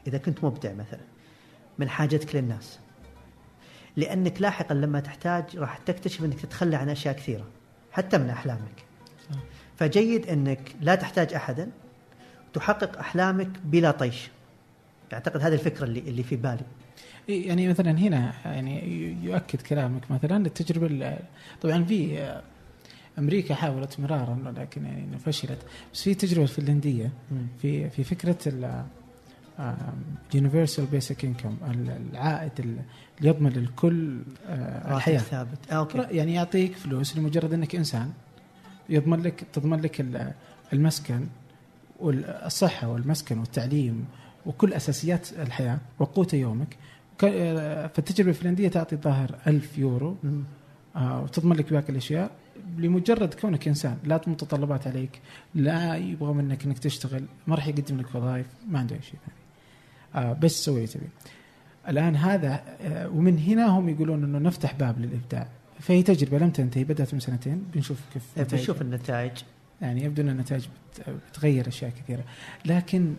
[0.08, 1.00] إذا كنت مبدع مثلا.
[1.78, 2.80] من حاجتك للناس.
[3.96, 7.48] لأنك لاحقا لما تحتاج راح تكتشف إنك تتخلى عن أشياء كثيرة.
[7.92, 8.86] حتى من أحلامك.
[9.76, 11.70] فجيد إنك لا تحتاج احدا.
[12.54, 14.30] تحقق أحلامك بلا طيش.
[15.16, 16.66] اعتقد هذه الفكرة اللي اللي في بالي.
[17.30, 18.82] إيه، يعني مثلا هنا يعني
[19.24, 21.20] يؤكد كلامك مثلا التجربه ال-
[21.62, 22.42] طبعا في آه،
[23.20, 25.58] أمريكا حاولت مرارا ولكن يعني فشلت.
[25.94, 27.12] بس في تجربة فنلنديه
[27.62, 28.84] في في فكرة ال
[30.34, 31.58] universal basic income
[32.14, 32.80] العائد ال-
[33.20, 35.18] اللي يضمن للكل آه، الحياة.
[35.20, 35.58] ثابت.
[35.72, 35.98] آه okay.
[36.12, 38.12] يعني يعطيك فلوس لمجرد إنك إنسان
[38.90, 40.32] يضمن لك تضمن لك ال-
[40.74, 41.28] المسكن
[42.00, 44.06] والصحه والمسكن والتعليم
[44.46, 46.78] وكل أساسيات الحياة وقوت يومك.
[47.24, 50.18] آه، فالتجربة الفنلندية تعطي الظاهر ألف يورو.
[50.24, 50.44] مم.
[50.96, 52.32] آه، وتضمن لك باقي الأشياء
[52.78, 53.98] لمجرد كونك إنسان.
[54.04, 55.22] لا متطلبات عليك.
[55.56, 57.26] لا يبغى منك إنك تشتغل.
[57.48, 58.46] ما راح يقدم لك وظائف.
[58.70, 60.28] ما عنده أي شيء ثاني.
[60.28, 61.08] آه بس سوي اللي تبي
[61.88, 65.48] الآن هذا آه ومن هنا هم يقولون إنه نفتح باب للإبداع.
[65.80, 66.84] فهي تجربة لم تنتهي.
[66.84, 67.64] بدأت من سنتين.
[67.74, 68.58] بنشوف كيف نتائجها.
[68.58, 69.32] بنشوف النتائج.
[69.82, 72.24] يعني يبدو إن النتائج بت- بتغير أشياء كثيرة.
[72.66, 73.14] لكن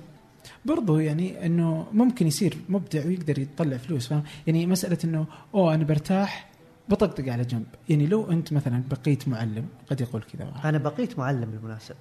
[0.64, 5.85] برضو يعني إنه ممكن يصير مبدع ويقدر يطلع فلوس فاهم؟ يعني مسألة إنه أوه أنا
[5.85, 6.51] برتاح
[6.89, 7.66] بطقطق على جنب.
[7.89, 10.52] يعني لو أنت مثلا بقيت معلم قد يقول كذا.
[10.64, 11.97] أنا بقيت معلم بالمناسبة.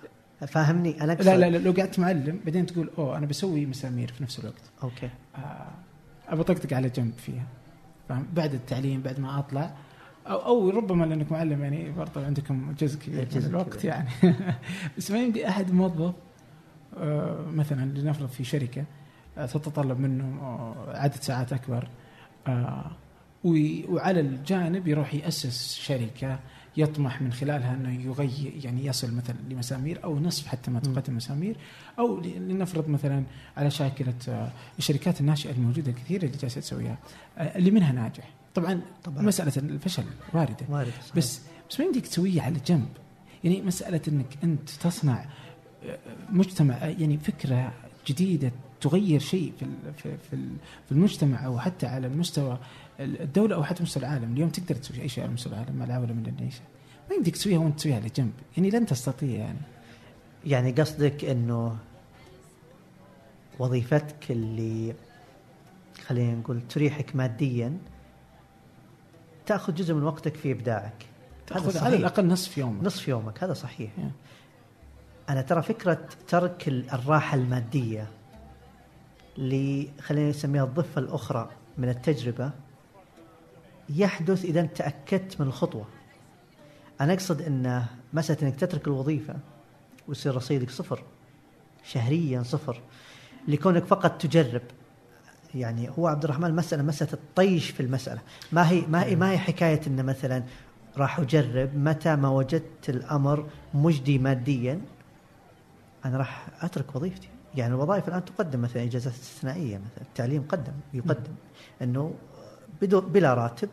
[0.47, 4.23] فاهمني؟ أنا لا لا لا لو قعدت معلم بعدين تقول أوه أنا بسوي مسامير في
[4.23, 4.61] نفس الوقت.
[4.83, 5.09] أوكي.
[5.35, 5.67] آه،
[6.27, 7.45] ابى اطقطق على جنب فيها
[8.09, 9.75] فاهم؟ بعد التعليم بعد ما أطلع.
[10.27, 13.85] أو أو ربما لأنك معلم يعني برضه عندكم جزء كبير من الوقت كبير.
[13.85, 14.09] يعني.
[14.97, 16.13] بس ما يمدي أحد موظف
[17.53, 18.85] مثلا لنفرض في شركة
[19.37, 21.87] آه، تتطلب منه آه، عدد ساعات أكبر
[22.47, 22.91] آه،
[23.43, 26.39] وعلى الجانب يروح يأسس شركة
[26.77, 30.79] يطمح من خلالها إنه يغير يعني يصل مثلا لمسامير أو نصف حتى ما.
[30.79, 31.55] تقدم مسامير
[31.99, 33.23] أو لنفرض مثلا
[33.57, 36.97] على شاكلة آه، الشركات الناشئه الموجودة الكثيرة اللي جالسة تسويها
[37.37, 40.03] آه، اللي منها ناجح طبعا طبعا مسألة الفشل
[40.33, 41.15] واردة وارد صحيح.
[41.15, 42.89] بس بس ما يمديك تسويها على جنب
[43.43, 45.27] يعني مسألة إنك أنت تصنع آه،
[46.29, 47.73] مجتمع يعني فكرة
[48.07, 48.51] جديدة
[48.81, 49.65] تغير شيء في
[49.97, 50.55] في في ال-
[50.85, 52.57] في المجتمع أو حتى على المستوى
[52.99, 54.33] الدولة أو حتى مستوى العالم.
[54.33, 56.61] اليوم تقدر تسوي أي شيء على مستوى العالم مع العالم اللي نعيشه
[57.09, 58.31] ما يمديك تسويها وأنت تسويها على جنب.
[58.57, 59.59] يعني لن تستطيع يعني.
[60.45, 61.77] يعني قصدك إنه
[63.59, 64.93] وظيفتك اللي
[66.07, 67.77] خلينا نقول تريحك ماديا
[69.45, 71.05] تأخذ جزء من وقتك في إبداعك.
[71.47, 71.77] تأخذ.
[71.77, 73.91] على الأقل نصف يوم نصف يومك هذا صحيح.
[73.99, 74.11] يا.
[75.29, 78.07] أنا ترى فكرة ترك ال- الراحة المادية
[79.37, 82.51] اللي خلينا نسميها الضفة الأخرى من التجربة
[83.89, 85.85] يحدث إذا تأكدت من الخطوة.
[87.01, 87.83] أنا أقصد إن
[88.13, 89.35] مسألة إنك تترك الوظيفة
[90.07, 91.03] ويصير رصيدك صفر
[91.83, 92.81] شهريا صفر
[93.47, 94.61] لكونك فقط تجرب.
[95.55, 98.21] يعني هو عبد الرحمن المساله مسألة الطيش في المسألة.
[98.51, 100.43] ما هي ما هي ما هي حكاية إن مثلا
[100.97, 104.81] راح أجرب متى ما وجدت الأمر مجدي ماديا؟
[106.05, 107.29] أنا راح أترك وظيفتي.
[107.55, 111.33] يعني الوظائف الآن تقدم مثلا إجازات استثنائية مثلا التعليم قدم يقدم.
[111.81, 112.13] إنه
[112.81, 113.69] بدون بلا راتب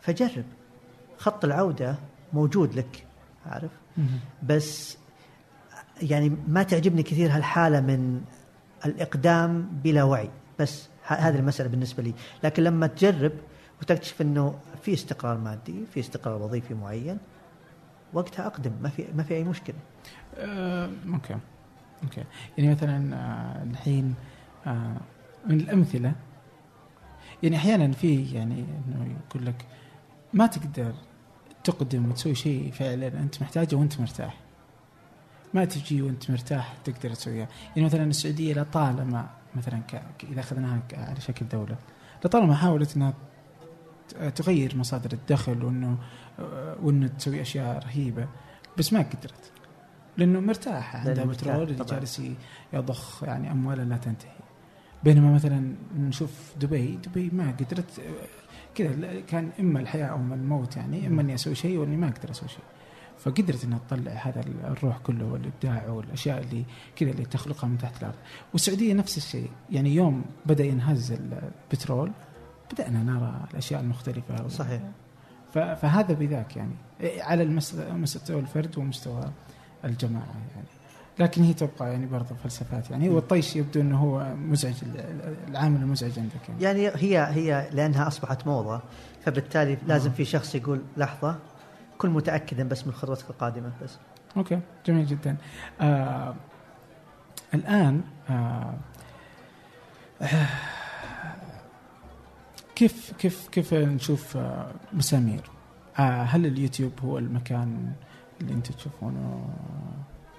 [0.00, 0.44] فجرب.
[1.18, 1.96] خط العودة
[2.32, 3.06] موجود لك
[3.46, 3.70] عارف.
[4.42, 4.98] بس
[6.02, 8.20] يعني ما تعجبني كثير هالحالة من
[8.86, 10.30] الإقدام بلا وعي.
[10.58, 12.14] بس هذه المسألة بالنسبة لي.
[12.44, 13.32] لكن لما تجرب
[13.82, 17.18] وتكتشف إنه في استقرار مادي في استقرار وظيفي معين
[18.12, 18.72] وقتها أقدم.
[18.82, 19.76] ما في ما في أي مشكلة.
[20.38, 21.36] آه، okay.
[22.02, 22.24] Okay.
[22.58, 24.14] يعني مثلا آه، الحين
[24.66, 24.96] آه،
[25.46, 26.12] من الأمثلة
[27.42, 28.54] يعني أحيانا في يعني
[28.88, 29.66] إنه يقول لك
[30.32, 30.94] ما تقدر
[31.64, 34.36] تقدم وتسوي شيء فعلا أنت محتاجه وأنت مرتاح.
[35.54, 37.48] ما تجي وأنت مرتاح تقدر تسويها.
[37.68, 40.02] يعني مثلا السعودية لطالما مثلا ك...
[40.32, 41.76] إذا أخذناها على شكل دولة
[42.24, 43.14] لطالما حاولت إنها
[44.34, 45.98] تغير مصادر الدخل وإنه
[46.82, 48.28] وإنه تسوي أشياء رهيبة
[48.78, 49.52] بس ما قدرت.
[50.18, 51.84] لأنه مرتاح عندها بترول اللي.
[51.84, 52.22] جالس
[52.72, 54.30] يضخ يعني اموالا لا تنتهي.
[55.04, 56.30] بينما مثلا نشوف
[56.60, 58.00] دبي دبي ما قدرت
[58.74, 62.48] كذا كان إما الحياة أو الموت يعني إما إني أسوي شيء وإني ما أقدر أسوي
[62.48, 62.64] شيء.
[63.18, 66.64] فقدرت انها تطلع هذا الروح كله والإبداع والأشياء اللي
[66.96, 68.14] كذا اللي تخلقها من تحت الأرض.
[68.52, 69.50] والسعودية نفس الشيء.
[69.70, 72.12] يعني يوم بدأ ينهز البترول
[72.72, 74.48] بدأنا نرى الأشياء المختلفة.
[74.48, 74.82] صحيح.
[75.52, 76.74] فهذا بذاك يعني.
[77.00, 79.30] إيه، على المس- مستوى الفرد ومستوى
[79.84, 80.66] الجماعة يعني.
[81.18, 85.80] لكن هي تبقى يعني برضه فلسفات يعني هو الطيش يبدو إنه هو مزعج ال- العامل
[85.82, 86.62] المزعج عندك يعني.
[86.62, 88.80] يعني هي هي لأنها أصبحت موضة
[89.24, 91.38] فبالتالي لازم في شخص يقول لحظة
[91.98, 93.96] كن متاكدا بس من خطوتك القادمة بس.
[94.36, 95.36] أوكي جميل جدا.
[95.80, 96.34] آه
[97.54, 98.00] الآن
[98.30, 98.74] آه
[100.22, 100.46] آه،
[102.76, 105.40] كيف كيف كيف نشوف آه مسامير؟
[105.98, 107.92] آه هل اليوتيوب هو المكان
[108.40, 109.48] اللي أنتم تشوفونه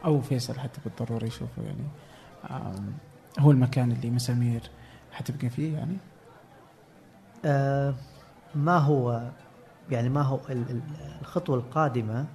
[0.06, 1.88] أو فيصل حتى بالضروره يشوفه يعني.
[3.40, 4.61] هو المكان اللي مسامير
[5.11, 5.98] حتبقى فيه يعني؟
[7.45, 7.94] آه
[8.56, 9.30] ما هو
[9.91, 10.82] يعني ما هو ال- ال-
[11.22, 12.26] الخطوة القادمة.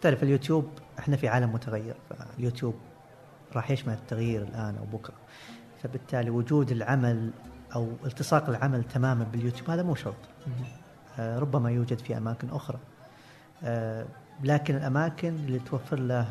[0.00, 2.74] تعرف اليوتيوب إحنا في عالم متغير فاليوتيوب
[3.56, 5.14] راح يشمل التغيير الآن أو بكرة.
[5.82, 7.30] فبالتالي وجود العمل
[7.74, 10.14] أو التصاق العمل تماما باليوتيوب هذا مو شرط.
[11.18, 12.78] آه، ربما يوجد في أماكن أخرى.
[13.64, 14.06] آه،
[14.44, 16.26] لكن الأماكن اللي توفر له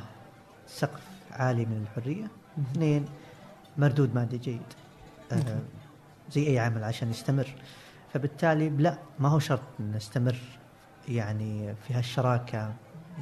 [0.67, 1.01] سقف
[1.31, 2.27] عالي من الحرية
[2.71, 3.05] اثنين
[3.77, 4.61] مردود مادي جيد.
[5.31, 5.59] آه،.
[6.31, 7.47] زي أي عمل عشان يستمر.
[8.13, 10.35] فبالتالي لا ما هو شرط نستمر
[11.07, 12.73] يعني في هالشراكة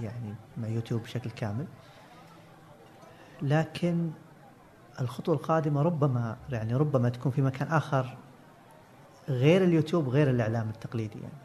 [0.01, 1.65] يعني مع يوتيوب بشكل كامل.
[3.41, 4.11] لكن
[5.01, 8.17] الخطوة القادمة ربما يعني ربما تكون في مكان آخر
[9.29, 11.43] غير اليوتيوب غير الإعلام التقليدي يعني.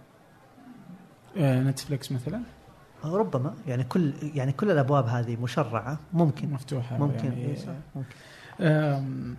[1.37, 2.43] آه نتفلكس مثلا؟
[3.05, 6.51] ربما يعني كل يعني كل الأبواب هذه مشرعة ممكن.
[6.53, 7.25] مفتوحة ممكن.
[7.25, 8.15] يعني إيه صح، ممكن
[8.61, 9.37] آم،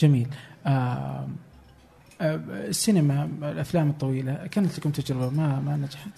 [0.00, 0.28] جميل.
[0.66, 1.36] آم،
[2.20, 6.08] السينما الأفلام الطويلة كانت لكم تجربة ما ما نجحت؟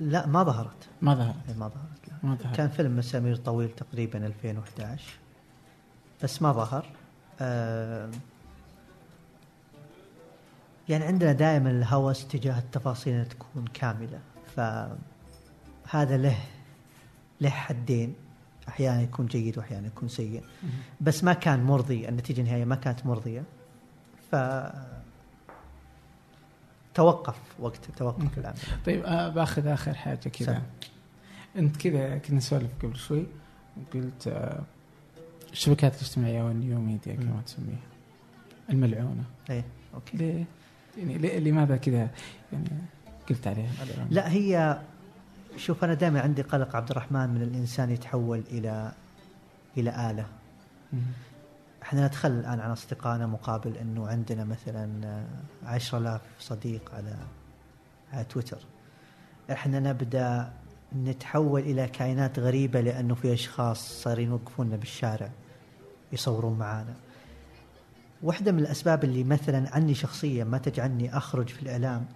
[0.00, 0.88] لا ما ظهرت.
[1.02, 2.14] ما ظهر إيه، ما ظهرت لا.
[2.22, 5.04] ما ظهر كان فيلم مسامير طويل تقريبا 2011
[6.22, 6.86] بس ما ظهر.
[7.40, 8.10] آه
[10.88, 14.18] يعني عندنا دائما الهوس تجاه التفاصيل تكون كاملة.
[14.56, 16.36] فهذا له
[17.40, 18.14] له حدين.
[18.68, 20.42] أحيانا يكون جيد وأحيانا يكون سيء.
[21.00, 22.08] بس ما كان مرضي.
[22.08, 23.42] النتيجة النهائية ما كانت مرضية.
[24.30, 24.36] ف
[26.94, 28.56] توقف وقت توقف العمل
[28.86, 30.62] طيب آه بأخذ آخر حاجة كذا.
[31.56, 33.26] أنت كذا كنا نسولف قبل شوي.
[33.94, 34.60] قلت آه
[35.52, 37.42] الشبكات الاجتماعية أو ال new media كما.
[37.46, 37.78] تسميها.
[38.70, 39.24] الملعونة.
[39.50, 39.64] إيه
[39.94, 40.16] okay.
[40.16, 40.44] ليه؟
[40.98, 42.10] يعني ليه- لماذا كذا؟
[42.52, 42.68] يعني
[43.30, 43.70] قلت عليها؟
[44.10, 44.80] لا هي
[45.56, 48.92] شوف أنا دائما عندي قلق عبد الرحمن من الإنسان يتحول إلى
[49.76, 50.26] إلى آلة.
[51.82, 55.24] إحنا نتخلى الآن عن أصدقائنا مقابل إنه عندنا مثلا
[55.64, 57.16] عشرة آلاف صديق على
[58.12, 58.58] على تويتر
[59.50, 60.52] إحنا نبدأ
[60.96, 65.30] نتحول إلى كائنات غريبة لأنه في أشخاص صارين يوقفوننا بالشارع
[66.12, 66.94] يصورون معانا
[68.22, 72.06] واحدة من الأسباب اللي مثلا عني شخصيا ما تجعلني أخرج في الإعلام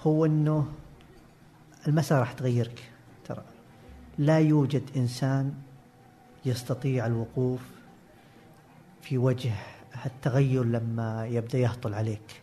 [0.00, 0.72] هو إنه
[1.88, 2.90] المسألة راح تغيرك.
[3.24, 3.44] ترى
[4.18, 5.54] لا يوجد إنسان
[6.44, 7.60] يستطيع الوقوف
[9.02, 9.52] في وجه
[10.06, 12.42] التغير لما يبدأ يهطل عليك.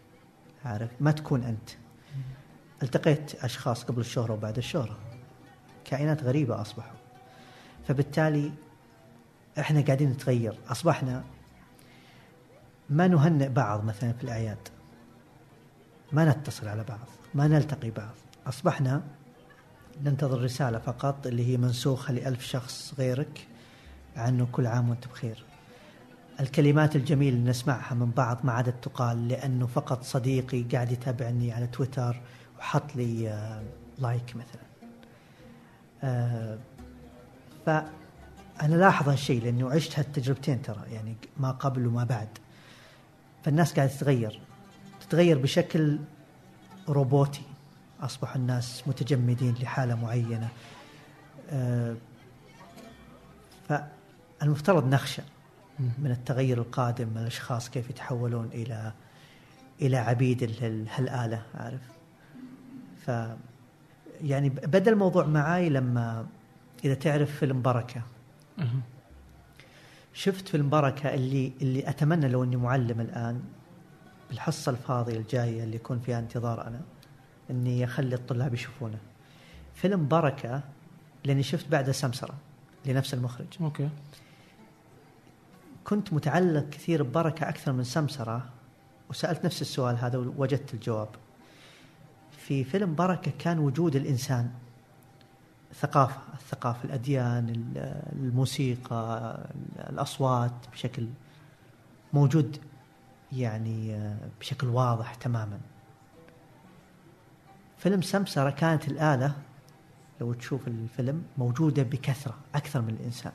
[0.66, 1.70] عارف؟ ما تكون أنت.
[2.84, 4.98] التقيت أشخاص قبل الشهرة وبعد الشهرة.
[5.86, 6.98] كائنات غريبة أصبحوا.
[7.88, 8.52] فبالتالي
[9.60, 10.56] إحنا قاعدين نتغير.
[10.68, 11.24] أصبحنا
[12.90, 14.68] ما نهنئ بعض مثلا في الأعياد.
[16.12, 17.00] ما نتصل على بعض.
[17.36, 18.14] ما نلتقي بعض.
[18.48, 19.02] أصبحنا
[20.04, 23.48] ننتظر رسالة فقط اللي هي منسوخة لألف شخص غيرك
[24.16, 25.46] عنه كل عام وأنت بخير.
[26.40, 31.68] الكلمات الجميلة اللي نسمعها من بعض ما عادت تقال لأنه فقط صديقي قاعد يتابعني على
[31.68, 32.22] تويتر
[32.60, 33.64] وحط لي آه،
[34.00, 34.62] لايك مثلا.
[36.04, 36.58] آه،
[37.66, 42.30] فأنا لاحظ هالشيء لأنه عشت هالتجربتين ترى يعني ما قبل وما بعد.
[43.44, 44.42] فالناس قاعدة تتغير.
[45.02, 46.00] تتغير بشكل
[46.90, 47.42] روبوتي.
[48.02, 50.50] أصبح الناس متجمدين لحالة معينة.
[51.50, 51.96] آه،
[53.70, 55.22] فالمفترض نخشى
[55.80, 58.94] من التغير القادم من الأشخاص كيف يتحولون إلى
[59.82, 61.82] إلى عبيد ال- هالآلة عارف؟
[63.06, 63.12] ف
[64.22, 66.28] يعني بدأ الموضوع معاي لما
[66.86, 68.02] إذا تعرف فيلم بركة.
[70.14, 73.42] شفت فيلم بركة اللي اللي أتمنى لو إني معلم الآن.
[74.30, 76.82] بالحصة الفاضية الجاية اللي يكون فيها انتظار أنا
[77.50, 78.98] إني أخلي الطلاب يشوفونه.
[79.76, 80.62] فيلم بركة
[81.26, 82.34] لأني شفت بعده سمسرة
[82.86, 83.48] لنفس المخرج.
[83.62, 83.90] أوكي.
[85.84, 88.50] كنت متعلق كثير ببركة أكثر من سمسرة
[89.10, 91.08] وسألت نفس السؤال هذا ووجدت الجواب.
[92.32, 94.50] في فيلم بركة كان وجود الإنسان
[95.74, 99.40] ثقافة الثقافة الأديان ال- الموسيقى
[99.90, 101.08] الأصوات بشكل
[102.14, 102.58] موجود
[103.32, 105.60] يعني آه، بشكل واضح تماما.
[107.78, 109.36] فيلم سمسرة كانت الآلة
[110.22, 113.32] لو تشوف الفيلم موجودة بكثرة أكثر من الإنسان.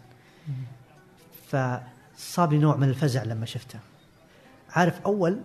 [1.47, 3.79] فصاب لي نوع من الفزع لما شفته.
[4.71, 5.41] عارف أول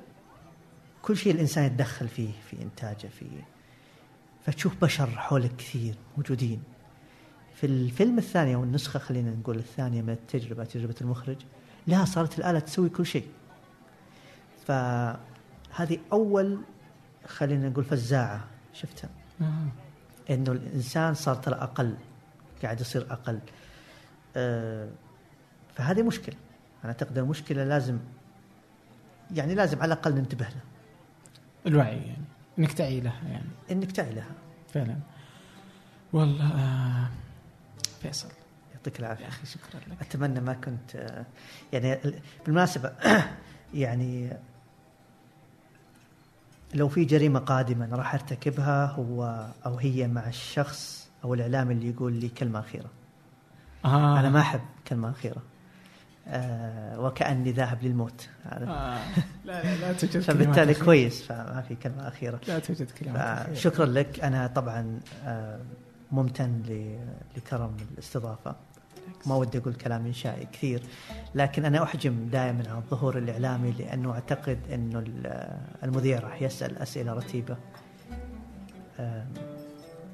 [1.01, 3.26] كل شيء الإنسان يتدخل فيه في إنتاجه في
[4.45, 6.63] فتشوف بشر حولك كثير موجودين.
[7.55, 11.38] في الفيلم الثاني أو النسخة خلينا نقول الثانية من التجربة تجربة المخرج
[11.88, 13.27] لا صارت الآلة تسوي كل شيء.
[14.70, 16.60] فهذه أول
[17.28, 18.44] خلينا نقول فزاعة
[18.74, 19.10] شفتها.
[19.41, 19.68] آه.
[20.34, 21.96] إنه الإنسان صار ترى أقل
[22.64, 23.40] قاعد يصير أقل.
[24.36, 24.90] آه،
[25.76, 26.36] فهذه مشكلة.
[26.84, 28.00] أنا أعتقد المشكلة لازم
[29.32, 30.62] يعني لازم على الأقل ننتبه لها
[31.68, 32.24] الوعي يعني
[32.60, 33.50] انك تعي لها يعني.
[33.72, 34.32] انك تعي لها
[34.74, 34.96] فعلا.
[36.14, 37.10] والله آه
[38.02, 38.30] فيصل.
[38.74, 40.02] يعطيك يا العافيه أخي شكرا لك.
[40.02, 41.26] أتمنى ما كنت آه،
[41.74, 42.94] يعني ال- بالمناسبة
[43.74, 44.38] يعني
[46.74, 51.90] لو في جريمة قادمة أنا راح أرتكبها هو أو هي مع الشخص أو الإعلام اللي
[51.90, 52.90] يقول لي كلمة أخيرة
[53.86, 54.20] آه.
[54.20, 55.41] أنا ما أحب كلمة أخيرة
[56.28, 58.60] آه وكأني ذاهب للموت آه.
[59.46, 60.86] لا لا لا توجد فبالتالي أخيرة.
[60.86, 63.54] كويس فما في كلمة أخيرة لا توجد كلمات أخيرة.
[63.56, 65.60] شكرا لك أنا طبعا آه،
[66.12, 66.62] ممتن
[67.38, 68.56] لكرم الاستضافة
[69.26, 70.84] ما ودي أقول كلام إنشائي كثير
[71.35, 77.13] لكن أنا أحجم دائما عن الظهور الإعلامي لأنه أعتقد إنه ال- المذيع راح يسأل أسئلة
[77.13, 77.57] رتيبة.
[78.99, 79.26] آه،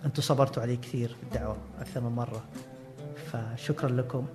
[0.05, 2.43] أنتم صبرتوا علي كثير في الدعوة أكثر من مرة
[3.31, 4.25] فشكرا لكم.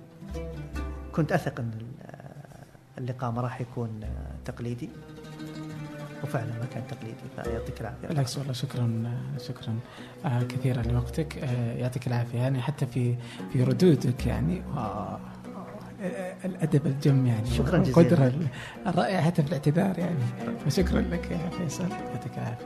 [1.11, 2.15] كنت أثق إن ال-
[2.97, 3.99] اللقاء ما راح يكون
[4.45, 4.89] تقليدي.
[6.23, 8.07] وفعلا ما كان تقليدي فيعطيك العافية.
[8.07, 9.11] بالعكس والله شكرا
[9.47, 9.79] شكرا
[10.25, 11.37] آه كثيرا لوقتك.
[11.37, 13.15] آه يعطيك العافية يعني حتى في
[13.53, 14.61] في ردودك يعني.
[14.77, 15.19] آه
[16.45, 18.01] الأدب الجم يعني شكرا جزيلا.
[18.01, 18.33] القدره
[18.87, 20.15] الرائعة حتى في الاعتذار يعني.
[20.65, 21.89] فشكرا لك يا فيصل.
[21.91, 22.65] يعطيك العافية.